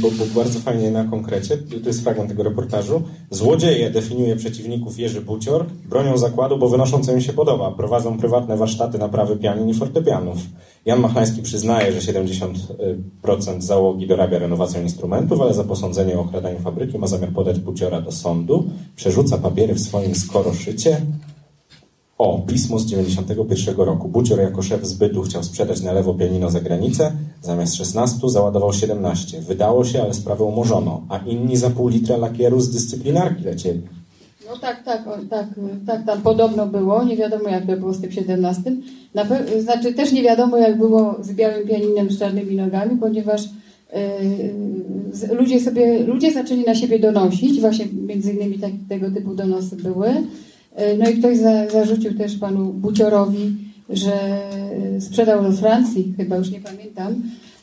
bo, 0.00 0.10
bo 0.10 0.24
bardzo 0.34 0.58
fajnie 0.58 0.90
na 0.90 1.04
konkrecie, 1.04 1.56
to 1.56 1.88
jest 1.88 2.02
fragment 2.02 2.28
tego 2.28 2.42
reportażu. 2.42 3.02
Złodzieje 3.30 3.90
definiuje 3.90 4.36
przeciwników 4.36 4.98
Jerzy 4.98 5.20
Bucior, 5.20 5.66
bronią 5.88 6.18
zakładu, 6.18 6.58
bo 6.58 6.68
wynoszą 6.68 7.04
co 7.04 7.12
im 7.12 7.20
się 7.20 7.32
podoba. 7.32 7.70
Prowadzą 7.70 8.18
prywatne 8.18 8.56
warsztaty 8.56 8.98
naprawy 8.98 9.36
pianin 9.36 9.68
i 9.68 9.74
fortepianów. 9.74 10.38
Jan 10.86 11.00
Machlański 11.00 11.42
przyznaje, 11.42 11.92
że 11.92 12.12
70% 12.12 13.60
załogi 13.60 14.06
dorabia 14.06 14.38
renowacją 14.38 14.82
instrumentów, 14.82 15.40
ale 15.40 15.54
za 15.54 15.64
posądzenie 15.64 16.18
o 16.18 16.20
okradaniu 16.20 16.58
fabryki 16.58 16.98
ma 16.98 17.06
zamiar 17.06 17.30
podać 17.30 17.60
Buciora 17.60 18.00
do 18.00 18.12
sądu. 18.12 18.64
Przerzuca 18.96 19.38
papiery 19.38 19.74
w 19.74 19.80
swoim 19.80 20.14
skoroszycie. 20.14 21.00
O, 22.18 22.42
pismo 22.46 22.78
z 22.78 22.86
91 22.86 23.76
roku. 23.76 24.08
Bucior 24.08 24.38
jako 24.38 24.62
szef 24.62 24.86
zbytu 24.86 25.22
chciał 25.22 25.42
sprzedać 25.44 25.82
na 25.82 25.92
lewo 25.92 26.14
pianino 26.14 26.50
za 26.50 26.60
granicę. 26.60 27.12
Zamiast 27.42 27.74
16 27.74 28.18
załadował 28.28 28.72
17. 28.72 29.40
Wydało 29.40 29.84
się, 29.84 30.02
ale 30.02 30.14
sprawę 30.14 30.44
umorzono. 30.44 31.02
A 31.08 31.18
inni 31.18 31.56
za 31.56 31.70
pół 31.70 31.88
litra 31.88 32.16
lakieru 32.16 32.60
z 32.60 32.70
dyscyplinarki 32.70 33.44
lecieli. 33.44 33.82
No 34.50 34.58
tak, 34.58 34.84
tak, 34.84 35.04
tak, 35.30 35.46
tak, 35.86 36.06
tam 36.06 36.22
podobno 36.22 36.66
było. 36.66 37.04
Nie 37.04 37.16
wiadomo, 37.16 37.48
jak 37.48 37.66
to 37.66 37.76
było 37.76 37.92
z 37.92 38.00
tym 38.00 38.12
17. 38.12 38.62
Na 39.14 39.24
pe- 39.24 39.60
znaczy, 39.62 39.94
też 39.94 40.12
nie 40.12 40.22
wiadomo, 40.22 40.56
jak 40.56 40.78
było 40.78 41.16
z 41.20 41.32
białym 41.32 41.68
pianinem 41.68 42.10
z 42.10 42.18
czarnymi 42.18 42.56
nogami, 42.56 42.96
ponieważ 42.96 43.42
yy, 43.92 45.34
ludzie 45.34 45.60
sobie, 45.60 46.02
ludzie 46.02 46.32
zaczęli 46.32 46.64
na 46.64 46.74
siebie 46.74 46.98
donosić, 46.98 47.60
właśnie 47.60 47.86
między 48.06 48.32
innymi 48.32 48.58
tak, 48.58 48.72
tego 48.88 49.10
typu 49.10 49.34
donosy 49.34 49.76
były. 49.76 50.08
Yy, 50.78 50.98
no 50.98 51.10
i 51.10 51.14
ktoś 51.18 51.38
za, 51.38 51.70
zarzucił 51.70 52.14
też 52.14 52.36
panu 52.36 52.72
Buciorowi, 52.72 53.56
że 53.90 54.40
yy, 54.92 55.00
sprzedał 55.00 55.42
do 55.42 55.52
Francji, 55.52 56.14
chyba 56.16 56.36
już 56.36 56.50
nie 56.50 56.60
pamiętam, 56.60 57.14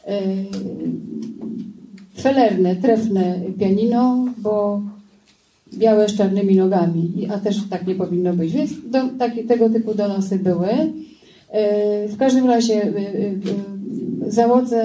yy, 0.07 0.13
felerne, 2.21 2.75
trefne 2.75 3.39
pianino, 3.59 4.25
bo 4.37 4.81
białe 5.73 6.09
z 6.09 6.15
czarnymi 6.15 6.55
nogami, 6.55 7.27
a 7.33 7.37
też 7.39 7.57
tak 7.69 7.87
nie 7.87 7.95
powinno 7.95 8.33
być. 8.33 8.53
Więc 8.53 8.71
do, 8.89 8.99
tego 9.47 9.69
typu 9.69 9.93
donosy 9.93 10.39
były. 10.39 10.67
E, 11.49 12.07
W 12.07 12.17
każdym 12.17 12.45
razie 12.47 12.73
e, 12.83 12.87
e, 12.87 14.31
załodze 14.31 14.81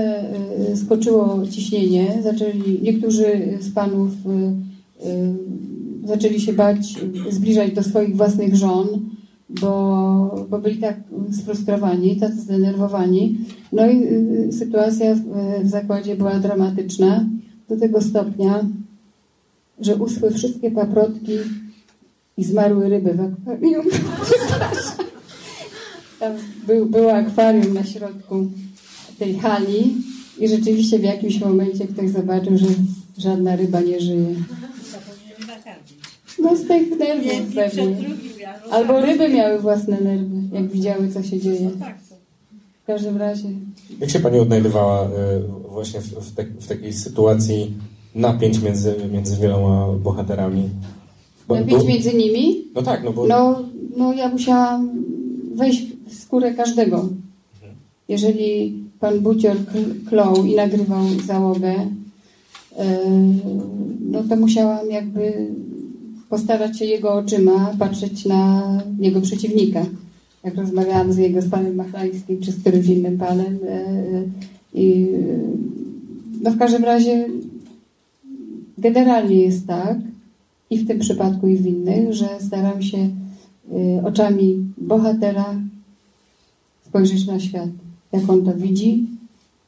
e, 0.72 0.76
skoczyło 0.76 1.42
ciśnienie. 1.50 2.18
Zaczęli 2.22 2.80
niektórzy 2.82 3.58
z 3.60 3.70
panów 3.74 4.10
e, 4.26 4.30
e, 5.08 5.34
zaczęli 6.06 6.40
się 6.40 6.52
bać 6.52 6.94
zbliżać 7.30 7.72
do 7.72 7.82
swoich 7.82 8.16
własnych 8.16 8.56
żon, 8.56 8.86
bo, 9.48 10.46
bo 10.50 10.58
byli 10.58 10.78
tak 10.78 10.96
sfrustrowani, 11.32 12.16
tak 12.16 12.32
zdenerwowani. 12.32 13.38
No 13.72 13.86
i 13.86 14.04
y, 14.04 14.52
sytuacja 14.52 15.14
w, 15.14 15.20
w 15.64 15.68
zakładzie 15.68 16.16
była 16.16 16.38
dramatyczna 16.38 17.24
do 17.68 17.76
tego 17.76 18.00
stopnia, 18.00 18.64
że 19.80 19.96
uschły 19.96 20.30
wszystkie 20.30 20.70
paprotki 20.70 21.32
i 22.36 22.44
zmarły 22.44 22.88
ryby 22.88 23.14
w 23.14 23.20
akwarium. 23.20 23.86
Tam 26.20 26.32
był, 26.66 26.86
było 26.86 27.14
akwarium 27.14 27.74
na 27.74 27.84
środku 27.84 28.50
tej 29.18 29.38
hali 29.38 29.94
i 30.38 30.48
rzeczywiście 30.48 30.98
w 30.98 31.02
jakimś 31.02 31.40
momencie 31.40 31.86
ktoś 31.86 32.10
zobaczył, 32.10 32.58
że 32.58 32.66
żadna 33.18 33.56
ryba 33.56 33.80
nie 33.80 34.00
żyje. 34.00 34.34
No 36.42 36.56
z 36.56 36.66
tych 36.68 36.98
nerwów 36.98 37.54
pewnie. 37.54 37.86
no 38.66 38.72
Albo 38.72 38.92
tak. 38.92 39.04
ryby 39.04 39.28
miały 39.28 39.58
własne 39.58 40.00
nerwy, 40.00 40.36
jak 40.52 40.68
widziały, 40.68 41.08
co 41.08 41.22
się 41.22 41.40
dzieje. 41.40 41.70
Tak, 41.80 41.98
to 42.08 42.14
W 42.82 42.86
każdym 42.86 43.16
razie 43.16 43.48
Jak 44.00 44.10
się 44.10 44.20
Pani 44.20 44.38
odnajdywała 44.38 45.02
e, 45.04 45.08
właśnie 45.72 46.00
w, 46.00 46.04
w, 46.06 46.34
tak, 46.34 46.46
w 46.48 46.66
takiej 46.68 46.92
sytuacji 46.92 47.74
napięć 48.14 48.62
między, 48.62 48.94
między 49.12 49.36
wieloma 49.36 49.92
bohaterami? 49.92 50.62
Bo- 51.48 51.54
napięć 51.54 51.82
bo- 51.82 51.88
między 51.88 52.14
nimi, 52.14 52.64
No 52.74 52.82
tak, 52.82 53.04
no 53.04 53.12
bo... 53.12 53.26
no, 53.26 53.62
no 53.96 54.12
ja 54.12 54.28
musiałam 54.28 54.90
wejść 55.54 55.82
w 56.08 56.14
skórę 56.14 56.54
każdego. 56.54 57.08
Jeżeli 58.08 58.82
pan 59.00 59.20
Bucior 59.20 59.56
kl- 59.56 60.08
klął 60.08 60.44
i 60.44 60.54
nagrywał 60.54 61.02
załogę, 61.26 61.74
yy, 62.78 62.84
no 64.10 64.22
to 64.28 64.36
musiałam 64.36 64.90
jakby 64.90 65.46
postarać 66.28 66.78
się 66.78 66.84
jego 66.84 67.14
oczyma 67.14 67.74
patrzeć 67.78 68.24
na 68.24 68.62
jego 68.98 69.20
przeciwnika. 69.20 69.86
Jak 70.44 70.54
rozmawiałam 70.54 71.12
z 71.12 71.16
jego 71.16 71.42
z 71.42 71.48
panem 71.48 71.74
Machlańskim 71.74 72.40
czy 72.40 72.52
z 72.52 72.60
którymś 72.60 72.86
innym 72.86 73.18
panem. 73.18 73.54
yy, 73.54 74.82
I 74.82 75.00
yy, 75.00 75.38
no 76.42 76.50
w 76.50 76.58
każdym 76.58 76.84
razie 76.84 77.28
generalnie 78.78 79.36
jest 79.36 79.66
tak, 79.66 79.98
i 80.70 80.78
w 80.78 80.86
tym 80.86 80.98
przypadku, 80.98 81.48
i 81.48 81.56
w 81.56 81.66
innych, 81.66 82.12
że 82.12 82.28
staram 82.40 82.82
się 82.82 82.98
y, 82.98 84.04
oczami 84.04 84.64
bohatera 84.78 85.54
spojrzeć 86.86 87.26
na 87.26 87.40
świat, 87.40 87.68
jak 88.12 88.30
on 88.30 88.44
to 88.44 88.54
widzi. 88.54 89.06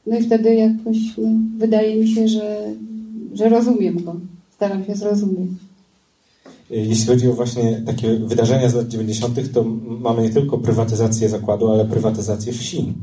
No 0.07 0.17
i 0.17 0.23
wtedy 0.23 0.55
jakoś 0.55 0.97
no, 1.17 1.29
wydaje 1.57 1.95
mi 1.95 2.07
się, 2.07 2.27
że, 2.27 2.73
że 3.33 3.49
rozumiem 3.49 4.03
go. 4.03 4.15
Staram 4.55 4.85
się 4.85 4.95
zrozumieć. 4.95 5.51
Jeśli 6.69 7.05
chodzi 7.05 7.29
o 7.29 7.33
właśnie 7.33 7.81
takie 7.85 8.15
wydarzenia 8.15 8.69
z 8.69 8.73
lat 8.73 8.87
90., 8.87 9.53
to 9.53 9.63
mamy 9.87 10.21
nie 10.21 10.29
tylko 10.29 10.57
prywatyzację 10.57 11.29
zakładu, 11.29 11.71
ale 11.71 11.85
prywatyzację 11.85 12.53
wsi. 12.53 12.93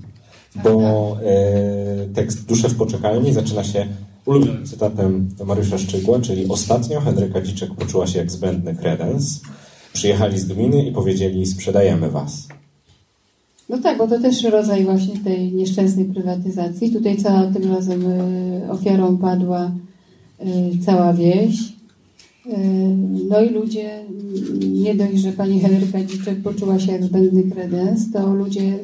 Bo 0.65 1.17
e, 1.25 2.07
tekst 2.15 2.47
Dusze 2.47 2.69
w 2.69 2.75
poczekalni 2.75 3.33
zaczyna 3.33 3.65
się 3.65 3.87
ulubionym 4.27 4.67
cytatem 4.67 5.29
Mariusza 5.45 5.79
Szczygła, 5.79 6.21
czyli 6.21 6.49
ostatnio 6.49 7.01
Henryka 7.01 7.41
Dziczek 7.41 7.75
poczuła 7.75 8.07
się 8.07 8.19
jak 8.19 8.31
zbędny 8.31 8.75
kredens. 8.75 9.41
Przyjechali 9.93 10.39
z 10.39 10.45
gminy 10.45 10.83
i 10.83 10.93
powiedzieli 10.93 11.47
sprzedajemy 11.47 12.11
was. 12.11 12.49
No 13.69 13.79
tak, 13.79 13.99
bo 13.99 14.09
to 14.09 14.21
też 14.21 14.45
rodzaj 14.45 14.85
właśnie 14.85 15.19
tej 15.19 15.53
nieszczęsnej 15.53 16.05
prywatyzacji. 16.05 16.93
Tutaj 16.93 17.17
cała 17.17 17.47
tym 17.47 17.73
razem 17.73 18.07
y, 18.07 18.71
ofiarą 18.71 19.19
padła 19.19 19.71
y, 20.41 20.85
cała 20.85 21.13
wieś. 21.13 21.76
Y, 22.49 22.97
No 23.29 23.43
i 23.43 23.51
ludzie, 23.51 24.01
y, 24.63 24.69
nie 24.69 24.95
dość, 24.95 25.17
że 25.17 25.33
pani 25.33 25.61
Henryka 25.61 26.05
Dziczek 26.05 26.43
poczuła 26.43 26.79
się 26.79 26.93
jak 26.93 27.05
zbędny 27.05 27.43
kredens, 27.43 28.13
to 28.13 28.35
ludzie 28.35 28.79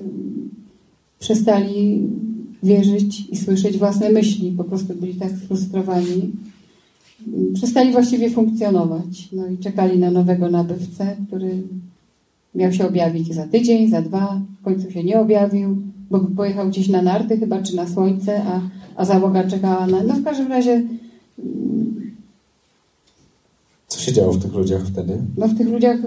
przestali 1.18 2.08
wierzyć 2.62 3.28
i 3.30 3.36
słyszeć 3.36 3.78
własne 3.78 4.10
myśli. 4.10 4.52
Po 4.52 4.64
prostu 4.64 4.94
byli 4.94 5.14
tak 5.14 5.30
sfrustrowani. 5.30 6.32
Przestali 7.54 7.92
właściwie 7.92 8.30
funkcjonować. 8.30 9.28
No 9.32 9.46
i 9.46 9.58
czekali 9.58 9.98
na 9.98 10.10
nowego 10.10 10.50
nabywcę, 10.50 11.16
który 11.26 11.62
Miał 12.54 12.72
się 12.72 12.88
objawić 12.88 13.34
za 13.34 13.46
tydzień, 13.46 13.90
za 13.90 14.02
dwa, 14.02 14.40
w 14.60 14.64
końcu 14.64 14.90
się 14.90 15.04
nie 15.04 15.20
objawił, 15.20 15.76
bo 16.10 16.20
pojechał 16.20 16.68
gdzieś 16.68 16.88
na 16.88 17.02
narty 17.02 17.38
chyba, 17.38 17.62
czy 17.62 17.76
na 17.76 17.88
słońce, 17.88 18.42
a, 18.44 18.60
a 18.96 19.04
załoga 19.04 19.44
czekała 19.44 19.86
na... 19.86 20.02
No 20.02 20.14
w 20.14 20.24
każdym 20.24 20.48
razie, 20.48 20.82
Co 21.36 22.01
się 24.02 24.12
działo 24.12 24.32
w 24.32 24.42
tych 24.42 24.54
ludziach 24.54 24.86
wtedy? 24.86 25.18
no 25.36 25.48
w 25.48 25.58
tych 25.58 25.68
ludziach 25.68 25.98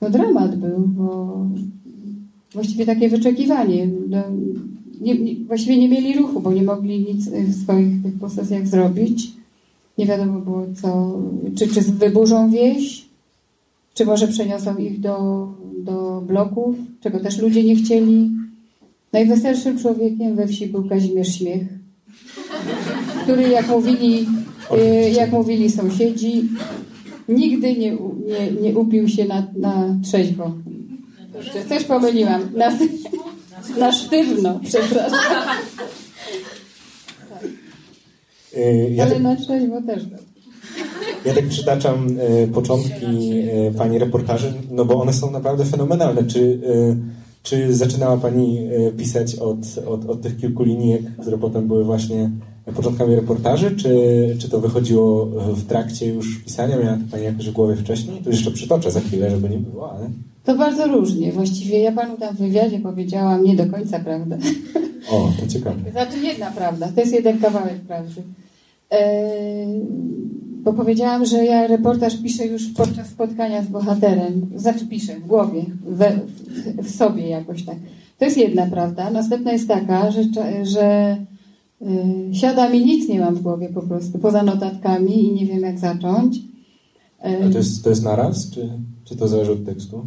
no 0.00 0.10
dramat 0.10 0.56
był, 0.56 0.78
bo 0.78 1.36
właściwie 2.52 2.86
takie 2.86 3.08
wyczekiwanie. 3.08 3.88
No, 4.08 4.22
nie, 5.00 5.18
nie, 5.18 5.34
właściwie 5.34 5.78
nie 5.78 5.88
mieli 5.88 6.18
ruchu, 6.18 6.40
bo 6.40 6.52
nie 6.52 6.62
mogli 6.62 7.00
nic 7.00 7.28
w 7.28 7.62
swoich 7.62 8.02
tych 8.02 8.18
posesjach 8.18 8.66
zrobić. 8.66 9.32
Nie 9.98 10.06
wiadomo 10.06 10.40
było 10.40 10.66
co, 10.82 11.18
czy, 11.58 11.68
czy 11.68 11.80
wyburzą 11.80 12.50
wieś, 12.50 13.06
czy 13.94 14.04
może 14.04 14.28
przeniosą 14.28 14.76
ich 14.76 15.00
do, 15.00 15.48
do 15.78 16.22
bloków, 16.26 16.76
czego 17.00 17.20
też 17.20 17.38
ludzie 17.38 17.64
nie 17.64 17.76
chcieli. 17.76 18.30
Najweselszym 19.12 19.78
człowiekiem 19.78 20.36
we 20.36 20.46
wsi 20.46 20.66
był 20.66 20.88
Kazimierz 20.88 21.34
Śmiech, 21.34 21.68
który 23.22 23.48
jak 23.48 23.68
mówili, 23.68 24.26
jak 25.12 25.32
mówili 25.32 25.70
sąsiedzi, 25.70 26.48
nigdy 27.28 27.76
nie, 27.76 27.90
nie, 28.26 28.62
nie 28.62 28.74
upił 28.78 29.08
się 29.08 29.24
na, 29.24 29.46
na 29.56 29.96
trzeźwo. 30.04 30.52
Coś 31.68 31.84
pomyliłam. 31.84 32.42
Na, 32.56 32.72
na 33.78 33.92
sztywno, 33.92 34.60
przepraszam. 34.64 35.18
E, 38.56 38.90
Ja, 38.90 39.02
Ale 39.04 39.12
tak, 39.12 39.22
na 39.22 39.36
trzeźwo 39.36 39.82
też. 39.82 40.02
ja 41.24 41.34
tak 41.34 41.48
przytaczam 41.48 42.06
e, 42.18 42.46
początki 42.46 43.32
e, 43.40 43.70
Pani 43.78 43.98
reportaży, 43.98 44.52
no 44.70 44.84
bo 44.84 45.02
one 45.02 45.12
są 45.12 45.30
naprawdę 45.30 45.64
fenomenalne. 45.64 46.24
Czy, 46.24 46.60
e, 46.66 46.96
czy 47.42 47.74
zaczynała 47.74 48.16
Pani 48.16 48.68
pisać 48.96 49.34
od, 49.34 49.58
od, 49.86 50.04
od 50.10 50.22
tych 50.22 50.36
kilku 50.36 50.62
linijek, 50.64 51.02
które 51.20 51.38
potem 51.38 51.68
były 51.68 51.84
właśnie 51.84 52.30
początkami 52.74 53.14
reportaży, 53.14 53.76
czy, 53.76 54.36
czy 54.38 54.48
to 54.48 54.60
wychodziło 54.60 55.26
w 55.54 55.66
trakcie 55.66 56.06
już 56.06 56.38
pisania? 56.44 56.76
Miała 56.76 56.96
to 56.96 57.02
Pani 57.10 57.24
jakoś 57.24 57.48
w 57.48 57.52
głowie 57.52 57.76
wcześniej? 57.76 58.20
Tu 58.20 58.30
jeszcze 58.30 58.50
przytoczę 58.50 58.90
za 58.90 59.00
chwilę, 59.00 59.30
żeby 59.30 59.48
nie 59.48 59.58
było, 59.58 59.92
ale... 59.92 60.10
To 60.44 60.54
bardzo 60.54 60.86
różnie. 60.86 61.32
Właściwie 61.32 61.78
ja 61.78 61.92
panu 61.92 62.16
tam 62.16 62.36
w 62.36 62.38
wywiadzie 62.38 62.78
powiedziałam 62.78 63.44
nie 63.44 63.56
do 63.56 63.66
końca 63.66 63.98
prawdę. 63.98 64.38
O, 65.10 65.32
to 65.40 65.46
ciekawe. 65.46 65.90
Znaczy 65.92 66.18
jedna 66.22 66.50
prawda, 66.50 66.88
to 66.94 67.00
jest 67.00 67.12
jeden 67.12 67.38
kawałek 67.38 67.80
prawdy. 67.80 68.22
Eee, 68.90 69.80
bo 70.62 70.72
powiedziałam, 70.72 71.26
że 71.26 71.44
ja 71.44 71.66
reportaż 71.66 72.16
piszę 72.22 72.46
już 72.46 72.66
podczas 72.66 73.06
spotkania 73.06 73.62
z 73.62 73.66
bohaterem. 73.66 74.50
Znaczy 74.56 74.86
piszę 74.86 75.14
w 75.14 75.26
głowie, 75.26 75.64
we, 75.88 76.10
w, 76.10 76.86
w 76.86 76.96
sobie 76.96 77.28
jakoś 77.28 77.64
tak. 77.64 77.76
To 78.18 78.24
jest 78.24 78.38
jedna 78.38 78.66
prawda. 78.66 79.10
Następna 79.10 79.52
jest 79.52 79.68
taka, 79.68 80.10
że, 80.10 80.22
że 80.62 81.16
y, 81.82 82.34
siada 82.34 82.70
mi 82.70 82.84
nic 82.84 83.08
nie 83.08 83.20
mam 83.20 83.34
w 83.34 83.42
głowie 83.42 83.68
po 83.68 83.82
prostu, 83.82 84.18
poza 84.18 84.42
notatkami 84.42 85.24
i 85.24 85.32
nie 85.32 85.46
wiem 85.46 85.60
jak 85.60 85.78
zacząć. 85.78 86.38
A 87.22 87.52
to 87.52 87.58
jest, 87.58 87.84
to 87.84 87.90
jest 87.90 88.02
naraz, 88.02 88.50
czy, 88.50 88.68
czy 89.04 89.16
to 89.16 89.28
zależy 89.28 89.52
od 89.52 89.64
tekstu? 89.64 90.04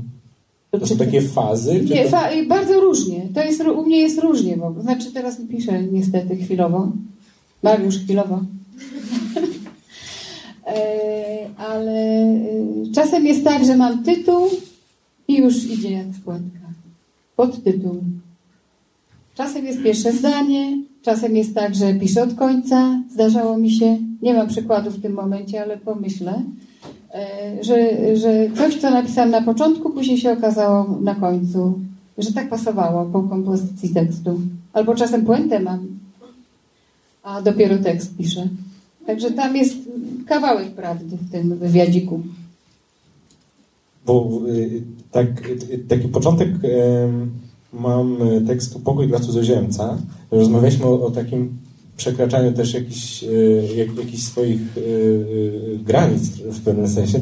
To 0.80 0.88
są 0.88 0.98
takie 0.98 1.22
fazy? 1.22 1.86
Nie, 1.90 2.04
to... 2.04 2.10
fa- 2.10 2.30
bardzo 2.48 2.80
różnie. 2.80 3.28
To 3.34 3.44
jest, 3.44 3.62
u 3.62 3.86
mnie 3.86 3.98
jest 3.98 4.20
różnie, 4.20 4.58
bo 4.58 4.82
znaczy 4.82 5.12
teraz 5.12 5.38
piszę 5.50 5.84
niestety 5.84 6.36
chwilowo. 6.36 6.92
Mariusz 7.64 8.00
chwilowo. 8.00 8.42
Ale 11.58 12.26
czasem 12.96 13.26
jest 13.26 13.44
tak, 13.44 13.66
że 13.66 13.78
mam 13.78 14.04
tytuł 14.04 14.48
i 15.28 15.38
już 15.38 15.66
idzie 15.66 15.92
jak 15.92 16.08
wkładka. 16.08 16.60
Podtytuł. 17.36 18.04
Czasem 19.36 19.66
jest 19.66 19.84
pierwsze 19.84 20.14
zdanie, 20.14 20.78
czasem 21.04 21.36
jest 21.36 21.56
tak, 21.56 21.76
że 21.76 21.94
piszę 21.94 22.24
od 22.24 22.34
końca. 22.34 23.04
Zdarzało 23.14 23.58
mi 23.58 23.72
się, 23.72 23.98
nie 24.22 24.34
mam 24.34 24.48
przykładu 24.48 24.92
w 24.92 25.02
tym 25.02 25.14
momencie, 25.14 25.62
ale 25.62 25.78
pomyślę, 25.78 26.42
e, 27.14 27.64
że, 27.64 27.78
że 28.18 28.50
coś, 28.58 28.76
co 28.76 28.92
napisałam 28.92 29.32
na 29.32 29.42
początku, 29.42 29.90
później 29.90 30.18
się 30.18 30.32
okazało 30.32 31.00
na 31.02 31.16
końcu, 31.16 31.80
że 32.18 32.34
tak 32.34 32.50
pasowało 32.50 33.06
po 33.06 33.24
kompozycji 33.24 33.90
tekstu. 33.90 34.42
Albo 34.74 34.96
czasem 34.96 35.26
puentę 35.26 35.60
mam, 35.60 35.88
a 37.24 37.42
dopiero 37.42 37.78
tekst 37.78 38.18
piszę. 38.18 38.48
Także 39.06 39.32
tam 39.32 39.56
jest 39.56 39.76
kawałek 40.28 40.72
prawdy 40.72 41.18
w 41.18 41.32
tym 41.32 41.58
wywiadziku. 41.58 42.22
Bo 44.06 44.42
y, 44.48 44.82
tak, 45.12 45.50
y, 45.50 45.80
taki 45.88 46.08
początek 46.08 46.50
mam 47.74 48.22
y, 48.22 48.42
tekstu 48.42 48.80
Pokój 48.80 49.08
dla 49.08 49.20
cudzoziemca. 49.20 49.98
Rozmawialiśmy 50.32 50.86
o, 50.86 51.06
o 51.06 51.12
takim 51.12 51.58
przekraczaniu 51.98 52.54
też 52.54 52.74
jakichś, 52.74 53.24
y, 53.24 53.68
jak, 53.76 53.98
jakichś 53.98 54.24
swoich 54.24 54.78
y, 54.78 55.80
granic 55.84 56.24
w 56.30 56.62
pewnym 56.62 56.88
sensie. 56.88 57.20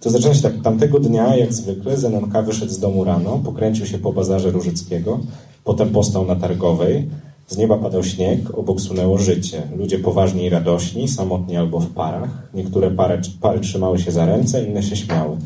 To 0.00 0.10
zaczyna 0.10 0.34
się 0.34 0.42
tak. 0.42 0.62
Tamtego 0.62 1.00
dnia, 1.00 1.36
jak 1.36 1.52
zwykle, 1.52 1.96
Zenonka 1.96 2.42
wyszedł 2.42 2.72
z 2.72 2.78
domu 2.78 3.04
rano, 3.04 3.40
pokręcił 3.44 3.86
się 3.86 3.98
po 3.98 4.12
bazarze 4.12 4.50
Różyckiego, 4.50 5.20
potem 5.64 5.90
postał 5.90 6.26
na 6.26 6.36
Targowej. 6.36 7.08
Z 7.48 7.56
nieba 7.56 7.78
padał 7.78 8.04
śnieg, 8.04 8.58
obok 8.58 8.80
sunęło 8.80 9.18
życie. 9.18 9.62
Ludzie 9.76 9.98
poważni 9.98 10.44
i 10.44 10.48
radośni, 10.48 11.08
samotni 11.08 11.56
albo 11.56 11.80
w 11.80 11.90
parach. 11.90 12.48
Niektóre 12.54 12.90
pary, 12.90 13.20
pary 13.40 13.60
trzymały 13.60 13.98
się 13.98 14.12
za 14.12 14.26
ręce, 14.26 14.64
inne 14.64 14.82
się 14.82 14.96
śmiały. 14.96 15.36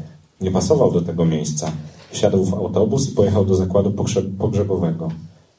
Nie 0.41 0.51
pasował 0.51 0.93
do 0.93 1.01
tego 1.01 1.25
miejsca. 1.25 1.73
Wsiadł 2.13 2.45
w 2.45 2.55
autobus 2.55 3.09
i 3.13 3.15
pojechał 3.15 3.45
do 3.45 3.55
zakładu 3.55 3.91
pogrzeb 3.91 4.27
pogrzebowego. 4.39 5.09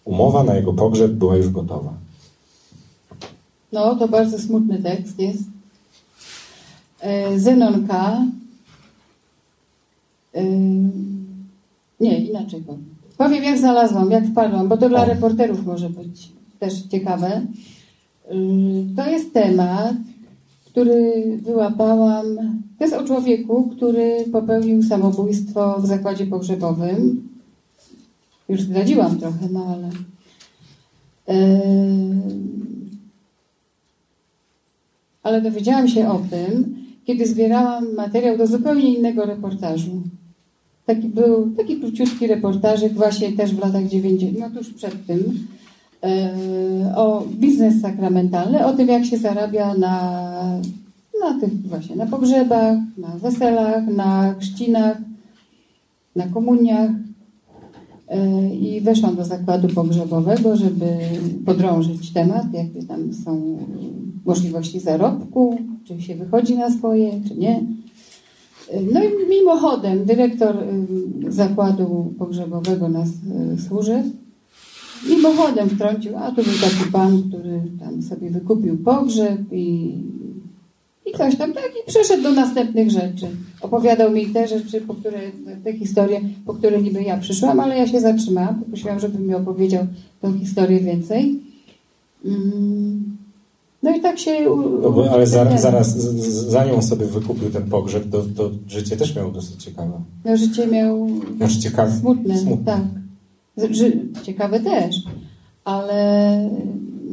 Umowa 0.05 0.43
na 0.43 0.55
jego 0.55 0.73
pogrzeb 0.73 1.11
była 1.11 1.35
już 1.35 1.49
gotowa. 1.49 1.93
No, 3.71 3.95
to 3.95 4.07
bardzo 4.07 4.39
smutny 4.39 4.83
tekst 4.83 5.19
jest. 5.19 5.43
E, 6.99 7.39
Zenonka. 7.39 8.25
e, 10.35 10.43
Nie, 11.99 12.19
inaczej 12.25 12.61
powiem. 12.61 12.85
Powiem, 13.17 13.43
jak 13.43 13.57
znalazłam, 13.57 14.11
jak 14.11 14.25
wpadłam, 14.27 14.67
bo 14.67 14.77
to 14.77 14.89
dla 14.89 15.05
reporterów 15.05 15.65
może 15.65 15.89
być 15.89 16.29
też 16.59 16.81
ciekawe. 16.81 17.41
Y, 18.31 18.95
To 18.95 19.09
jest 19.09 19.33
temat, 19.33 19.93
który 20.74 21.24
wyłapałam. 21.41 22.26
To 22.78 22.84
jest 22.84 22.95
o 22.95 23.03
człowieku, 23.03 23.69
który 23.76 24.26
popełnił 24.32 24.84
samobójstwo 24.84 25.80
w 25.80 25.86
zakładzie 25.86 26.28
pogrzebowym. 26.28 27.30
Już 28.49 28.61
zdradziłam 28.61 29.19
trochę, 29.19 29.49
no 29.51 29.65
ale. 29.65 29.89
Yy, 31.28 31.53
ale 35.24 35.41
dowiedziałam 35.41 35.88
się 35.88 36.09
o 36.09 36.21
tym, 36.30 36.76
kiedy 37.05 37.28
zbierałam 37.28 37.95
materiał 37.95 38.38
do 38.38 38.47
zupełnie 38.47 38.97
innego 38.97 39.26
reportażu. 39.26 40.01
Taki 40.86 41.09
był, 41.09 41.51
taki 41.57 41.80
króciutki 41.80 42.28
reportażyk 42.28 42.93
właśnie 42.93 43.32
też 43.32 43.53
w 43.53 43.59
latach 43.59 43.88
90., 43.88 44.39
no 44.39 44.49
tuż 44.49 44.74
przed 44.74 45.05
tym, 45.05 45.19
e, 45.19 45.52
o 46.95 47.23
biznes 47.39 47.81
sakramentalny, 47.81 48.65
o 48.65 48.73
tym 48.73 48.87
jak 48.87 49.05
się 49.05 49.17
zarabia 49.17 49.73
na, 49.73 50.59
na 51.21 51.39
tych 51.39 51.67
właśnie, 51.67 51.95
na 51.95 52.05
pogrzebach, 52.05 52.77
na 52.97 53.07
weselach, 53.07 53.87
na 53.87 54.35
chrzcinach, 54.39 54.97
na 56.15 56.27
komuniach. 56.27 56.89
E, 58.07 58.49
I 58.55 58.81
weszłam 58.81 59.15
do 59.15 59.25
zakładu 59.25 59.67
pogrzebowego, 59.67 60.55
żeby 60.55 60.85
podrążyć 61.45 62.13
temat, 62.13 62.53
jakie 62.53 62.87
tam 62.87 63.13
są 63.13 63.57
możliwości 64.25 64.79
zarobku, 64.79 65.57
czy 65.83 66.01
się 66.01 66.15
wychodzi 66.15 66.55
na 66.55 66.71
swoje, 66.71 67.11
czy 67.27 67.35
nie. 67.35 67.55
E, 68.71 68.81
No 68.93 69.03
i 69.03 69.29
mimochodem 69.29 70.05
dyrektor 70.05 70.55
zakładu 71.27 72.13
pogrzebowego 72.19 72.89
nas 72.89 73.09
służy. 73.67 74.03
Mimochodem 75.09 75.69
wtrącił, 75.69 76.17
a 76.17 76.31
tu 76.31 76.35
był 76.35 76.53
taki 76.61 76.91
pan, 76.91 77.23
który 77.29 77.61
tam 77.79 78.01
sobie 78.01 78.29
wykupił 78.29 78.77
pogrzeb 78.77 79.41
i, 79.51 79.93
i 81.05 81.11
ktoś 81.13 81.35
tam 81.35 81.53
tak 81.53 81.71
i 81.83 81.91
przeszedł 81.91 82.23
do 82.23 82.31
następnych 82.31 82.91
rzeczy. 82.91 83.27
Opowiadał 83.61 84.11
mi 84.11 84.25
te 84.25 84.47
rzeczy, 84.47 84.81
po 84.81 84.93
które, 84.93 85.19
te 85.63 85.73
historie, 85.73 86.21
po 86.45 86.53
które 86.53 86.81
niby 86.81 87.03
ja 87.03 87.17
przyszłam, 87.17 87.59
ale 87.59 87.77
ja 87.77 87.87
się 87.87 87.99
zatrzymałam, 87.99 88.55
poprosiłam, 88.55 88.99
żeby 88.99 89.19
mi 89.19 89.35
opowiedział 89.35 89.87
tą 90.21 90.39
historię 90.39 90.79
więcej. 90.79 91.39
Mm. 92.25 93.17
No 93.83 93.95
i 93.95 94.01
tak 94.01 94.19
się... 94.19 94.31
No 94.81 95.11
ale 95.11 95.27
zaraz, 95.27 95.97
z, 95.97 96.21
z, 96.21 96.49
zanim 96.51 96.75
on 96.75 96.81
sobie 96.81 97.05
wykupił 97.05 97.49
ten 97.49 97.63
pogrzeb, 97.69 98.03
to, 98.11 98.23
to 98.35 98.51
życie 98.67 98.97
też 98.97 99.15
miało 99.15 99.31
dosyć 99.31 99.63
ciekawe. 99.63 100.01
No 100.25 100.37
życie 100.37 100.67
miał 100.67 101.07
Znaczy 101.37 101.59
ciekawe. 101.59 101.91
smutne, 101.99 102.37
Smutne. 102.37 102.65
tak. 102.65 103.02
Ciekawe 104.23 104.59
też, 104.59 104.95
ale 105.65 106.49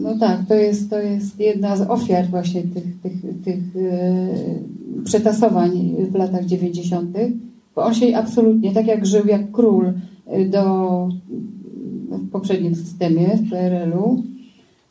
no 0.00 0.18
tak, 0.18 0.40
to 0.48 0.54
jest, 0.54 0.90
to 0.90 0.98
jest 0.98 1.40
jedna 1.40 1.76
z 1.76 1.80
ofiar 1.80 2.26
właśnie 2.26 2.62
tych, 2.62 3.00
tych, 3.02 3.42
tych 3.44 3.58
e, 3.76 5.04
przetasowań 5.04 5.96
w 6.10 6.14
latach 6.14 6.44
90., 6.44 7.16
bo 7.74 7.84
on 7.84 7.94
się 7.94 8.16
absolutnie, 8.16 8.72
tak 8.72 8.86
jak 8.86 9.06
żył 9.06 9.26
jak 9.26 9.50
król 9.50 9.92
e, 10.26 10.44
do, 10.44 11.08
w 12.10 12.30
poprzednim 12.30 12.74
systemie, 12.74 13.36
w 13.36 13.50
PRL-u, 13.50 14.22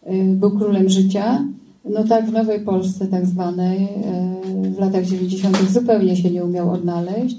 e, 0.04 0.24
był 0.24 0.52
królem 0.52 0.90
życia, 0.90 1.46
no 1.86 2.04
tak 2.04 2.26
w 2.26 2.32
Nowej 2.32 2.60
Polsce 2.60 3.08
tak 3.08 3.26
zwanej 3.26 3.88
w 4.76 4.80
latach 4.80 5.06
90. 5.06 5.58
zupełnie 5.72 6.16
się 6.16 6.32
nie 6.32 6.44
umiał 6.44 6.72
odnaleźć. 6.72 7.36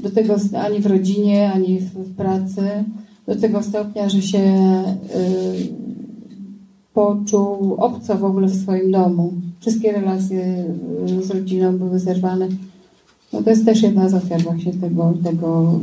Do 0.00 0.10
tego 0.10 0.36
ani 0.66 0.80
w 0.80 0.86
rodzinie, 0.86 1.52
ani 1.52 1.78
w 1.78 2.14
pracy, 2.16 2.62
do 3.26 3.36
tego 3.36 3.62
stopnia, 3.62 4.08
że 4.08 4.22
się 4.22 4.38
y, 4.38 5.68
poczuł 6.94 7.74
obco 7.78 8.18
w 8.18 8.24
ogóle 8.24 8.46
w 8.48 8.62
swoim 8.62 8.90
domu. 8.90 9.32
Wszystkie 9.60 9.92
relacje 9.92 10.64
y, 11.20 11.22
z 11.24 11.30
rodziną 11.30 11.78
były 11.78 11.98
zerwane. 11.98 12.48
No 13.32 13.42
to 13.42 13.50
jest 13.50 13.64
też 13.64 13.82
jedna 13.82 14.08
z 14.08 14.14
ofiar 14.14 14.42
właśnie 14.42 14.72
tego, 14.72 15.14
tego 15.24 15.80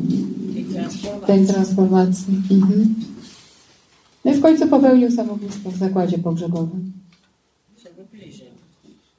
Tej 0.53 0.65
transformacji. 0.65 1.27
tej 1.27 1.45
transformacji. 1.45 2.33
Mhm. 2.51 2.95
No 4.25 4.31
i 4.31 4.35
w 4.35 4.41
końcu 4.41 4.67
popełnił 4.67 5.11
samobójstwo 5.11 5.71
w 5.71 5.77
zakładzie 5.77 6.17
pogrzebowym. 6.17 6.91
Żeby 7.83 8.07
bliżej. 8.11 8.47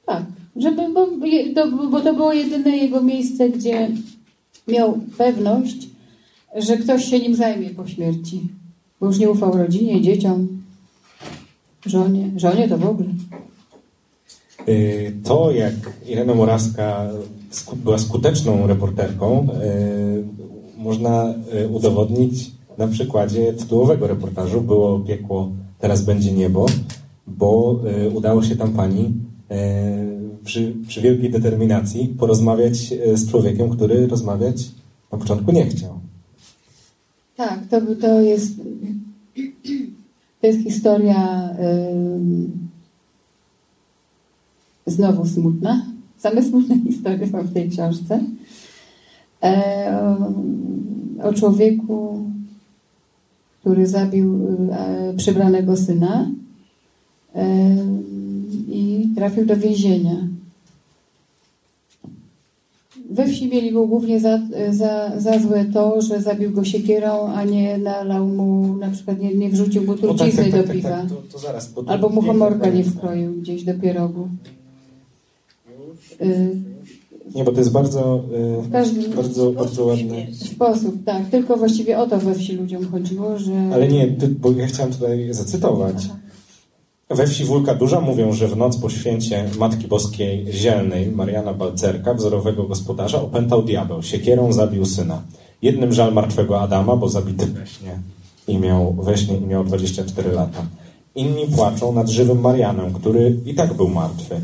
Tak, 0.05 0.23
żeby, 0.55 0.81
bo, 0.93 1.07
bo 1.91 2.01
to 2.01 2.13
było 2.13 2.33
jedyne 2.33 2.77
jego 2.77 3.01
miejsce, 3.01 3.49
gdzie 3.49 3.89
miał 4.67 4.99
pewność, 5.17 5.89
że 6.55 6.77
ktoś 6.77 7.05
się 7.05 7.19
nim 7.19 7.35
zajmie 7.35 7.69
po 7.69 7.87
śmierci. 7.87 8.47
Bo 8.99 9.07
już 9.07 9.19
nie 9.19 9.29
ufał 9.29 9.57
rodzinie, 9.57 10.01
dzieciom, 10.01 10.47
żonie. 11.85 12.31
Żonie 12.35 12.69
to 12.69 12.77
w 12.77 12.85
ogóle. 12.85 13.09
Y, 14.69 15.13
To, 15.23 15.51
jak 15.51 15.73
Irena 16.07 16.35
Morawska 16.35 17.09
była 17.75 17.97
skuteczną 17.97 18.67
reporterką, 18.67 19.47
y, 19.63 20.23
można 20.77 21.33
y, 21.63 21.67
udowodnić 21.67 22.51
na 22.77 22.87
przykładzie 22.87 23.53
tytułowego 23.53 24.07
reportażu 24.07 24.61
Było 24.61 24.99
piekło, 24.99 25.51
teraz 25.79 26.01
będzie 26.01 26.31
niebo, 26.31 26.65
bo 27.27 27.79
udało 28.13 28.43
się 28.43 28.55
tam 28.55 28.73
pani 28.73 29.13
przy, 30.45 30.73
przy 30.87 31.01
wielkiej 31.01 31.29
determinacji 31.29 32.07
porozmawiać 32.07 32.77
z 33.13 33.31
człowiekiem, 33.31 33.69
który 33.69 34.07
rozmawiać 34.07 34.71
na 35.11 35.17
początku 35.17 35.51
nie 35.51 35.65
chciał. 35.65 36.00
Tak, 37.41 37.59
to, 37.69 37.81
to 37.95 38.21
jest 38.21 38.53
to 40.41 40.47
jest 40.47 40.59
historia 40.59 41.49
ym, 41.49 42.69
znowu 44.85 45.25
smutna. 45.25 45.85
Same 46.17 46.43
smutne 46.43 46.79
historie 46.87 47.27
są 47.27 47.41
w 47.43 47.53
tej 47.53 47.69
książce. 47.69 48.19
E, 49.43 49.99
o, 51.21 51.27
o 51.27 51.33
człowieku, 51.33 52.25
który 53.59 53.87
zabił 53.87 54.47
e, 54.71 55.13
przybranego 55.17 55.77
syna 55.77 56.31
e, 57.35 57.75
i 58.69 59.09
trafił 59.15 59.45
do 59.45 59.57
więzienia. 59.57 60.17
We 63.11 63.27
wsi 63.27 63.47
mieli 63.47 63.71
go 63.71 63.87
głównie 63.87 64.19
za, 64.19 64.39
za, 64.69 65.19
za 65.19 65.39
złe 65.39 65.65
to, 65.65 66.01
że 66.01 66.21
zabił 66.21 66.51
go 66.51 66.63
siekierą, 66.63 67.27
a 67.27 67.43
nie 67.43 67.77
nalał 67.77 68.27
mu, 68.27 68.75
na 68.77 68.89
przykład 68.91 69.19
nie, 69.19 69.35
nie 69.35 69.49
wrzucił 69.49 69.81
mu 69.83 69.91
No 69.91 69.97
trucizny 69.97 70.49
do 70.51 70.63
piwa. 70.63 71.05
to, 71.09 71.15
to 71.31 71.37
zaraz, 71.39 71.73
Albo 71.87 72.09
mu 72.09 72.21
homorka 72.21 72.69
nie 72.69 72.83
wkroił 72.83 73.33
gdzieś 73.33 73.63
do 73.63 73.73
pierogu. 73.73 74.27
Y, 76.21 76.55
Nie, 77.35 77.43
bo 77.43 77.51
to 77.51 77.57
jest 77.59 77.71
bardzo, 77.71 78.23
y, 78.59 78.61
W 78.61 78.71
każdym 78.71 79.11
bardzo, 79.15 79.51
bardzo 79.51 79.85
ładne. 79.85 80.15
sposób, 80.33 80.95
tak. 81.05 81.29
Tylko 81.29 81.57
właściwie 81.57 81.97
o 81.99 82.07
to 82.07 82.17
we 82.19 82.35
wsi 82.35 82.53
ludziom 82.55 82.85
chodziło, 82.91 83.37
że... 83.39 83.53
Ale 83.73 83.87
nie, 83.87 84.07
bo 84.39 84.51
ja 84.51 84.67
chciałem 84.67 84.91
tutaj 84.91 85.27
zacytować. 85.33 86.09
We 87.15 87.27
wsi 87.27 87.45
Wólka 87.45 87.75
Duża 87.75 88.01
mówią, 88.01 88.33
że 88.33 88.47
w 88.47 88.57
noc 88.57 88.77
po 88.77 88.89
święcie 88.89 89.49
Matki 89.57 89.87
Boskiej 89.87 90.45
Zielnej 90.51 91.11
Mariana 91.11 91.53
Balcerka, 91.53 92.13
wzorowego 92.13 92.63
gospodarza, 92.63 93.21
opętał 93.21 93.63
diabeł. 93.63 94.03
Siekierą 94.03 94.53
zabił 94.53 94.85
syna. 94.85 95.21
Jednym 95.61 95.93
żal 95.93 96.13
martwego 96.13 96.61
Adama, 96.61 96.95
bo 96.95 97.09
zabity 97.09 97.45
we 97.45 97.67
śnie 97.67 97.99
i 98.47 98.57
miał, 98.57 98.93
we 98.93 99.17
śnie 99.17 99.37
i 99.37 99.41
miał 99.41 99.63
24 99.63 100.31
lata. 100.31 100.65
Inni 101.15 101.47
płaczą 101.55 101.93
nad 101.93 102.09
żywym 102.09 102.41
Marianem, 102.41 102.93
który 102.93 103.39
i 103.45 103.55
tak 103.55 103.73
był 103.73 103.87
martwy. 103.87 104.41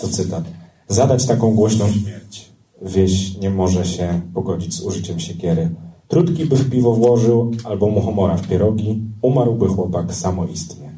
To 0.00 0.08
cytat. 0.08 0.44
Zadać 0.88 1.26
taką 1.26 1.54
głośną 1.54 1.88
śmierć. 1.88 2.50
Wieś 2.82 3.38
nie 3.38 3.50
może 3.50 3.84
się 3.84 4.20
pogodzić 4.34 4.74
z 4.74 4.80
użyciem 4.80 5.20
siekiery. 5.20 5.70
Trutki 6.08 6.46
by 6.46 6.56
w 6.56 6.70
piwo 6.70 6.92
włożył, 6.94 7.50
albo 7.64 7.86
muchomora 7.88 8.36
w 8.36 8.48
pierogi, 8.48 9.02
umarłby 9.22 9.68
chłopak 9.68 10.14
samoistnie. 10.14 10.91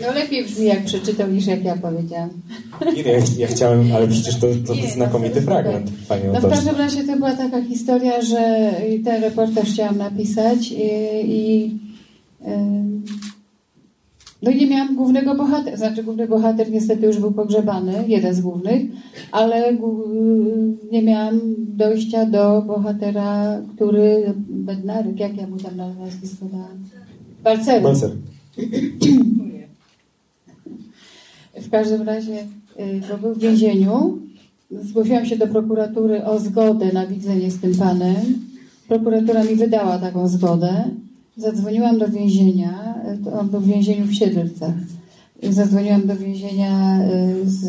No 0.00 0.12
lepiej 0.12 0.44
brzmi 0.44 0.66
jak 0.66 0.84
przeczytał 0.84 1.30
niż 1.30 1.46
jak 1.46 1.64
ja 1.64 1.76
powiedziałam. 1.76 2.30
Ja, 2.96 3.12
ja 3.38 3.46
chciałem, 3.46 3.92
ale 3.92 4.08
przecież 4.08 4.36
to, 4.36 4.46
to 4.66 4.74
Nie, 4.74 4.82
no, 4.82 4.90
znakomity 4.90 5.42
fragment, 5.42 5.90
Pani 6.08 6.22
No 6.32 6.40
w 6.40 6.50
każdym 6.50 6.76
razie 6.76 7.04
to 7.04 7.16
była 7.16 7.32
taka 7.32 7.62
historia, 7.62 8.22
że 8.22 8.72
ten 9.04 9.22
reportaż 9.22 9.68
chciałam 9.68 9.98
napisać 9.98 10.72
i, 10.72 10.84
i 11.24 11.78
no 14.42 14.50
i 14.50 14.56
nie 14.56 14.66
miałam 14.66 14.96
głównego 14.96 15.34
bohatera, 15.34 15.76
znaczy 15.76 16.02
główny 16.02 16.28
bohater 16.28 16.70
niestety 16.70 17.06
już 17.06 17.18
był 17.18 17.32
pogrzebany, 17.32 18.04
jeden 18.06 18.34
z 18.34 18.40
głównych, 18.40 18.82
ale 19.32 19.72
nie 20.92 21.02
miałam 21.02 21.40
dojścia 21.58 22.26
do 22.26 22.62
bohatera, 22.62 23.60
który, 23.74 24.34
Bednarek, 24.48 25.20
jak 25.20 25.36
ja 25.36 25.46
mu 25.46 25.56
tam 25.56 25.76
na 25.76 25.94
nazwisko 25.94 26.46
dałam? 26.46 26.97
Balceruk. 27.42 27.82
Balcer. 27.82 28.10
W 31.62 31.70
każdym 31.70 32.02
razie, 32.02 32.46
y, 32.80 33.00
bo 33.10 33.18
był 33.18 33.34
w 33.34 33.38
więzieniu, 33.38 34.18
zgłosiłam 34.70 35.26
się 35.26 35.36
do 35.36 35.46
prokuratury 35.46 36.24
o 36.24 36.38
zgodę 36.38 36.92
na 36.92 37.06
widzenie 37.06 37.50
z 37.50 37.60
tym 37.60 37.74
panem. 37.74 38.16
Prokuratura 38.88 39.44
mi 39.44 39.54
wydała 39.54 39.98
taką 39.98 40.28
zgodę. 40.28 40.90
Zadzwoniłam 41.36 41.98
do 41.98 42.08
więzienia, 42.08 42.94
to 43.24 43.32
on 43.40 43.48
był 43.48 43.60
w 43.60 43.66
więzieniu 43.66 44.06
w 44.06 44.14
Siedlcach. 44.14 44.74
Zadzwoniłam 45.42 46.06
do 46.06 46.16
więzienia, 46.16 47.00
y, 47.44 47.50
z, 47.50 47.66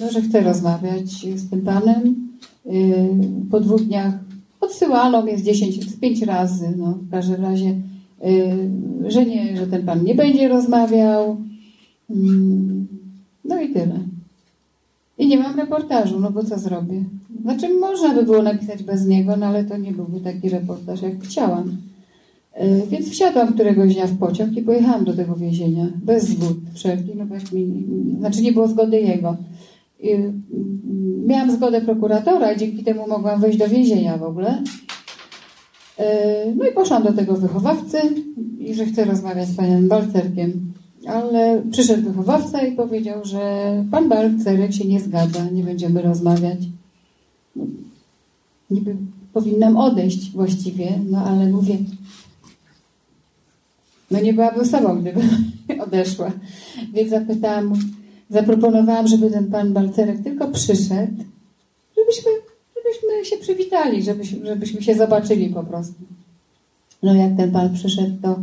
no, 0.00 0.10
że 0.10 0.22
chcę 0.22 0.40
rozmawiać 0.40 1.10
z 1.36 1.50
tym 1.50 1.60
panem. 1.60 2.28
Y, 2.66 3.08
Po 3.50 3.60
dwóch 3.60 3.82
dniach 3.82 4.14
odsyłano 4.60 5.22
mnie 5.22 5.38
z 5.38 5.42
10, 5.42 5.90
z 5.90 5.96
5 5.96 6.22
razy, 6.22 6.74
no, 6.76 6.92
w 6.92 7.10
każdym 7.10 7.42
razie, 7.42 7.74
że 9.06 9.26
nie, 9.26 9.56
że 9.56 9.66
ten 9.66 9.82
pan 9.86 10.04
nie 10.04 10.14
będzie 10.14 10.48
rozmawiał. 10.48 11.36
Mm, 12.10 12.86
No 13.44 13.60
i 13.62 13.68
tyle. 13.68 13.98
I 15.18 15.26
nie 15.28 15.38
mam 15.38 15.56
reportażu, 15.56 16.20
no 16.20 16.30
bo 16.30 16.44
co 16.44 16.58
zrobię? 16.58 17.04
Znaczy, 17.42 17.74
można 17.74 18.14
by 18.14 18.22
było 18.22 18.42
napisać 18.42 18.82
bez 18.82 19.06
niego, 19.06 19.36
no 19.36 19.46
ale 19.46 19.64
to 19.64 19.76
nie 19.76 19.92
byłby 19.92 20.20
taki 20.20 20.48
reportaż, 20.48 21.02
jak 21.02 21.20
chciałam. 21.22 21.76
E, 22.52 22.86
Więc 22.86 23.10
wsiadłam 23.10 23.52
któregoś 23.54 23.94
dnia 23.94 24.06
w 24.06 24.18
pociąg 24.18 24.56
i 24.56 24.62
pojechałam 24.62 25.04
do 25.04 25.12
tego 25.12 25.34
więzienia. 25.36 25.86
Bez 26.04 26.24
zgód 26.24 26.56
wszelkich, 26.74 27.14
no 27.14 27.24
mi, 27.52 27.84
znaczy 28.18 28.42
nie 28.42 28.52
było 28.52 28.68
zgody 28.68 29.00
jego. 29.00 29.36
I, 30.00 30.10
mm, 30.12 30.42
Miałam 31.26 31.50
zgodę 31.52 31.80
prokuratora 31.80 32.52
i 32.52 32.58
dzięki 32.58 32.84
temu 32.84 33.08
mogłam 33.08 33.40
wejść 33.40 33.58
do 33.58 33.68
więzienia 33.68 34.16
w 34.16 34.22
ogóle. 34.22 34.62
E, 35.98 36.52
No 36.56 36.66
i 36.66 36.72
poszłam 36.72 37.02
do 37.02 37.12
tego 37.12 37.36
wychowawcy 37.36 37.98
i 38.58 38.74
że 38.74 38.86
chcę 38.86 39.04
rozmawiać 39.04 39.48
z 39.48 39.56
panem 39.56 39.88
Balcerkiem. 39.88 40.72
Ale 41.06 41.62
przyszedł 41.72 42.02
wychowawca 42.02 42.66
i 42.66 42.76
powiedział, 42.76 43.24
że 43.24 43.72
pan 43.90 44.08
Balcerek 44.08 44.72
się 44.72 44.84
nie 44.84 45.00
zgadza, 45.00 45.44
nie 45.52 45.64
będziemy 45.64 46.02
rozmawiać. 46.02 46.58
No, 47.56 47.64
Niby 48.70 48.96
powinnam 49.32 49.76
odejść 49.76 50.32
właściwie, 50.32 50.98
no 51.10 51.18
ale 51.18 51.48
mówię, 51.48 51.78
no 54.10 54.20
nie 54.20 54.32
byłabym 54.32 54.66
sobą, 54.66 55.00
gdybym 55.00 55.28
odeszła. 55.86 56.32
Więc 56.94 57.10
zapytałam, 57.10 57.72
zaproponowałam, 58.30 59.08
żeby 59.08 59.30
ten 59.30 59.50
pan 59.50 59.72
Balcerek 59.72 60.22
tylko 60.22 60.48
przyszedł, 60.48 61.24
żebyśmy, 61.98 62.30
żebyśmy 63.24 63.36
się 63.36 63.42
przywitali, 63.42 64.02
żebyśmy, 64.02 64.46
żebyśmy 64.46 64.82
się 64.82 64.94
zobaczyli 64.94 65.48
po 65.48 65.62
prostu. 65.62 65.94
No 67.02 67.14
jak 67.14 67.36
ten 67.36 67.52
pan 67.52 67.74
przyszedł, 67.74 68.16
to, 68.22 68.38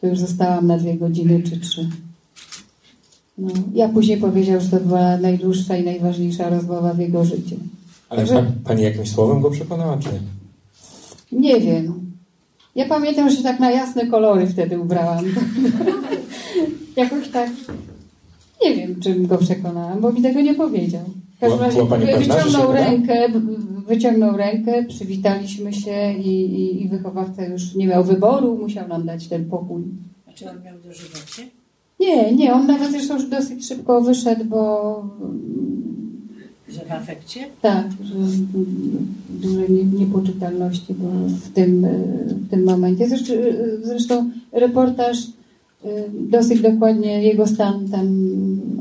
to 0.00 0.06
już 0.06 0.18
zostałam 0.18 0.66
na 0.66 0.78
dwie 0.78 0.94
godziny 0.94 1.42
czy 1.42 1.60
trzy. 1.60 1.88
No, 3.38 3.50
ja 3.74 3.88
później 3.88 4.16
powiedział, 4.16 4.60
że 4.60 4.68
to 4.68 4.80
była 4.80 5.16
najdłuższa 5.16 5.76
i 5.76 5.84
najważniejsza 5.84 6.50
rozmowa 6.50 6.94
w 6.94 6.98
jego 6.98 7.24
życiu. 7.24 7.56
Ale 8.08 8.20
Także- 8.20 8.34
pa, 8.34 8.68
Pani 8.68 8.82
jakimś 8.82 9.10
słowem 9.10 9.40
go 9.40 9.50
przekonała, 9.50 9.98
czy 9.98 10.08
nie? 10.12 11.40
Nie 11.40 11.60
wiem. 11.60 12.12
Ja 12.74 12.86
pamiętam, 12.88 13.30
że 13.30 13.36
się 13.36 13.42
tak 13.42 13.60
na 13.60 13.70
jasne 13.70 14.06
kolory 14.06 14.46
wtedy 14.46 14.80
ubrałam. 14.80 15.24
Jakoś 16.96 17.28
tak. 17.28 17.50
Nie 18.64 18.76
wiem, 18.76 19.00
czym 19.00 19.26
go 19.26 19.38
przekonałam, 19.38 20.00
bo 20.00 20.12
mi 20.12 20.22
tego 20.22 20.40
nie 20.40 20.54
powiedział. 20.54 21.04
W 21.40 21.42
każdym 21.42 21.60
razie 21.60 21.84
wyciągnął 22.18 22.72
rękę, 22.72 23.28
wyciągnął 23.86 24.36
rękę, 24.36 24.84
przywitaliśmy 24.84 25.72
się 25.72 26.12
i, 26.12 26.28
i, 26.30 26.82
i 26.84 26.88
wychowawca 26.88 27.44
już 27.46 27.74
nie 27.74 27.86
miał 27.86 28.04
wyboru, 28.04 28.58
musiał 28.58 28.88
nam 28.88 29.06
dać 29.06 29.28
ten 29.28 29.44
pokój. 29.44 29.82
A 30.28 30.32
czy 30.32 30.50
on 30.50 30.62
miał 30.64 30.74
dożywocie? 30.84 31.42
Nie, 32.00 32.32
nie, 32.32 32.52
on 32.54 32.66
nawet 32.66 32.90
zresztą 32.90 33.14
już 33.14 33.28
dosyć 33.28 33.68
szybko 33.68 34.00
wyszedł, 34.02 34.44
bo 34.44 35.04
Że 36.68 36.80
w 36.80 36.92
afekcie? 36.92 37.40
Tak, 37.62 37.86
że 38.02 38.14
duże 39.30 39.68
nie- 39.68 39.84
niepoczytalności 39.84 40.94
było 40.94 41.12
w 41.28 41.48
tym, 41.48 41.84
e, 41.84 41.90
w 42.26 42.50
tym 42.50 42.64
momencie. 42.64 43.08
Zresztą, 43.08 43.32
zresztą 43.82 44.30
reportaż 44.52 45.18
e, 45.84 45.88
dosyć 46.12 46.60
dokładnie 46.60 47.22
jego 47.22 47.46
stan 47.46 47.88
tam 47.88 48.06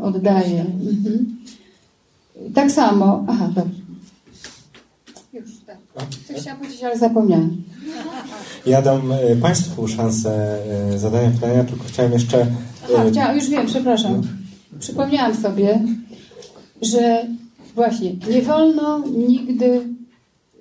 oddaje. 0.02 0.62
Mhm. 0.62 1.39
Tak 2.56 2.72
samo. 2.72 3.26
Aha, 3.28 3.50
dobrze. 3.56 3.80
Już, 5.34 5.50
tak. 5.68 5.78
Coś 6.28 6.38
chciałam 6.42 6.60
powiedzieć, 6.60 6.84
ale 6.84 6.98
zapomniałam. 6.98 7.64
Ja 8.66 8.82
dam 8.82 9.12
e, 9.12 9.36
Państwu 9.36 9.88
szansę 9.88 10.58
e, 10.94 11.00
zadania 11.00 11.30
pytania, 11.30 11.64
tylko 11.64 11.84
chciałem 11.84 12.12
jeszcze... 12.12 12.48
Aha, 12.94 13.04
e, 13.06 13.12
chciałam, 13.12 13.36
już 13.36 13.50
wiem, 13.50 13.66
przepraszam. 13.68 14.22
Przypomniałam 14.80 15.36
sobie, 15.36 15.80
że 16.82 17.26
właśnie 17.76 18.14
nie 18.30 18.42
wolno 18.42 19.04
nigdy 19.28 19.82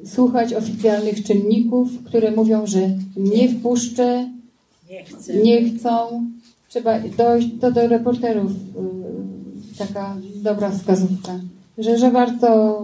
słuchać 0.06 0.54
oficjalnych 0.54 1.24
czynników, 1.24 1.88
które 2.04 2.30
mówią, 2.30 2.66
że 2.66 2.80
nie 3.16 3.48
wpuszczę, 3.48 4.28
Nie 4.90 5.04
chcę. 5.04 5.34
nie 5.34 5.70
chcą. 5.70 6.22
Trzeba 6.68 7.00
dojść, 7.00 7.48
to 7.60 7.72
do 7.72 7.88
reporterów 7.88 8.52
y, 8.52 9.78
taka 9.78 10.16
dobra 10.34 10.70
wskazówka, 10.70 11.40
że, 11.78 11.98
że 11.98 12.10
warto 12.10 12.80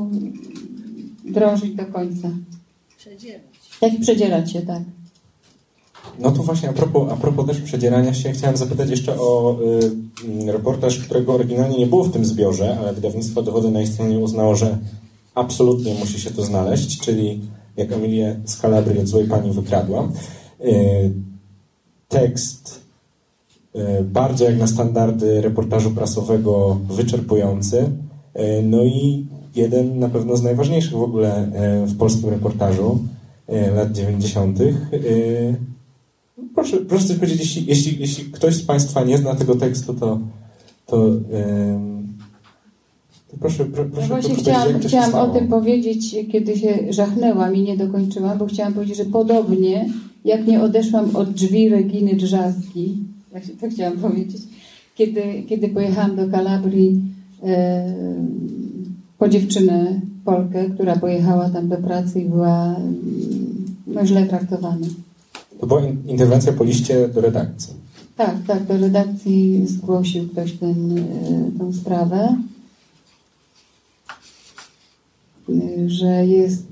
drążyć 1.25 1.75
do 1.75 1.87
końca. 1.87 2.31
Przedzierać. 2.99 3.43
Jak 3.83 4.01
przedzierać 4.01 4.53
się, 4.53 4.63
tak. 4.63 4.83
No 6.19 6.31
to 6.31 6.43
właśnie 6.43 6.69
a 6.69 6.73
propos, 6.73 7.13
a 7.13 7.17
propos 7.17 7.47
też 7.47 7.61
przedzierania 7.61 8.15
się, 8.15 8.33
chciałem 8.33 8.57
zapytać 8.57 8.91
jeszcze 8.91 9.21
o 9.21 9.57
y, 10.49 10.53
reportaż, 10.53 10.99
którego 10.99 11.35
oryginalnie 11.35 11.79
nie 11.79 11.87
było 11.87 12.05
w 12.05 12.13
tym 12.13 12.25
zbiorze, 12.25 12.79
ale 12.81 12.93
wydawnictwo 12.93 13.43
Dowody 13.43 13.71
na 13.71 13.83
istnienie 13.83 14.19
uznało, 14.19 14.57
że 14.57 14.79
absolutnie 15.35 15.95
musi 15.95 16.21
się 16.21 16.31
to 16.31 16.43
znaleźć, 16.43 17.01
czyli 17.01 17.41
jak 17.77 17.93
Emilię 17.93 18.41
z 18.45 18.57
Kalabrii 18.57 19.01
od 19.01 19.09
złej 19.09 19.29
pani 19.29 19.51
wykradła. 19.51 20.09
Y, 20.61 21.13
tekst 22.09 22.81
y, 23.77 24.05
bardzo 24.05 24.45
jak 24.45 24.59
na 24.59 24.67
standardy 24.67 25.41
reportażu 25.41 25.91
prasowego 25.91 26.79
wyczerpujący, 26.89 27.91
no 28.63 28.85
i 28.85 29.27
jeden 29.55 29.99
na 29.99 30.09
pewno 30.09 30.37
z 30.37 30.43
najważniejszych 30.43 30.93
w 30.93 31.03
ogóle 31.03 31.49
y, 31.83 31.87
w 31.87 31.97
polskim 31.97 32.31
reportażu 32.31 32.99
y, 33.49 33.75
lat 33.75 33.93
90. 33.93 34.61
y, 34.61 35.55
Proszę, 36.55 36.77
proszę 36.77 37.07
coś 37.07 37.17
powiedzieć, 37.17 37.41
jeśli, 37.41 37.67
jeśli, 37.67 38.01
jeśli 38.01 38.25
ktoś 38.25 38.55
z 38.55 38.63
Państwa 38.63 39.05
nie 39.05 39.19
zna 39.19 39.35
tego 39.35 39.55
tekstu, 39.55 39.95
to, 39.95 40.21
to, 40.87 41.11
proszę, 43.41 43.65
pro, 43.65 43.85
Ja 43.85 43.91
proszę 43.91 44.09
właśnie 44.09 44.31
powiedzieć, 44.31 44.53
chciałam, 44.53 44.81
chciałam 44.81 45.15
o 45.15 45.35
tym 45.35 45.49
powiedzieć, 45.49 46.17
kiedy 46.33 46.57
się 46.57 46.79
żachnęłam 46.91 47.55
i 47.55 47.63
nie 47.63 47.77
dokończyłam, 47.77 48.39
bo 48.39 48.47
chciałam 48.47 48.75
powiedzieć, 48.75 48.97
że 48.97 49.05
podobnie 49.05 49.89
jak 50.25 50.47
nie 50.47 50.63
odeszłam 50.63 51.17
od 51.17 51.31
drzwi 51.31 51.69
Reginy 51.69 52.15
Drzazgi, 52.15 52.99
właśnie 53.31 53.55
to 53.55 53.69
chciałam 53.69 53.99
powiedzieć, 53.99 54.43
kiedy, 54.95 55.23
kiedy 55.49 55.69
pojechałam 55.69 56.17
do 56.17 56.29
Kalabrii 56.29 56.91
e, 56.91 57.14
po 59.19 59.29
dziewczynę 59.29 60.01
Polkę, 60.25 60.71
która 60.71 60.97
pojechała 60.97 61.51
tam 61.51 61.69
do 61.69 61.77
pracy 61.77 62.21
i 62.21 62.25
była 62.25 62.77
no, 63.87 64.07
źle 64.07 64.27
traktowana. 64.27 64.87
To 65.61 65.67
była 65.67 65.81
in, 65.81 66.03
interwencja 66.07 66.53
po 66.53 66.65
liście 66.65 67.09
do 67.09 67.21
redakcji. 67.21 67.75
Tak, 68.17 68.35
tak, 68.47 68.67
do 68.67 68.77
redakcji 68.77 69.67
zgłosił 69.67 70.29
ktoś 70.29 70.53
ten, 70.53 70.99
e, 70.99 71.03
tą 71.59 71.73
sprawę, 71.73 72.37
e, 75.49 75.91
że 75.91 76.27
jest, 76.27 76.67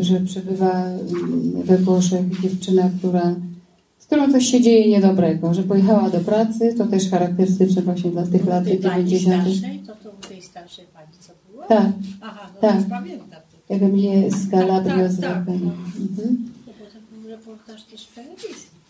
że 0.00 0.20
przebywa 0.20 0.84
we 1.64 1.78
Włoszech 1.78 2.40
dziewczyna, 2.40 2.90
która, 2.98 3.34
z 3.98 4.06
którą 4.06 4.32
coś 4.32 4.46
się 4.46 4.60
dzieje 4.60 4.88
niedobrego, 4.88 5.54
że 5.54 5.62
pojechała 5.62 6.10
do 6.10 6.20
pracy, 6.20 6.74
to 6.78 6.86
też 6.86 7.10
charakterystyczne 7.10 7.82
właśnie 7.82 8.10
dla 8.10 8.26
tych 8.26 8.46
lat 8.46 8.64
tej 8.64 8.78
pani 8.78 9.04
90. 9.04 9.42
starszej, 9.42 9.78
to 9.86 9.94
pani 10.54 11.08
co 11.20 11.32
było? 11.50 11.64
Tak, 11.66 11.86
Aha, 12.20 12.50
no 12.54 12.60
Tak. 12.60 12.80
już 12.80 12.84
pamiętam. 12.90 13.40
To, 13.68 13.74
jak 13.74 13.82
mnie 13.82 14.30
z 14.30 14.50
Calabrio 14.50 15.08
Tak, 15.08 15.16
tak, 15.20 15.20
tak, 15.20 15.46
no. 15.46 15.54
Mhm. 15.54 16.50
to 16.66 16.72
potem 16.84 17.02
był 17.12 17.30
reportaż 17.30 17.82
też 17.84 18.06
w 18.06 18.14
telewizji. 18.14 18.80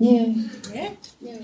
Nie, 0.00 0.12
Nie? 0.12 0.90
nie. 1.22 1.38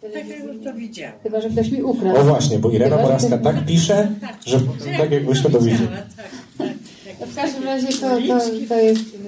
Tak 0.00 0.28
jak 0.28 0.44
już 0.44 0.64
to 0.64 0.74
widziałam. 0.74 1.14
Chyba, 1.22 1.40
że 1.40 1.50
ktoś 1.50 1.70
mi 1.70 1.82
ukradł. 1.82 2.18
O 2.20 2.24
właśnie, 2.24 2.58
bo 2.58 2.70
Irena 2.70 2.96
ktoś- 2.96 3.42
tak 3.42 3.66
pisze, 3.66 4.10
że 4.46 4.60
tak 4.98 5.10
jakbyśmy 5.12 5.50
to 5.50 5.60
widzieli. 5.60 5.88
Tak, 5.88 6.06
tak. 6.58 6.68
No 7.20 7.26
w 7.26 7.34
każdym 7.34 7.62
razie 7.64 7.88
to, 7.88 7.98
to, 8.28 8.38
to 8.68 8.74
jest. 8.80 9.00
y, 9.00 9.18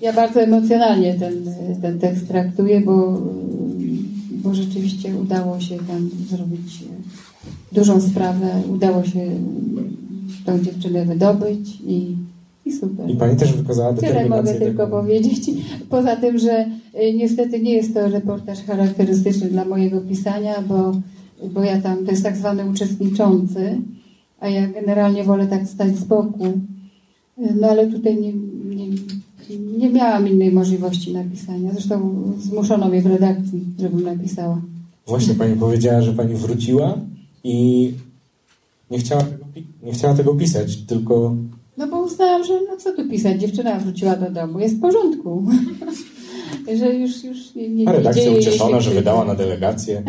Ja 0.00 0.12
bardzo 0.12 0.40
emocjonalnie 0.42 1.14
ten, 1.14 1.54
ten 1.82 1.98
tekst 2.00 2.28
traktuję, 2.28 2.80
bo, 2.80 3.20
bo 4.30 4.54
rzeczywiście 4.54 5.16
udało 5.16 5.60
się 5.60 5.76
tam 5.78 6.10
zrobić 6.30 6.82
y, 6.82 6.86
dużą 7.72 8.00
sprawę, 8.00 8.46
udało 8.72 9.04
się 9.04 9.20
tą 10.46 10.58
dziewczynę 10.58 11.04
wydobyć 11.04 11.80
i, 11.86 12.16
i 12.66 12.72
super. 12.72 13.10
I 13.10 13.16
pani 13.16 13.36
też 13.36 13.52
wykazała 13.52 13.92
Tyle 13.94 14.08
determinację. 14.12 14.52
mogę 14.54 14.66
tylko 14.66 14.82
taką- 14.84 14.90
powiedzieć. 14.90 15.50
Poza 15.90 16.16
tym, 16.16 16.38
że 16.38 16.66
y, 17.02 17.14
niestety 17.14 17.60
nie 17.60 17.72
jest 17.72 17.94
to 17.94 18.08
reportaż 18.08 18.62
charakterystyczny 18.62 19.48
dla 19.48 19.64
mojego 19.64 20.00
pisania, 20.00 20.54
bo, 20.68 20.92
bo 21.54 21.64
ja 21.64 21.80
tam, 21.80 22.04
to 22.04 22.10
jest 22.10 22.22
tak 22.22 22.36
zwany 22.36 22.70
uczestniczący, 22.70 23.78
a 24.40 24.48
ja 24.48 24.68
generalnie 24.68 25.24
wolę 25.24 25.46
tak 25.46 25.66
stać 25.68 25.96
z 25.96 26.04
boku. 26.04 26.44
No 27.60 27.68
ale 27.68 27.86
tutaj 27.86 28.20
nie, 28.20 28.32
nie, 28.76 28.86
nie 29.78 29.90
miałam 29.90 30.28
innej 30.28 30.52
możliwości 30.52 31.12
napisania. 31.12 31.72
Zresztą 31.72 32.22
zmuszono 32.38 32.88
mnie 32.88 33.02
w 33.02 33.06
redakcji, 33.06 33.64
żebym 33.78 34.02
napisała. 34.02 34.60
Właśnie 35.06 35.34
pani 35.34 35.56
powiedziała, 35.56 36.02
że 36.02 36.12
pani 36.12 36.34
wróciła 36.34 36.98
i 37.44 37.92
nie 38.90 38.98
chciała 38.98 39.22
tego, 39.22 39.44
nie 39.82 39.92
chciała 39.92 40.14
tego 40.14 40.34
pisać, 40.34 40.76
tylko 40.76 41.34
No 41.76 41.86
bo 41.86 42.02
uznałam, 42.02 42.44
że 42.44 42.60
no 42.70 42.76
co 42.76 42.92
tu 42.92 43.08
pisać, 43.08 43.40
dziewczyna 43.40 43.78
wróciła 43.78 44.16
do 44.16 44.30
domu, 44.30 44.58
jest 44.58 44.76
w 44.76 44.80
porządku. 44.80 45.46
że 46.78 46.94
już, 46.94 47.24
już 47.24 47.54
nie, 47.54 47.68
nie, 47.68 47.88
a 47.88 47.90
nie 47.90 47.96
redakcja 47.96 48.24
się 48.24 48.38
ucieszona, 48.38 48.80
że 48.80 48.90
wydała 48.90 49.24
na 49.24 49.34
delegację. 49.34 50.02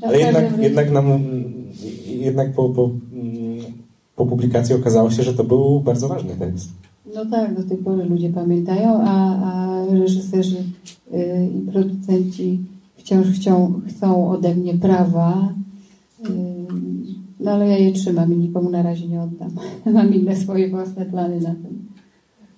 No, 0.00 0.08
Ale 0.08 0.18
jednak, 0.18 0.58
jednak, 0.58 0.90
nam, 0.90 1.22
jednak 2.06 2.54
po, 2.54 2.68
po, 2.68 2.90
mm, 3.12 3.64
po 4.16 4.26
publikacji 4.26 4.74
okazało 4.74 5.10
się, 5.10 5.22
że 5.22 5.34
to 5.34 5.44
był 5.44 5.80
bardzo 5.80 6.08
ważny 6.08 6.36
tekst. 6.36 6.68
No 7.14 7.26
tak, 7.26 7.56
do 7.56 7.68
tej 7.68 7.76
pory 7.76 8.04
ludzie 8.04 8.30
pamiętają, 8.30 9.00
a, 9.02 9.36
a 9.44 9.84
reżyserzy 9.94 10.56
y, 11.14 11.50
i 11.56 11.70
producenci 11.72 12.58
wciąż 13.10 13.26
chcą, 13.26 13.80
chcą 13.88 14.30
ode 14.30 14.54
mnie 14.54 14.74
prawa. 14.74 15.54
No 17.40 17.50
ale 17.50 17.68
ja 17.68 17.78
je 17.78 17.92
trzymam 17.92 18.32
i 18.32 18.36
nikomu 18.36 18.70
na 18.70 18.82
razie 18.82 19.08
nie 19.08 19.22
oddam. 19.22 19.50
Mam 19.94 20.14
inne 20.14 20.36
swoje 20.36 20.68
własne 20.68 21.06
plany 21.06 21.40
na 21.40 21.50
tym. 21.50 21.88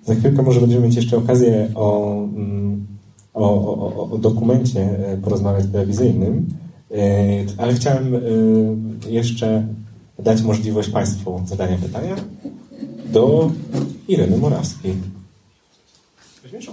Za 0.05 0.15
chwilkę 0.15 0.43
może 0.43 0.61
będziemy 0.61 0.87
mieć 0.87 0.97
jeszcze 0.97 1.17
okazję 1.17 1.69
o, 1.75 2.15
mm, 2.25 2.87
o, 3.35 3.51
o, 3.51 3.97
o, 3.97 4.11
o 4.11 4.19
dokumencie 4.19 5.09
e, 5.09 5.17
porozmawiać 5.17 5.67
telewizyjnym, 5.73 6.47
E, 6.93 7.45
ale 7.59 7.75
chciałem 7.75 8.15
e, 8.15 8.21
jeszcze 9.11 9.67
dać 10.19 10.43
możliwość 10.43 10.89
Państwu 10.89 11.43
zadania 11.47 11.79
pytania 11.79 12.17
do 13.13 13.51
Ireny 14.09 14.39
Morawskiej. 14.39 14.95
Weźmiesz? 16.43 16.71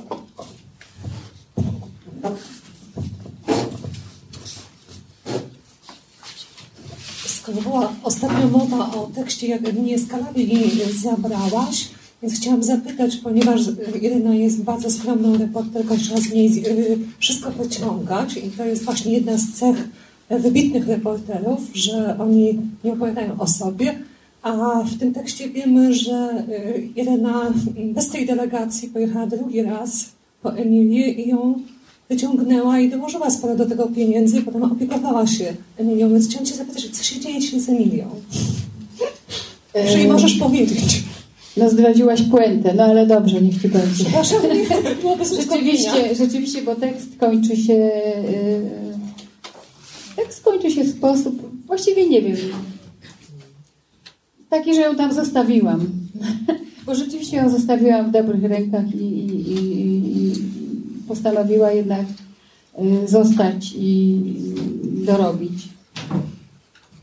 Skoro 7.49 7.61
była 7.61 7.93
ostatnio 8.03 8.47
mowa 8.47 8.91
o 8.91 9.09
tekście, 9.15 9.47
jak 9.47 9.73
mnie 9.73 9.99
skalabili 9.99 10.71
zabrałaś, 11.01 11.89
więc 12.21 12.35
chciałam 12.35 12.63
zapytać, 12.63 13.15
ponieważ 13.15 13.61
Irena 14.01 14.35
jest 14.35 14.63
bardzo 14.63 14.91
skromną 14.91 15.37
reporterką, 15.37 15.97
trzeba 15.97 16.21
z 16.21 16.33
niej 16.33 16.63
y, 16.67 16.99
wszystko 17.19 17.51
pociągać. 17.51 18.37
I 18.37 18.51
to 18.51 18.65
jest 18.65 18.83
właśnie 18.83 19.13
jedna 19.13 19.37
z 19.37 19.51
cech 19.53 19.87
wybitnych 20.29 20.87
reporterów, 20.87 21.59
że 21.73 22.15
oni 22.19 22.59
nie 22.83 22.93
opowiadają 22.93 23.39
o 23.39 23.47
sobie, 23.47 23.99
a 24.41 24.83
w 24.83 24.97
tym 24.97 25.13
tekście 25.13 25.49
wiemy, 25.49 25.93
że 25.93 26.45
y, 26.49 26.89
Irena 26.95 27.53
bez 27.93 28.09
tej 28.09 28.25
delegacji 28.25 28.89
pojechała 28.89 29.27
drugi 29.27 29.61
raz 29.61 30.05
po 30.41 30.57
Emilię 30.57 31.11
i 31.11 31.29
ją 31.29 31.59
wyciągnęła 32.09 32.79
i 32.79 32.89
dołożyła 32.89 33.29
sporo 33.29 33.55
do 33.55 33.65
tego 33.65 33.87
pieniędzy 33.87 34.37
i 34.37 34.41
potem 34.41 34.63
opiekowała 34.63 35.27
się 35.27 35.53
Emilią. 35.77 36.09
Więc 36.09 36.27
chciałam 36.27 36.45
Cię 36.45 36.55
zapytać, 36.55 36.89
co 36.89 37.03
się 37.03 37.19
dzieje 37.19 37.39
dzisiaj 37.39 37.59
z 37.59 37.69
Emilią? 37.69 38.09
Jeżeli 39.75 40.07
możesz 40.07 40.35
powiedzieć. 40.35 41.03
No 41.57 41.69
zdradziłaś 41.69 42.21
puentę, 42.21 42.73
no 42.73 42.83
ale 42.83 43.07
dobrze, 43.07 43.41
niech 43.41 43.61
ci 43.61 43.69
będzie. 43.69 44.03
Przepraszam, 44.03 44.41
nie 44.43 44.95
byłoby 45.01 45.25
zrozumienia. 45.25 45.61
Rzeczywiście, 45.61 46.15
rzeczywiście, 46.15 46.61
bo 46.61 46.75
tekst 46.75 47.07
kończy 47.19 47.57
się. 47.57 47.73
Yy, 47.73 47.91
tekst 50.15 50.43
kończy 50.43 50.71
się 50.71 50.83
w 50.83 50.97
sposób, 50.97 51.51
właściwie 51.67 52.09
nie 52.09 52.21
wiem. 52.21 52.37
Taki, 54.49 54.75
że 54.75 54.81
ją 54.81 54.95
tam 54.95 55.13
zostawiłam. 55.13 55.89
bo 56.85 56.95
rzeczywiście 56.95 57.37
ją 57.37 57.49
zostawiłam 57.49 58.09
w 58.09 58.11
dobrych 58.11 58.43
rękach 58.43 58.95
i, 58.95 59.03
i, 59.03 59.51
i 59.51 59.68
postanowiła 61.09 61.71
jednak 61.71 62.05
yy, 62.77 63.07
zostać 63.07 63.73
i 63.77 64.21
dorobić. 65.05 65.69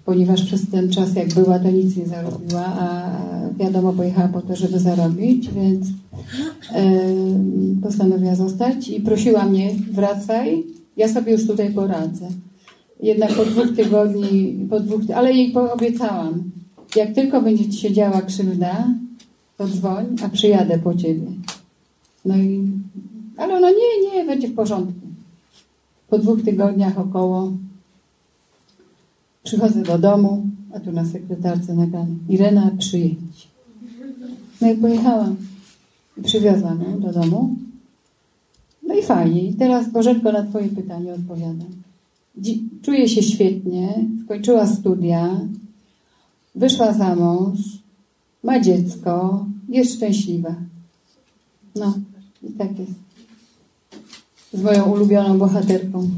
Ponieważ 0.04 0.44
przez 0.44 0.70
ten 0.70 0.90
czas, 0.90 1.14
jak 1.14 1.34
była, 1.34 1.58
to 1.58 1.70
nic 1.70 1.96
nie 1.96 2.06
zarobiła, 2.06 2.64
a 2.64 3.10
wiadomo, 3.58 3.92
pojechała 3.92 4.28
po 4.28 4.42
to, 4.42 4.56
żeby 4.56 4.78
zarobić, 4.78 5.50
więc 5.50 5.86
e, 6.72 7.02
postanowiła 7.82 8.34
zostać 8.34 8.88
i 8.88 9.00
prosiła 9.00 9.44
mnie, 9.44 9.70
wracaj, 9.90 10.64
ja 10.96 11.08
sobie 11.08 11.32
już 11.32 11.46
tutaj 11.46 11.72
poradzę. 11.72 12.28
Jednak 13.02 13.32
po 13.32 13.44
dwóch 13.44 13.76
tygodni, 13.76 14.66
po 14.70 14.80
dwóch, 14.80 15.00
ale 15.14 15.32
jej 15.32 15.54
obiecałam, 15.54 16.50
jak 16.96 17.14
tylko 17.14 17.42
będzie 17.42 17.68
ci 17.68 17.78
się 17.78 17.92
działa 17.92 18.22
krzywda, 18.22 18.88
to 19.56 19.68
dzwoń, 19.68 20.06
a 20.24 20.28
przyjadę 20.28 20.78
po 20.78 20.94
ciebie. 20.94 21.26
No 22.24 22.36
i, 22.36 22.70
ale 23.36 23.54
ona 23.56 23.70
nie, 23.70 24.10
nie, 24.12 24.24
będzie 24.24 24.48
w 24.48 24.54
porządku. 24.54 25.06
Po 26.08 26.18
dwóch 26.18 26.42
tygodniach 26.44 26.98
około 26.98 27.52
przychodzę 29.42 29.82
do 29.82 29.98
domu, 29.98 30.46
a 30.74 30.80
tu 30.80 30.92
na 30.92 31.04
sekretarce 31.04 31.74
nagrane, 31.74 32.14
Irena, 32.28 32.70
przyjedź. 32.78 33.48
No 34.60 34.70
i 34.70 34.76
pojechałam. 34.76 35.36
I 36.16 36.22
przywiozłam 36.22 36.82
ją 36.82 37.00
do 37.00 37.12
domu. 37.12 37.56
No 38.82 38.94
i 38.94 39.02
fajnie. 39.02 39.42
I 39.42 39.54
teraz 39.54 39.90
Bożenko 39.90 40.32
na 40.32 40.42
Twoje 40.42 40.68
pytanie 40.68 41.14
odpowiadam. 41.14 41.68
Czuję 42.82 43.08
się 43.08 43.22
świetnie, 43.22 44.04
skończyła 44.24 44.66
studia, 44.66 45.40
wyszła 46.54 46.92
za 46.92 47.16
mąż, 47.16 47.58
ma 48.42 48.60
dziecko, 48.60 49.46
jest 49.68 49.94
szczęśliwa. 49.94 50.54
No, 51.76 51.94
i 52.42 52.52
tak 52.52 52.78
jest. 52.78 53.05
Z 54.56 54.62
moją 54.62 54.84
ulubioną 54.84 55.38
bohaterką. 55.38 56.10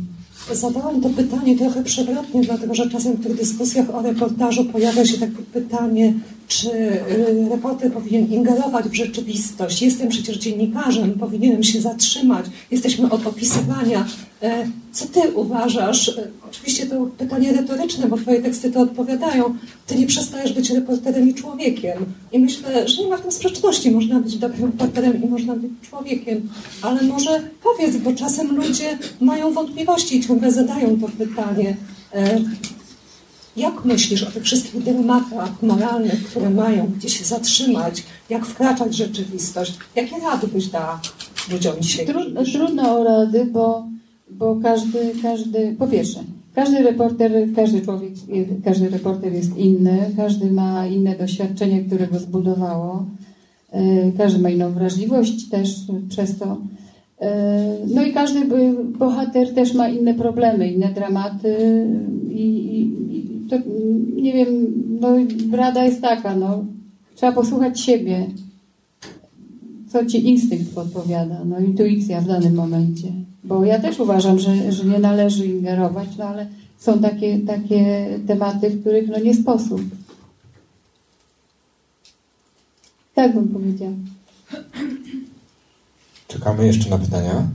Zadałam 0.52 1.01
to 1.01 1.10
pytanie 1.10 1.59
trochę 1.59 1.85
przewrotnie, 1.85 2.40
dlatego 2.40 2.74
że 2.74 2.90
czasem 2.90 3.12
w 3.12 3.23
tych 3.23 3.36
dyskusjach 3.36 3.94
o 3.94 4.02
reportażu 4.02 4.65
pojawia 4.65 5.06
się 5.06 5.19
takie 5.19 5.43
pytanie, 5.52 6.15
czy 6.49 6.69
y, 6.70 7.49
reporter 7.51 7.93
powinien 7.93 8.33
ingerować 8.33 8.89
w 8.89 8.95
rzeczywistość. 8.95 9.83
Jestem 9.83 10.09
przecież 10.09 10.37
dziennikarzem, 10.39 11.12
powinienem 11.12 11.62
się 11.62 11.81
zatrzymać. 11.81 12.47
Jesteśmy 12.70 13.11
od 13.11 13.27
opisywania. 13.27 14.07
E, 14.43 14.69
Co 14.93 15.07
ty 15.07 15.20
uważasz? 15.35 16.09
E, 16.09 16.29
Oczywiście 16.49 16.87
to 16.87 17.07
pytanie 17.19 17.53
retoryczne, 17.53 18.09
bo 18.09 18.16
twoje 18.16 18.43
teksty 18.43 18.70
to 18.73 18.81
odpowiadają. 18.81 19.55
Ty 19.87 19.95
nie 19.95 20.07
przestajesz 20.07 20.53
być 20.53 20.70
reporterem 20.70 21.29
i 21.29 21.35
człowiekiem. 21.35 22.05
I 22.33 22.39
myślę, 22.39 22.89
że 22.89 23.03
nie 23.03 23.09
ma 23.09 23.16
w 23.16 23.20
tym 23.23 23.33
sprzeczności. 23.33 23.91
Można 23.91 24.20
być 24.20 24.37
dobrym 24.37 24.65
reporterem 24.65 25.23
i 25.25 25.27
można 25.27 25.55
być 25.57 25.70
człowiekiem. 25.91 26.49
Ale 26.83 27.03
może 27.03 27.43
powiedz, 27.62 27.97
bo 27.97 28.12
czasem 28.12 28.57
ludzie 28.57 28.99
mają 29.20 29.53
wątpliwości 29.53 30.16
i 30.16 30.27
ciągle 30.27 30.53
zadają 30.53 31.01
to 31.01 31.09
pytanie. 31.19 31.77
Jak 33.59 33.85
myślisz 33.85 34.22
o 34.22 34.30
tych 34.30 34.43
wszystkich 34.43 34.82
dylematach 34.82 35.62
moralnych, 35.62 36.24
które 36.24 36.51
mają, 36.51 36.86
gdzie 36.97 37.09
się 37.09 37.24
zatrzymać, 37.24 38.02
jak 38.30 38.47
wkraczać 38.47 38.89
w 38.89 38.93
rzeczywistość? 38.93 39.78
Jakie 39.97 40.16
rady 40.18 40.47
byś 40.48 40.66
dała 40.66 41.01
ludziom 41.52 41.72
dzisiaj? 41.80 42.06
Trudno, 42.06 42.44
trudno 42.44 43.01
o 43.01 43.05
rady, 43.05 43.44
bo, 43.44 43.86
bo 44.30 44.56
każdy, 44.62 45.12
każdy, 45.22 45.76
po 45.78 45.86
pierwsze, 45.86 46.20
każdy 46.55 46.82
reporter, 46.82 47.32
każdy 47.56 47.80
człowiek, 47.80 48.12
każdy 48.64 48.89
reporter 48.89 49.32
jest 49.32 49.56
inny, 49.56 50.10
każdy 50.16 50.51
ma 50.51 50.86
inne 50.86 51.16
doświadczenie, 51.16 51.85
które 51.85 52.06
go 52.06 52.18
zbudowało, 52.18 53.06
e, 53.70 54.12
każdy 54.12 54.39
ma 54.43 54.51
inną 54.51 54.72
wrażliwość 54.72 55.48
też 55.48 55.70
przez 56.09 56.39
to. 56.39 56.56
E, 57.20 57.76
No 57.94 58.02
i 58.02 58.12
każdy 58.12 58.40
bohater 58.98 59.55
też 59.55 59.74
ma 59.74 59.89
inne 59.89 60.14
problemy, 60.14 60.68
inne 60.72 60.89
dramaty 60.89 61.86
i, 62.30 62.44
i 63.10 63.28
to, 63.51 63.57
nie 64.16 64.33
wiem, 64.33 64.49
no 65.01 65.09
rada 65.57 65.85
jest 65.85 66.03
taka, 66.03 66.37
no, 66.37 66.65
trzeba 67.15 67.33
posłuchać 67.33 67.81
siebie, 67.81 68.27
co 69.89 70.07
ci 70.07 70.29
instynkt 70.29 70.75
podpowiada, 70.75 71.45
no 71.45 71.61
intuicja 71.61 72.20
w 72.20 72.27
danym 72.27 72.55
momencie. 72.55 73.12
Bo 73.45 73.65
ja 73.65 73.79
też 73.79 74.01
uważam, 74.01 74.39
że, 74.39 74.73
że 74.73 74.85
nie 74.85 74.99
należy 74.99 75.47
ingerować, 75.47 76.09
no 76.19 76.25
ale 76.25 76.47
są 76.79 76.99
takie, 76.99 77.39
takie 77.39 78.09
tematy, 78.27 78.70
w 78.70 78.81
których 78.81 79.09
no 79.09 79.19
nie 79.19 79.35
sposób. 79.35 79.81
Tak 83.15 83.35
bym 83.35 83.49
powiedziała. 83.49 83.93
Czekamy 86.29 86.66
jeszcze 86.66 86.91
na 86.91 86.99
pytania. 86.99 87.47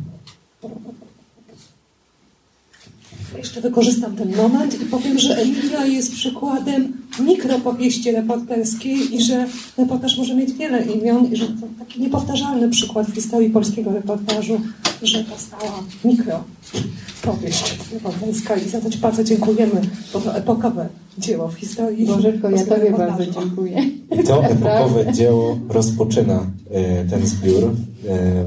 Jeszcze 3.38 3.61
wykorzystam 3.61 4.15
ten 4.15 4.35
moment 4.35 4.81
i 4.81 4.85
powiem, 4.85 5.19
że 5.19 5.38
Emilia 5.38 5.85
jest 5.85 6.11
przykładem 6.11 6.93
mikropowieści 7.19 8.11
reporterskiej 8.11 9.15
i 9.15 9.22
że 9.22 9.47
reportaż 9.77 10.18
może 10.18 10.35
mieć 10.35 10.53
wiele 10.53 10.85
imion 10.85 11.31
i 11.31 11.35
że 11.35 11.47
to 11.47 11.68
taki 11.80 12.01
niepowtarzalny 12.01 12.69
przykład 12.69 13.07
w 13.07 13.15
historii 13.15 13.49
polskiego 13.49 13.91
reportażu, 13.91 14.61
że 15.01 15.23
powstała 15.23 15.84
mikropowieść 16.05 17.77
reporterska. 17.93 18.55
I 18.55 18.69
za 18.69 18.81
to 18.81 18.89
Ci 18.89 18.97
bardzo 18.97 19.23
dziękujemy, 19.23 19.81
bo 20.14 20.22
to 20.22 20.35
epokowe 20.35 20.89
dzieło 21.18 21.47
w 21.47 21.53
historii 21.53 22.05
Bożetko, 22.05 22.49
ja 22.49 22.65
Tobie 22.65 22.91
bardzo 22.91 23.26
dziękuję. 23.26 23.77
I 24.19 24.23
to 24.23 24.45
epokowe 24.45 25.14
dzieło 25.14 25.60
rozpoczyna 25.69 26.45
e, 26.72 27.05
ten 27.05 27.27
zbiór, 27.27 27.64
e, 27.64 28.45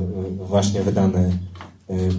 właśnie 0.48 0.82
wydany 0.82 1.30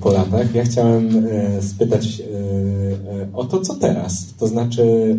po 0.02 0.12
latach. 0.12 0.56
Ja 0.56 0.64
chciałem 0.64 1.26
e, 1.26 1.62
spytać 1.62 2.22
e, 2.22 3.34
o 3.34 3.44
to, 3.44 3.62
co 3.62 3.76
teraz. 3.76 4.26
To 4.40 4.48
znaczy, 4.48 5.16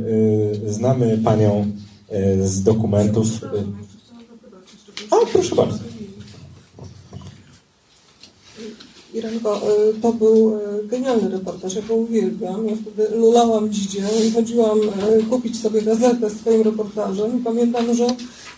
znamy 0.67 1.19
Panią 1.25 1.67
z 2.45 2.63
dokumentów. 2.63 3.27
O, 5.11 5.27
proszę 5.33 5.55
bardzo. 5.55 5.79
Irenko, 9.15 9.61
y, 9.91 10.01
to 10.01 10.13
był 10.13 10.59
y, 10.59 10.87
genialny 10.87 11.29
reportaż, 11.29 11.75
ja 11.75 11.83
go 11.83 11.95
uwielbiam. 11.95 12.67
Ja 12.67 12.73
wtedy 12.77 13.17
lulałam 13.17 13.71
dzidzie 13.71 14.03
i 14.29 14.31
chodziłam 14.31 14.79
y, 14.79 15.23
kupić 15.31 15.61
sobie 15.61 15.83
gazetę 15.83 16.31
z 16.31 16.35
twoim 16.35 16.63
reportażem 16.63 17.41
i 17.41 17.45
pamiętam, 17.45 17.95
że 17.95 18.07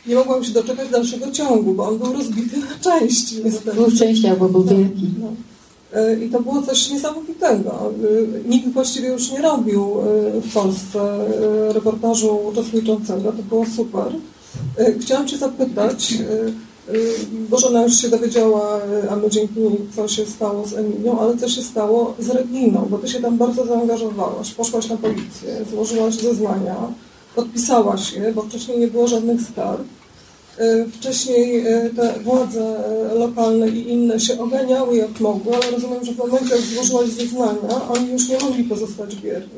nie 0.06 0.14
mogłam 0.14 0.44
się 0.44 0.52
doczekać 0.52 0.90
dalszego 0.90 1.30
ciągu, 1.30 1.74
bo 1.74 1.88
on 1.88 1.98
był 1.98 2.12
rozbity 2.12 2.56
na 2.56 2.78
części 2.80 3.44
niestety. 3.44 3.76
Był 3.76 3.90
szczęścia, 3.90 4.36
bo 4.36 4.48
był 4.48 4.64
wielki. 4.64 5.08
No. 5.20 5.49
I 6.26 6.28
to 6.28 6.40
było 6.40 6.62
coś 6.62 6.90
niesamowitego. 6.90 7.92
Nikt 8.48 8.68
właściwie 8.68 9.08
już 9.08 9.30
nie 9.32 9.42
robił 9.42 9.82
y, 9.82 10.40
w 10.40 10.54
Polsce 10.54 11.26
y, 11.70 11.72
reportażu 11.72 12.36
uczestniczącego. 12.52 13.32
To 13.32 13.42
było 13.42 13.66
super. 13.76 14.12
Y, 14.80 14.98
Chciałam 15.00 15.28
Cię 15.28 15.38
zapytać, 15.38 16.14
Bożena 17.50 17.82
już 17.82 17.94
się 17.94 18.08
dowiedziała, 18.08 18.80
a 19.10 19.16
my 19.16 19.30
dzięki 19.30 19.60
niej, 19.60 19.78
co 19.96 20.08
się 20.08 20.26
stało 20.26 20.66
z 20.66 20.72
Emilią, 20.72 21.20
ale 21.20 21.36
co 21.36 21.48
się 21.48 21.62
stało 21.62 22.14
z 22.18 22.30
Reginą, 22.30 22.86
bo 22.90 22.98
Ty 22.98 23.08
się 23.08 23.20
tam 23.20 23.36
bardzo 23.36 23.66
zaangażowałaś. 23.66 24.54
Poszłaś 24.54 24.88
na 24.88 24.96
policję, 24.96 25.64
złożyłaś 25.70 26.14
zeznania, 26.14 26.76
podpisałaś 27.34 28.12
je, 28.12 28.32
bo 28.32 28.42
wcześniej 28.42 28.78
nie 28.78 28.88
było 28.88 29.08
żadnych 29.08 29.40
skarg. 29.42 29.84
Y, 30.59 30.90
Wcześniej 30.90 31.66
y, 31.66 31.90
te 31.97 32.12
władze 32.24 32.77
y, 33.12 33.18
lokalne 33.18 33.68
i 33.68 33.89
inne 33.93 34.20
się 34.20 34.40
oganiały 34.40 34.97
jak 34.97 35.20
mogły, 35.20 35.52
ale 35.56 35.70
rozumiem, 35.70 36.05
że 36.05 36.12
w 36.12 36.18
momencie 36.18 36.55
jak 36.55 36.60
złożyłaś 36.64 37.09
zeznania, 37.09 37.89
oni 37.89 38.12
już 38.12 38.28
nie 38.28 38.39
mogli 38.39 38.64
pozostać 38.64 39.16
bierni. 39.16 39.48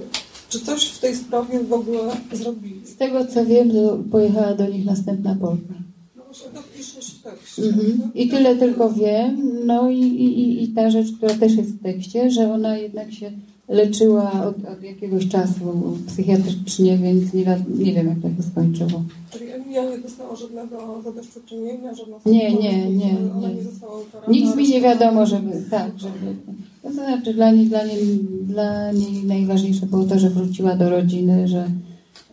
Czy 0.48 0.60
coś 0.60 0.84
w 0.88 0.98
tej 0.98 1.16
sprawie 1.16 1.60
w 1.60 1.72
ogóle 1.72 1.98
zrobili? 2.32 2.80
Z 2.86 2.96
tego 2.96 3.24
co 3.26 3.46
wiem, 3.46 3.70
to 3.70 3.98
pojechała 4.10 4.54
do 4.54 4.66
nich 4.68 4.84
następna 4.84 5.36
Polka. 5.40 5.74
No 6.16 6.22
właśnie 6.24 6.46
to 6.54 6.62
piszesz 6.76 7.06
w 7.14 7.22
tekście. 7.22 7.62
Mhm. 7.62 8.10
I 8.14 8.28
tyle 8.28 8.56
tylko 8.56 8.90
wiem. 8.90 9.58
No 9.66 9.90
i, 9.90 10.00
i- 10.00 10.62
i 10.64 10.68
ta 10.68 10.90
rzecz, 10.90 11.06
która 11.16 11.34
też 11.34 11.52
jest 11.54 11.70
w 11.70 11.82
tekście, 11.82 12.30
że 12.30 12.52
ona 12.52 12.78
jednak 12.78 13.12
się 13.12 13.32
leczyła 13.72 14.32
od, 14.32 14.56
od 14.56 14.82
jakiegoś 14.82 15.28
czasu 15.28 15.98
psychiatrycznie, 16.06 16.98
więc 16.98 17.32
nie, 17.34 17.44
nie 17.68 17.92
wiem, 17.92 18.08
jak 18.08 18.18
to 18.18 18.42
się 18.42 18.50
skończyło. 18.50 19.02
Czyli 19.30 19.50
Emilia 19.50 19.90
nie 19.90 19.98
dostała 19.98 20.36
żadnego 20.36 21.02
zadośćuczynienia, 21.04 21.94
żadna 21.94 22.16
Nie, 22.26 22.54
nie, 22.54 22.90
nie, 22.90 23.16
Ona 23.36 23.48
nie. 23.48 23.54
nie 23.54 23.62
została 23.62 23.98
ukarana. 24.00 24.32
Nic 24.32 24.56
mi 24.56 24.68
nie 24.68 24.80
wiadomo, 24.80 25.26
żeby 25.26 25.62
tak, 25.70 25.98
żeby. 25.98 26.36
To 26.82 26.92
znaczy 26.92 27.34
dla 27.34 27.50
niej, 27.50 27.66
dla 27.66 27.84
niej, 27.84 28.18
dla 28.42 28.92
niej 28.92 29.24
najważniejsze 29.24 29.86
było 29.86 30.04
to, 30.04 30.18
że 30.18 30.30
wróciła 30.30 30.76
do 30.76 30.90
rodziny, 30.90 31.48
że, 31.48 31.70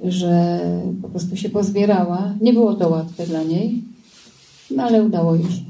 że 0.03 0.59
po 1.01 1.09
prostu 1.09 1.35
się 1.37 1.49
pozbierała. 1.49 2.33
Nie 2.41 2.53
było 2.53 2.73
to 2.73 2.89
łatwe 2.89 3.25
dla 3.25 3.43
niej, 3.43 3.83
no 4.71 4.83
ale 4.83 5.03
udało 5.03 5.35
jej 5.35 5.43
się. 5.43 5.61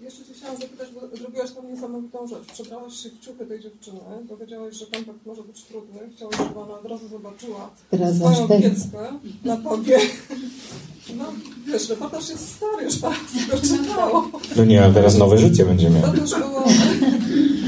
Jeszcze 0.00 0.24
Cię 0.24 0.32
chciałam 0.34 0.56
zapytać, 0.56 0.88
bo 0.94 1.00
zrobiłaś 1.16 1.50
tam 1.50 1.74
niesamowitą 1.74 2.26
rzecz. 2.26 2.44
Przebrałaś 2.52 2.96
się 2.96 3.08
w 3.08 3.20
ciuchy 3.20 3.46
tej 3.46 3.60
dziewczyny, 3.60 4.00
powiedziałaś, 4.28 4.74
że 4.74 4.86
kontakt 4.86 5.26
może 5.26 5.42
być 5.42 5.62
trudny. 5.62 6.00
Chciałaś, 6.16 6.36
żeby 6.36 6.60
ona 6.60 6.74
od 6.74 6.86
razu 6.86 7.08
zobaczyła 7.08 7.70
swoją 8.16 8.48
tekst. 8.48 8.64
pieskę 8.64 9.12
na 9.44 9.56
tobie. 9.56 9.98
No, 11.16 11.24
wiesz, 11.66 11.88
reportaż 11.88 12.28
jest 12.28 12.48
stary, 12.56 12.84
już 12.84 12.98
parę 12.98 13.16
go 13.50 13.56
czytało. 13.58 14.28
No 14.56 14.64
nie, 14.64 14.84
ale 14.84 14.94
teraz 14.94 15.18
nowe 15.18 15.38
życie 15.38 15.64
będzie 15.64 15.90
miał. 15.90 16.02
To 16.02 16.12
też 16.12 16.30
było 16.30 16.64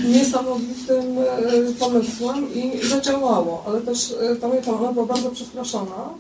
niesamowitym 0.09 1.19
e, 1.19 1.73
pomysłem 1.79 2.55
i 2.55 2.87
zadziałało, 2.89 3.65
ale 3.67 3.81
też 3.81 4.15
e, 4.31 4.37
pamiętam, 4.37 4.75
ona 4.75 4.93
była 4.93 5.07
bardzo 5.07 5.31
przestraszona. 5.31 6.15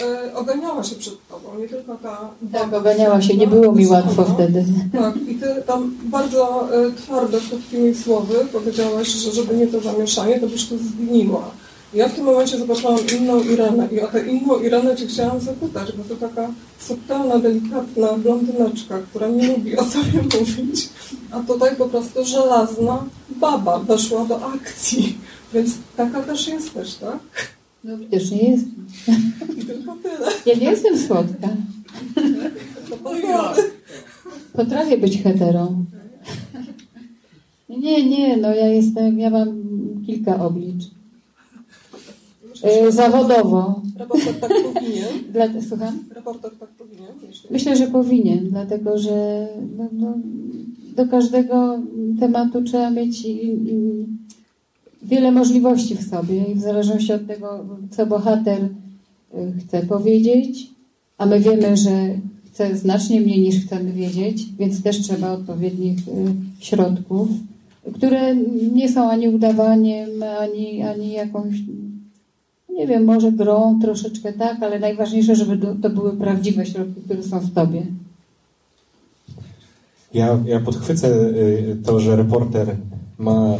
E, 0.00 0.34
Oganiała 0.34 0.84
się 0.84 0.96
przed 0.96 1.28
tobą, 1.28 1.58
nie 1.58 1.68
tylko 1.68 1.94
ta... 1.94 2.30
Tak, 2.52 2.72
oganiała 2.74 3.22
się, 3.22 3.36
nie 3.36 3.46
było 3.46 3.72
mi 3.72 3.86
łatwo 3.86 4.24
wtedy. 4.24 4.64
Tak, 4.92 5.16
i 5.28 5.34
ty 5.34 5.62
tam 5.66 5.94
bardzo 6.04 6.68
e, 6.74 6.92
twardo, 6.92 7.38
krótkimi 7.48 7.94
słowy 7.94 8.34
powiedziałaś, 8.52 9.08
że 9.08 9.32
żeby 9.32 9.56
nie 9.56 9.66
to 9.66 9.80
zamieszanie, 9.80 10.40
to 10.40 10.46
byś 10.46 10.68
to 10.68 10.74
zgniła. 10.78 11.50
Ja 11.94 12.08
w 12.08 12.14
tym 12.14 12.24
momencie 12.24 12.58
zobaczyłam 12.58 12.96
inną 13.18 13.40
Irenę 13.42 13.88
i 13.92 14.00
o 14.00 14.06
tę 14.06 14.26
inną 14.26 14.60
Irenę 14.60 14.96
Cię 14.96 15.06
chciałam 15.06 15.40
zapytać, 15.40 15.92
bo 15.92 16.04
to 16.14 16.28
taka 16.28 16.48
subtelna, 16.80 17.38
delikatna 17.38 18.12
blondyneczka, 18.12 18.98
która 18.98 19.28
nie 19.28 19.48
lubi 19.48 19.76
o 19.76 19.84
sobie 19.84 20.22
mówić, 20.40 20.88
a 21.30 21.40
tutaj 21.40 21.76
po 21.76 21.88
prostu 21.88 22.24
żelazna 22.24 23.04
baba 23.28 23.78
weszła 23.78 24.24
do 24.24 24.46
akcji. 24.46 25.18
Więc 25.54 25.70
taka 25.96 26.22
też 26.22 26.48
jesteś, 26.48 26.94
tak? 26.94 27.18
No 27.84 27.98
przecież 27.98 28.30
nie 28.30 28.50
jest. 28.50 28.64
Tylko 29.66 29.96
tyle. 29.96 30.26
Ja 30.46 30.54
nie 30.54 30.70
jestem 30.70 30.98
słodka. 30.98 31.48
To 32.90 32.96
pozory. 32.96 33.62
Potrafię 34.52 34.98
być 34.98 35.22
hetero. 35.22 35.72
Nie, 37.68 38.08
nie, 38.08 38.36
no 38.36 38.54
ja 38.54 38.66
jestem, 38.66 39.18
ja 39.18 39.30
mam 39.30 39.48
kilka 40.06 40.44
oblicz. 40.44 40.84
E, 42.62 42.92
zawodowo. 42.92 43.82
Reporter 43.98 44.34
tak 44.40 44.52
powinien. 44.62 45.08
Dla, 45.32 45.46
słucham? 45.68 45.98
Reporter 46.14 46.50
tak 46.60 46.68
powinien. 46.68 47.12
Myślę, 47.50 47.76
że 47.76 47.86
powinien, 47.86 48.48
dlatego 48.50 48.98
że 48.98 49.48
no, 49.76 49.88
no, 49.92 50.14
do 50.96 51.06
każdego 51.06 51.78
tematu 52.20 52.62
trzeba 52.62 52.90
mieć 52.90 53.24
i, 53.24 53.52
i 53.52 54.06
wiele 55.02 55.32
możliwości 55.32 55.94
w 55.94 56.10
sobie 56.10 56.44
i 56.44 56.54
w 56.54 56.60
zależności 56.60 57.12
od 57.12 57.26
tego, 57.26 57.64
co 57.90 58.06
bohater 58.06 58.62
y, 58.62 58.68
chce 59.60 59.82
powiedzieć, 59.82 60.70
a 61.18 61.26
my 61.26 61.40
wiemy, 61.40 61.76
że 61.76 61.90
chce 62.46 62.76
znacznie 62.76 63.20
mniej 63.20 63.40
niż 63.40 63.66
chcemy 63.66 63.92
wiedzieć, 63.92 64.46
więc 64.58 64.82
też 64.82 65.00
trzeba 65.00 65.32
odpowiednich 65.32 65.98
y, 66.08 66.12
środków, 66.60 67.28
które 67.94 68.36
nie 68.72 68.88
są 68.88 69.10
ani 69.10 69.28
udawaniem, 69.28 70.08
ani, 70.40 70.82
ani 70.82 71.12
jakąś 71.12 71.54
nie 72.78 72.86
wiem, 72.86 73.04
może 73.04 73.32
grą 73.32 73.78
troszeczkę 73.82 74.32
tak, 74.32 74.62
ale 74.62 74.78
najważniejsze, 74.78 75.36
żeby 75.36 75.58
to, 75.82 75.90
były 75.90 76.12
prawdziwe 76.12 76.66
środki, 76.66 77.00
które 77.04 77.22
są 77.22 77.40
w 77.40 77.54
tobie. 77.54 77.82
Ja, 80.14 80.38
ja 80.46 80.60
podchwycę 80.60 81.08
y, 81.08 81.76
to, 81.84 82.00
że 82.00 82.16
reporter 82.16 82.76
ma 83.18 83.56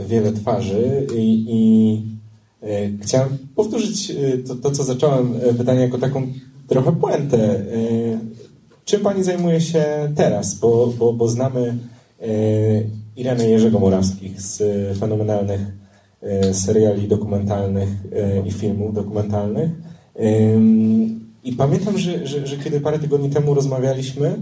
y, 0.00 0.08
wiele 0.08 0.32
twarzy 0.32 1.06
i, 1.16 1.44
i 1.48 2.02
y, 2.66 2.98
chciałem 3.02 3.38
powtórzyć 3.54 4.10
y, 4.10 4.44
to, 4.48 4.54
to, 4.54 4.70
co 4.70 4.84
zacząłem 4.84 5.34
pytanie 5.58 5.80
jako 5.80 5.98
taką 5.98 6.26
trochę 6.66 6.92
puentę. 6.92 7.64
Czym 8.84 9.00
pani 9.00 9.24
zajmuje 9.24 9.60
się 9.60 9.84
teraz? 10.14 10.54
Bo, 10.54 10.92
bo, 10.98 11.12
bo 11.12 11.28
znamy 11.28 11.78
Irenę 13.16 13.48
Jerzego 13.48 13.78
Morawskich 13.78 14.42
z 14.42 14.62
fenomenalnych 14.98 15.60
seriali 16.52 17.08
dokumentalnych 17.08 17.88
i 18.46 18.50
filmów 18.50 18.94
dokumentalnych. 18.94 19.70
I 21.44 21.52
pamiętam, 21.52 21.98
że, 21.98 22.26
że, 22.26 22.46
że 22.46 22.56
kiedy 22.56 22.80
parę 22.80 22.98
tygodni 22.98 23.30
temu 23.30 23.54
rozmawialiśmy, 23.54 24.36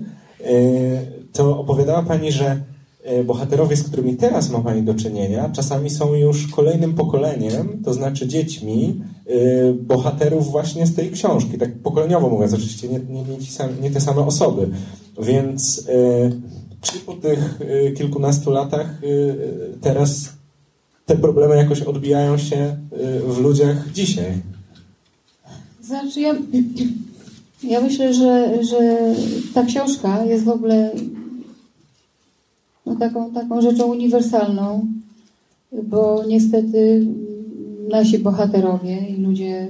to 1.33 1.59
opowiadała 1.59 2.03
Pani, 2.03 2.33
że 2.33 2.61
bohaterowie, 3.25 3.77
z 3.77 3.83
którymi 3.83 4.17
teraz 4.17 4.51
ma 4.51 4.61
Pani 4.61 4.83
do 4.83 4.95
czynienia, 4.95 5.51
czasami 5.53 5.91
są 5.91 6.15
już 6.15 6.49
kolejnym 6.49 6.95
pokoleniem, 6.95 7.83
to 7.85 7.95
znaczy 7.95 8.29
dziećmi 8.29 9.01
y, 9.31 9.75
bohaterów 9.83 10.51
właśnie 10.51 10.87
z 10.87 10.95
tej 10.95 11.11
książki. 11.11 11.59
Tak 11.59 11.79
pokoleniowo 11.79 12.29
mówiąc, 12.29 12.55
oczywiście 12.55 12.89
nie, 12.89 12.99
nie, 12.99 13.23
nie, 13.23 13.39
nie 13.83 13.91
te 13.91 14.01
same 14.01 14.27
osoby. 14.27 14.69
Więc 15.23 15.89
e, 15.89 16.31
czy 16.81 16.99
po 16.99 17.13
tych 17.13 17.61
e, 17.61 17.93
kilkunastu 17.93 18.51
latach 18.51 18.87
e, 18.87 19.07
teraz 19.81 20.33
te 21.07 21.17
problemy 21.17 21.57
jakoś 21.57 21.83
odbijają 21.83 22.39
się 22.39 22.57
e, 22.57 22.77
w 23.29 23.39
ludziach 23.39 23.93
dzisiaj? 23.93 24.33
Znaczy 25.83 26.21
ja, 26.21 26.35
ja 27.63 27.81
myślę, 27.81 28.15
że, 28.15 28.65
że 28.65 28.99
ta 29.55 29.65
książka 29.65 30.25
jest 30.25 30.45
w 30.45 30.49
ogóle 30.49 30.91
no, 32.87 32.97
taką, 32.97 33.31
taką 33.33 33.63
rzeczą 33.63 33.85
uniwersalną, 33.87 34.87
bo 35.83 36.25
niestety 36.29 37.07
nasi 37.91 38.19
bohaterowie 38.19 39.09
i 39.09 39.17
ludzie, 39.23 39.69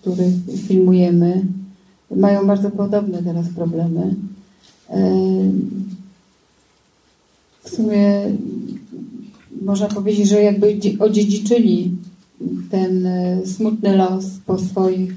których 0.00 0.34
filmujemy, 0.66 1.44
mają 2.16 2.46
bardzo 2.46 2.70
podobne 2.70 3.22
teraz 3.22 3.46
problemy. 3.48 4.14
E, 4.90 5.10
W 7.62 7.68
sumie 7.68 8.22
można 9.62 9.88
powiedzieć, 9.88 10.28
że 10.28 10.42
jakby 10.42 10.76
dzie- 10.78 10.98
odziedziczyli 10.98 11.96
ten 12.70 13.06
e, 13.06 13.46
smutny 13.46 13.96
los 13.96 14.24
po 14.46 14.58
swoich 14.58 15.14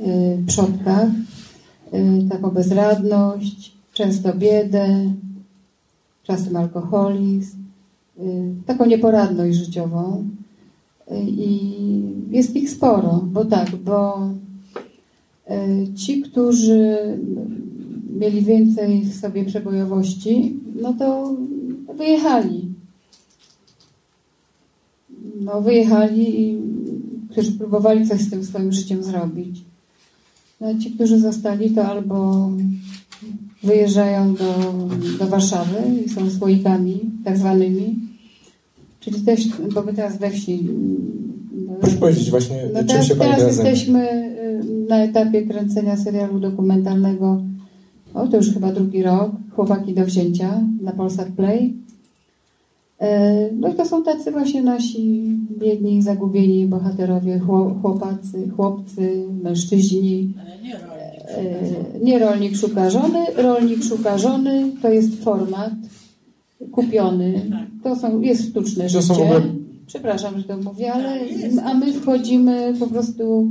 e, 0.00 0.02
przodkach, 0.46 1.08
taką 2.30 2.50
bezradność, 2.50 3.72
często 3.98 4.34
biedę, 4.34 5.14
czasem 6.22 6.56
alkoholizm, 6.56 7.58
e, 8.18 8.22
taką 8.66 8.86
nieporadność 8.86 9.58
życiową. 9.58 10.28
E, 11.08 11.22
I 11.22 11.76
jest 12.30 12.56
ich 12.56 12.70
sporo, 12.70 13.20
bo 13.24 13.44
tak, 13.44 13.76
bo 13.76 14.28
e, 15.46 15.66
ci, 15.94 16.22
którzy 16.22 16.96
mieli 18.18 18.42
więcej 18.42 19.00
w 19.02 19.20
sobie 19.20 19.44
przebojowości, 19.44 20.56
no 20.82 20.92
to 20.92 21.34
wyjechali. 21.96 22.68
No, 25.40 25.62
wyjechali 25.62 26.42
i 26.42 26.58
którzy 27.30 27.52
próbowali 27.52 28.08
coś 28.08 28.20
z 28.20 28.30
tym 28.30 28.44
swoim 28.44 28.72
życiem 28.72 29.04
zrobić. 29.04 29.64
No, 30.60 30.78
ci, 30.78 30.90
którzy 30.90 31.20
zostali, 31.20 31.70
to 31.70 31.86
albo 31.86 32.50
wyjeżdżają 33.62 34.34
do, 34.34 34.44
do 35.18 35.26
Warszawy 35.26 35.76
i 36.06 36.08
są 36.08 36.30
słoikami 36.30 37.00
tak 37.24 37.38
zwanymi, 37.38 37.96
czyli 39.00 39.20
też, 39.20 39.40
bo 39.74 39.82
my 39.82 39.92
teraz 39.94 40.16
we 40.18 40.30
wsi 40.30 40.52
mm, 40.60 41.18
Proszę 41.80 41.96
powiedzieć 41.96 42.30
właśnie, 42.30 42.62
no 42.72 42.78
czym 42.78 42.88
teraz, 42.88 43.06
się 43.06 43.14
Pani 43.16 43.34
teraz 43.34 43.46
jesteśmy 43.56 44.08
y, 44.64 44.86
na 44.88 44.96
etapie 45.02 45.42
kręcenia 45.42 45.96
serialu 45.96 46.40
dokumentalnego. 46.40 47.42
O, 48.14 48.26
to 48.26 48.36
już 48.36 48.52
chyba 48.52 48.72
drugi 48.72 49.02
rok. 49.02 49.30
Chłopaki 49.56 49.94
do 49.94 50.04
wzięcia 50.04 50.60
na 50.82 50.92
Polsat 50.92 51.28
Play. 51.28 51.74
E, 53.00 53.50
No 53.52 53.68
i 53.68 53.74
to 53.74 53.86
są 53.86 54.02
tacy 54.04 54.30
właśnie 54.32 54.62
nasi 54.62 55.22
biedni, 55.60 56.02
zagubieni 56.02 56.66
bohaterowie, 56.66 57.38
chło- 57.46 57.80
chłopacy, 57.82 58.48
chłopcy, 58.56 59.24
mężczyźni. 59.42 60.32
Ale 60.40 60.62
nie 60.62 60.72
rolnik. 60.72 60.97
E, 61.28 61.98
Nie 62.02 62.18
rolnik 62.18 62.56
szuka 62.56 62.90
żony, 62.90 63.18
rolnik 63.36 63.84
szuka 63.84 64.18
żony, 64.18 64.70
to 64.82 64.88
jest 64.88 65.22
format 65.24 65.72
kupiony. 66.72 67.50
To 67.82 67.96
są, 67.96 68.20
jest 68.20 68.50
sztuczne 68.50 68.84
To 68.84 69.00
życie. 69.00 69.12
ogóle- 69.12 69.42
Przepraszam, 69.86 70.38
że 70.38 70.44
to 70.44 70.56
mówię, 70.56 70.92
ale 70.92 71.18
a 71.64 71.74
my 71.74 71.92
wchodzimy 71.92 72.74
po 72.80 72.86
prostu, 72.86 73.48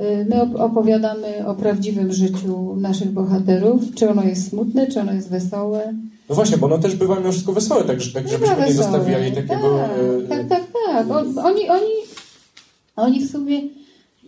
y, 0.00 0.26
my 0.30 0.36
op- 0.36 0.56
opowiadamy 0.60 1.46
o 1.46 1.54
prawdziwym 1.54 2.12
życiu 2.12 2.76
naszych 2.76 3.10
bohaterów, 3.10 3.94
czy 3.94 4.10
ono 4.10 4.22
jest 4.24 4.48
smutne, 4.48 4.86
czy 4.86 5.00
ono 5.00 5.12
jest 5.12 5.30
wesołe. 5.30 5.94
No 6.28 6.34
właśnie, 6.34 6.58
bo 6.58 6.66
ono 6.66 6.78
też 6.78 6.96
bywa 6.96 7.18
mimo 7.18 7.32
wszystko 7.32 7.52
wesołe, 7.52 7.84
tak, 7.84 7.96
tak 8.14 8.28
żebyśmy 8.28 8.38
nie 8.56 8.60
wesołe. 8.62 8.72
zostawiali 8.74 9.32
takiego... 9.32 9.84
e, 9.84 9.88
Tak, 10.28 10.38
tak, 10.38 10.48
tak. 10.48 10.62
tak. 10.86 11.10
On, 11.10 11.38
oni, 11.38 11.68
oni, 11.68 11.90
oni 12.96 13.20
w 13.20 13.30
sumie 13.30 13.60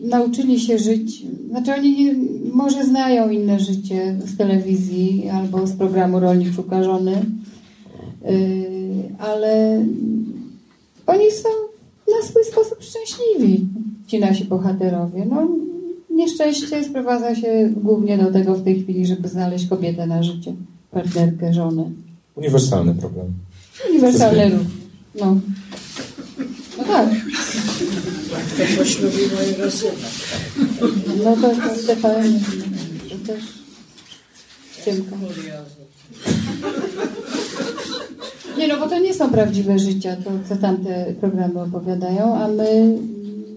nauczyli 0.00 0.60
się 0.60 0.78
żyć. 0.78 1.22
Znaczy 1.50 1.72
oni 1.74 2.12
może 2.52 2.84
znają 2.84 3.30
inne 3.30 3.60
życie 3.60 4.16
z 4.26 4.36
telewizji 4.36 5.28
albo 5.28 5.66
z 5.66 5.72
programu 5.72 6.20
Rolnik 6.20 6.54
Szuka 6.54 6.84
Żony, 6.84 7.24
yy, 8.24 8.30
ale 9.18 9.84
oni 11.06 11.30
są 11.30 11.48
na 12.08 12.26
swój 12.28 12.44
sposób 12.44 12.78
szczęśliwi, 12.80 13.66
ci 14.06 14.18
nasi 14.20 14.44
bohaterowie. 14.44 15.26
No, 15.30 15.48
nieszczęście 16.10 16.84
sprowadza 16.84 17.34
się 17.34 17.72
głównie 17.76 18.18
do 18.18 18.32
tego 18.32 18.54
w 18.54 18.64
tej 18.64 18.82
chwili, 18.82 19.06
żeby 19.06 19.28
znaleźć 19.28 19.66
kobietę 19.66 20.06
na 20.06 20.22
życie, 20.22 20.54
partnerkę, 20.90 21.54
żonę. 21.54 21.90
Uniwersalny 22.36 22.94
problem. 22.94 23.26
Uniwersalny. 23.90 24.58
No. 25.20 25.36
Tak. 26.90 27.08
Kto 28.54 28.78
poślubił 28.78 29.28
mojego 29.36 29.70
syna. 29.70 30.08
No 31.24 31.36
to, 31.36 31.48
to 31.48 31.74
Stefan 31.82 32.40
to 33.08 33.32
też 33.32 33.44
ciemka. 34.84 35.16
Nie 38.58 38.68
no, 38.68 38.78
bo 38.78 38.88
to 38.88 38.98
nie 38.98 39.14
są 39.14 39.30
prawdziwe 39.30 39.78
życia, 39.78 40.16
to 40.16 40.30
co 40.48 40.56
tamte 40.56 41.14
programy 41.20 41.60
opowiadają, 41.60 42.34
a 42.34 42.48
my, 42.48 42.98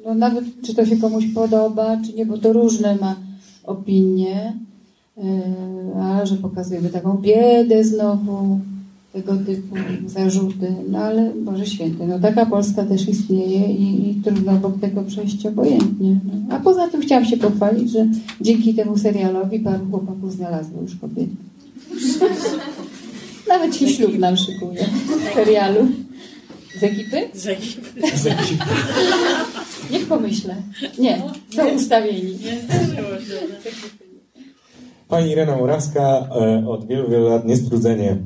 no 0.06 0.16
nawet 0.16 0.46
czy 0.66 0.76
to 0.76 0.86
się 0.86 0.98
komuś 0.98 1.26
podoba, 1.36 1.98
czy 2.06 2.14
nie, 2.14 2.26
bo 2.26 2.38
to 2.38 2.54
różne 2.54 2.96
ma 2.96 3.16
opinie, 3.64 4.54
yy, 5.18 5.24
a 6.04 6.26
że 6.26 6.36
pokazujemy 6.36 6.90
taką 6.90 7.18
biedę 7.18 7.84
znowu, 7.84 8.60
tego 9.14 9.36
typu 9.36 9.76
zarzuty, 10.06 10.76
no 10.90 11.00
ale 11.00 11.32
Boże 11.36 11.66
Święty, 11.66 12.08
no 12.08 12.20
taka 12.20 12.46
Polska 12.46 12.84
też 12.86 13.10
istnieje 13.10 13.74
i, 13.74 14.10
i 14.10 14.16
trudno 14.16 14.52
obok 14.52 14.80
tego 14.82 15.04
przejść 15.04 15.46
obojętnie. 15.46 16.20
No. 16.26 16.56
A 16.56 16.60
poza 16.60 16.88
tym 16.88 17.02
chciałam 17.02 17.26
się 17.26 17.38
pochwalić, 17.38 17.92
że 17.92 18.08
dzięki 18.42 18.74
temu 18.74 18.98
serialowi 18.98 19.60
paru 19.60 19.86
chłopaków 19.92 20.34
znalazło 20.34 20.82
już 20.82 20.96
kobiety. 20.96 21.36
Nawet 23.50 23.76
się 23.76 23.90
ślub 23.90 24.20
nam 24.20 24.38
szykuje 24.38 24.86
w 25.32 25.34
serialu. 25.34 25.88
Z 26.80 26.84
ekipy? 26.84 27.30
Z 27.34 27.48
ekipy. 27.48 28.02
Niech 29.92 30.06
pomyślę. 30.08 30.56
Nie, 31.00 31.22
są 31.56 31.70
ustawieni. 31.70 32.38
Nie 32.46 32.60
zdarzyło 32.62 33.20
się. 33.20 33.74
Pani 35.08 35.32
Irena 35.32 35.58
Murawska 35.58 36.02
e, 36.02 36.68
od 36.68 36.88
wielu, 36.88 37.10
wielu 37.10 37.30
lat 37.30 37.46
niestrudzenie 37.46 38.18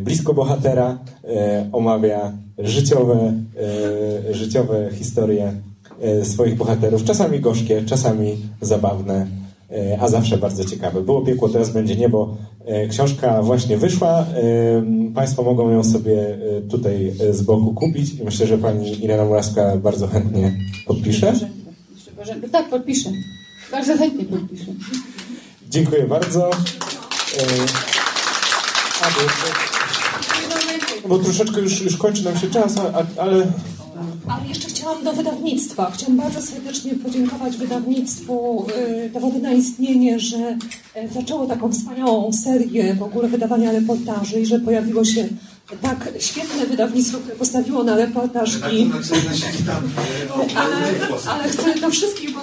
blisko 0.00 0.34
bohatera 0.34 0.98
e, 1.24 1.68
omawia 1.72 2.32
życiowe, 2.58 3.32
e, 4.30 4.34
życiowe 4.34 4.90
historie 4.92 5.52
e, 6.00 6.24
swoich 6.24 6.56
bohaterów. 6.56 7.04
Czasami 7.04 7.40
gorzkie, 7.40 7.82
czasami 7.84 8.36
zabawne, 8.60 9.26
e, 9.70 9.98
a 10.00 10.08
zawsze 10.08 10.38
bardzo 10.38 10.64
ciekawe. 10.64 11.00
Było 11.02 11.20
piekło, 11.22 11.48
teraz 11.48 11.70
będzie 11.70 11.96
niebo. 11.96 12.36
E, 12.66 12.88
Książka 12.88 13.42
właśnie 13.42 13.76
wyszła. 13.78 14.18
E, 14.20 14.24
Państwo 15.14 15.42
mogą 15.42 15.70
ją 15.70 15.84
sobie 15.84 16.34
e, 16.34 16.60
tutaj 16.60 17.12
e, 17.28 17.32
z 17.34 17.42
boku 17.42 17.74
kupić 17.74 18.14
i 18.14 18.24
myślę, 18.24 18.46
że 18.46 18.58
pani 18.58 19.04
Irena 19.04 19.24
Murawska 19.24 19.76
bardzo 19.76 20.06
chętnie 20.06 20.52
podpisze. 20.86 21.32
Boże, 22.16 22.34
Tak, 22.52 22.70
podpiszę. 22.70 23.10
Bardzo 23.72 23.96
chętnie 23.96 24.24
podpiszę. 24.24 24.64
Dziękuję 25.70 26.06
bardzo. 26.06 26.50
E, 29.02 29.06
bo, 31.08 31.18
troszeczkę 31.18 31.60
już, 31.60 31.80
już 31.80 31.96
kończy 31.96 32.24
nam 32.24 32.38
się 32.38 32.50
czas, 32.50 32.74
a, 32.78 32.82
ale 33.22 33.46
Ale 34.28 34.48
jeszcze 34.48 34.68
chciałam 34.68 35.04
do 35.04 35.12
wydawnictwa. 35.12 35.90
Chciałam 35.90 36.16
bardzo 36.16 36.42
serdecznie 36.42 36.94
podziękować 36.94 37.56
wydawnictwu 37.56 38.66
y, 39.06 39.10
Dowody 39.10 39.38
na 39.38 39.52
istnienie, 39.52 40.20
że 40.20 40.36
y, 40.36 40.58
zaczęło 41.14 41.46
taką 41.46 41.72
wspaniałą 41.72 42.32
serię 42.32 42.94
w 42.94 43.02
ogóle 43.02 43.28
wydawania 43.28 43.72
reportaży 43.72 44.40
i 44.40 44.46
że 44.46 44.60
pojawiło 44.60 45.04
się 45.04 45.28
tak 45.82 46.08
świetne 46.18 46.66
wydawnictwo, 46.66 47.18
które 47.18 47.34
postawiło 47.36 47.84
na 47.84 47.96
reportaż 47.96 48.58
i 48.72 48.90
ale, 50.56 50.76
ale 51.26 51.48
chcę 51.48 51.80
do 51.80 51.90
wszystkich, 51.90 52.30
bo 52.34 52.40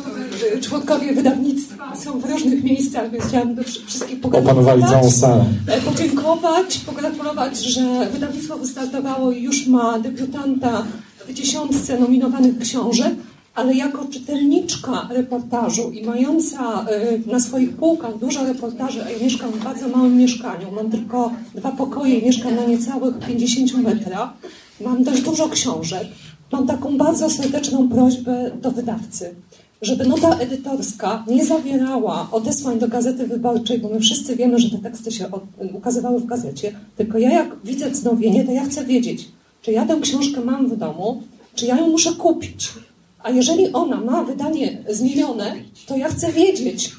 y, 0.57 0.61
członkowie 0.61 1.13
wydawnictwa 1.13 1.95
są 1.95 2.19
w 2.19 2.25
różnych 2.25 2.63
miejscach, 2.63 3.11
więc 3.11 3.23
chciałam 3.25 3.55
do 3.55 3.63
wszy- 3.63 3.85
wszystkich 3.85 4.25
opanowali 4.25 4.83
całą 4.83 5.11
salę. 5.11 5.45
E, 5.67 5.81
podziękować, 5.81 6.77
pogratulować, 6.77 7.57
że 7.59 8.09
wydawnictwo 8.13 8.57
wystartowało 8.57 9.31
i 9.31 9.43
już 9.43 9.67
ma 9.67 9.99
debiutanta 9.99 10.85
w 11.27 11.33
dziesiątce 11.33 11.99
nominowanych 11.99 12.59
książek, 12.59 13.13
ale 13.55 13.73
jako 13.73 14.05
czytelniczka 14.05 15.07
reportażu 15.11 15.91
i 15.91 16.05
mająca 16.05 16.85
e, 16.85 17.31
na 17.31 17.39
swoich 17.39 17.75
półkach 17.75 18.17
dużo 18.17 18.43
reportaży, 18.43 19.05
a 19.05 19.09
ja 19.09 19.19
mieszkam 19.19 19.51
w 19.51 19.63
bardzo 19.63 19.87
małym 19.87 20.17
mieszkaniu, 20.17 20.71
mam 20.71 20.91
tylko 20.91 21.31
dwa 21.55 21.71
pokoje 21.71 22.21
mieszkam 22.21 22.55
na 22.55 22.65
niecałych 22.65 23.19
50 23.19 23.73
metrach, 23.73 24.29
mam 24.81 25.03
dość 25.03 25.21
dużo 25.21 25.49
książek, 25.49 26.07
mam 26.51 26.67
taką 26.67 26.97
bardzo 26.97 27.29
serdeczną 27.29 27.89
prośbę 27.89 28.51
do 28.61 28.71
wydawcy. 28.71 29.35
żeby 29.81 30.05
nota 30.05 30.37
edytorska 30.37 31.23
nie 31.27 31.45
zawierała 31.45 32.27
odesłań 32.31 32.79
do 32.79 32.87
Gazety 32.87 33.27
Wyborczej, 33.27 33.79
bo 33.79 33.89
my 33.89 33.99
wszyscy 33.99 34.35
wiemy, 34.35 34.59
że 34.59 34.69
te 34.69 34.77
teksty 34.77 35.11
się 35.11 35.25
ukazywały 35.73 36.19
w 36.19 36.25
gazecie, 36.25 36.71
tylko 36.97 37.17
ja 37.17 37.33
jak 37.33 37.55
widzę 37.63 37.89
wznowienie, 37.89 38.43
to 38.43 38.51
ja 38.51 38.65
chcę 38.65 38.85
wiedzieć, 38.85 39.29
czy 39.61 39.71
ja 39.71 39.85
tę 39.85 39.97
książkę 40.01 40.41
mam 40.41 40.69
w 40.69 40.77
domu, 40.77 41.23
czy 41.55 41.65
ja 41.65 41.77
ją 41.77 41.87
muszę 41.87 42.11
kupić. 42.11 42.69
A 43.23 43.29
jeżeli 43.29 43.73
ona 43.73 44.01
ma 44.01 44.23
wydanie 44.23 44.83
zmienione, 44.89 45.55
to 45.87 45.97
ja 45.97 46.09
chcę 46.09 46.31
wiedzieć, 46.31 46.91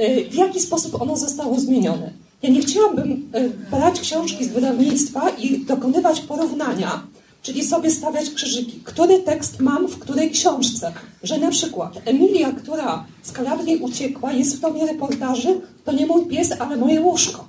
y, 0.00 0.30
w 0.30 0.34
jaki 0.34 0.60
sposób 0.60 1.02
ono 1.02 1.16
zostało 1.16 1.60
zmienione. 1.60 2.10
Ja 2.42 2.50
nie 2.50 2.60
chciałabym 2.60 3.30
y, 3.36 3.50
brać 3.70 4.00
książki 4.00 4.44
z 4.44 4.48
wydawnictwa 4.48 5.30
i 5.30 5.58
dokonywać 5.58 6.20
porównania, 6.20 7.02
czyli 7.42 7.64
sobie 7.64 7.90
stawiać 7.90 8.30
krzyżyki. 8.30 8.80
Który 8.84 9.18
tekst 9.18 9.60
mam 9.60 9.88
w 9.88 9.98
której 9.98 10.30
książce? 10.30 10.92
Że 11.22 11.38
na 11.38 11.50
przykład 11.50 11.92
Emilia, 12.04 12.52
która 12.52 13.04
z 13.22 13.32
Kalabrii 13.32 13.76
uciekła, 13.76 14.32
jest 14.32 14.56
w 14.56 14.60
tomie 14.60 14.86
reportaży, 14.86 15.60
to 15.84 15.92
nie 15.92 16.06
mój 16.06 16.26
pies, 16.26 16.52
ale 16.58 16.76
moje 16.76 17.00
łóżko. 17.00 17.48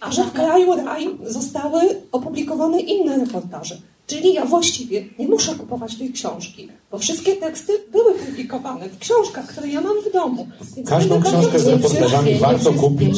A 0.00 0.12
że 0.12 0.24
w 0.24 0.32
kraju 0.32 0.76
raj 0.76 1.08
zostały 1.26 1.80
opublikowane 2.12 2.80
inne 2.80 3.18
reportaże. 3.18 3.78
Czyli 4.08 4.34
ja 4.34 4.44
właściwie 4.44 5.04
nie 5.18 5.28
muszę 5.28 5.54
kupować 5.54 5.96
tej 5.96 6.12
książki, 6.12 6.68
bo 6.90 6.98
wszystkie 6.98 7.36
teksty 7.36 7.72
były 7.92 8.14
publikowane 8.14 8.88
w 8.88 8.98
książkach, 8.98 9.46
które 9.46 9.68
ja 9.68 9.80
mam 9.80 9.96
w 10.10 10.12
domu. 10.12 10.48
Więc 10.76 10.88
Każdą 10.88 11.22
książkę 11.22 11.58
z 11.58 11.66
reportażami 11.66 12.34
warto 12.34 12.72
kupić. 12.72 13.16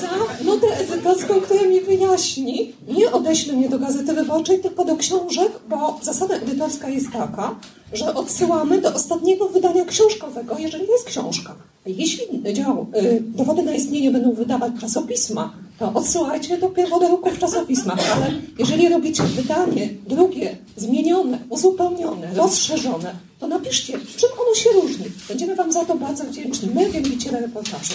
Za 0.00 0.44
notę 0.44 0.66
edytowską, 0.78 1.40
która 1.40 1.62
mi 1.62 1.80
wyjaśni, 1.80 2.72
nie 2.88 3.12
odeślę 3.12 3.52
mnie 3.52 3.68
do 3.68 3.78
Gazety 3.78 4.12
Wyborczej, 4.12 4.58
tylko 4.58 4.84
do 4.84 4.96
książek, 4.96 5.52
bo 5.68 5.98
zasada 6.02 6.34
edytorska 6.34 6.88
jest 6.88 7.12
taka, 7.12 7.54
że 7.92 8.14
odsyłamy 8.14 8.80
do 8.80 8.94
ostatniego 8.94 9.48
wydania 9.48 9.84
książkowego, 9.84 10.58
jeżeli 10.58 10.86
jest 10.86 11.04
książka. 11.04 11.54
Jeśli 11.86 12.52
dział, 12.52 12.86
y, 12.96 13.22
dowody 13.24 13.62
na 13.62 13.74
istnienie 13.74 14.10
będą 14.10 14.32
wydawać 14.32 14.72
czasopisma, 14.80 15.52
odsyłajcie 15.80 16.58
do 16.58 16.68
pierwodruku 16.68 17.30
w 17.30 17.38
czasopismach, 17.38 18.16
ale 18.16 18.32
jeżeli 18.58 18.88
robicie 18.88 19.22
wydanie 19.22 19.88
drugie, 20.06 20.56
zmienione, 20.76 21.38
uzupełnione, 21.48 22.34
rozszerzone, 22.34 23.14
to 23.38 23.48
napiszcie, 23.48 23.92
czym 23.92 24.30
ono 24.46 24.54
się 24.54 24.70
różni. 24.70 25.04
Będziemy 25.28 25.56
Wam 25.56 25.72
za 25.72 25.84
to 25.84 25.96
bardzo 25.96 26.24
wdzięczni. 26.24 26.70
My, 26.74 26.90
wielbiciele 26.90 27.40
reportażu. 27.40 27.94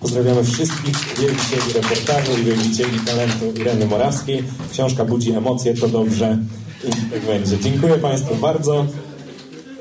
Pozdrawiamy 0.00 0.44
wszystkich 0.44 0.96
wielbicieli 1.20 1.72
reportażu 1.74 2.32
i 2.40 2.44
wielbicieli 2.44 3.00
talentu 3.00 3.60
Ireny 3.60 3.86
Morawskiej. 3.86 4.44
Książka 4.72 5.04
budzi 5.04 5.32
emocje, 5.32 5.74
to 5.74 5.88
dobrze 5.88 6.38
i 6.88 7.10
tak 7.10 7.26
będzie. 7.26 7.58
Dziękuję 7.58 7.94
Państwu 7.94 8.34
bardzo. 8.34 8.86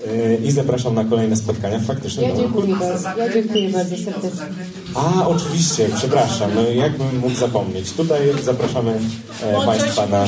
Yy, 0.05 0.39
i 0.45 0.51
zapraszam 0.51 0.95
na 0.95 1.05
kolejne 1.05 1.35
spotkania 1.35 1.79
w 1.79 1.85
faktycznym 1.85 2.29
ja 2.29 2.35
dziękuję 2.35 2.75
bardzo, 2.75 3.09
Ja 3.17 3.33
dziękuję 3.33 3.69
bardzo 3.69 3.97
serdecznie. 3.97 4.45
A, 4.97 5.27
oczywiście, 5.27 5.89
przepraszam, 5.95 6.51
no 6.55 6.61
jakbym 6.61 7.19
mógł 7.19 7.35
zapomnieć. 7.35 7.93
Tutaj 7.93 8.21
zapraszamy 8.43 8.99
e, 9.43 9.65
Państwa 9.65 10.07
na. 10.07 10.25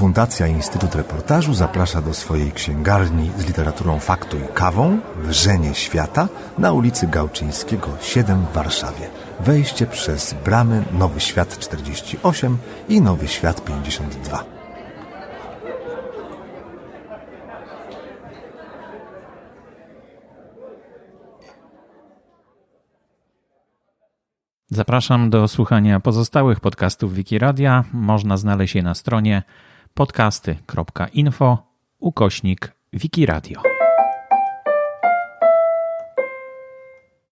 Fundacja 0.00 0.46
Instytut 0.46 0.94
Reportażu 0.94 1.54
zaprasza 1.54 2.02
do 2.02 2.14
swojej 2.14 2.52
księgarni 2.52 3.30
z 3.38 3.46
literaturą 3.46 3.98
faktu 3.98 4.36
i 4.36 4.54
kawą 4.54 4.98
Wrzenie 5.16 5.74
Świata 5.74 6.28
na 6.58 6.72
ulicy 6.72 7.06
Gałczyńskiego 7.06 7.88
7 8.00 8.46
w 8.52 8.54
Warszawie. 8.54 9.10
Wejście 9.40 9.86
przez 9.86 10.34
bramy 10.44 10.84
Nowy 10.92 11.20
Świat 11.20 11.58
48 11.58 12.58
i 12.88 13.00
Nowy 13.00 13.28
Świat 13.28 13.64
52. 13.64 14.59
Zapraszam 24.72 25.30
do 25.30 25.48
słuchania 25.48 26.00
pozostałych 26.00 26.60
podcastów 26.60 27.14
Wikiradia. 27.14 27.84
Można 27.92 28.36
znaleźć 28.36 28.74
je 28.74 28.82
na 28.82 28.94
stronie 28.94 29.42
podcasty.info 29.94 31.58
ukośnik 31.98 32.72
Wikiradio. 32.92 33.79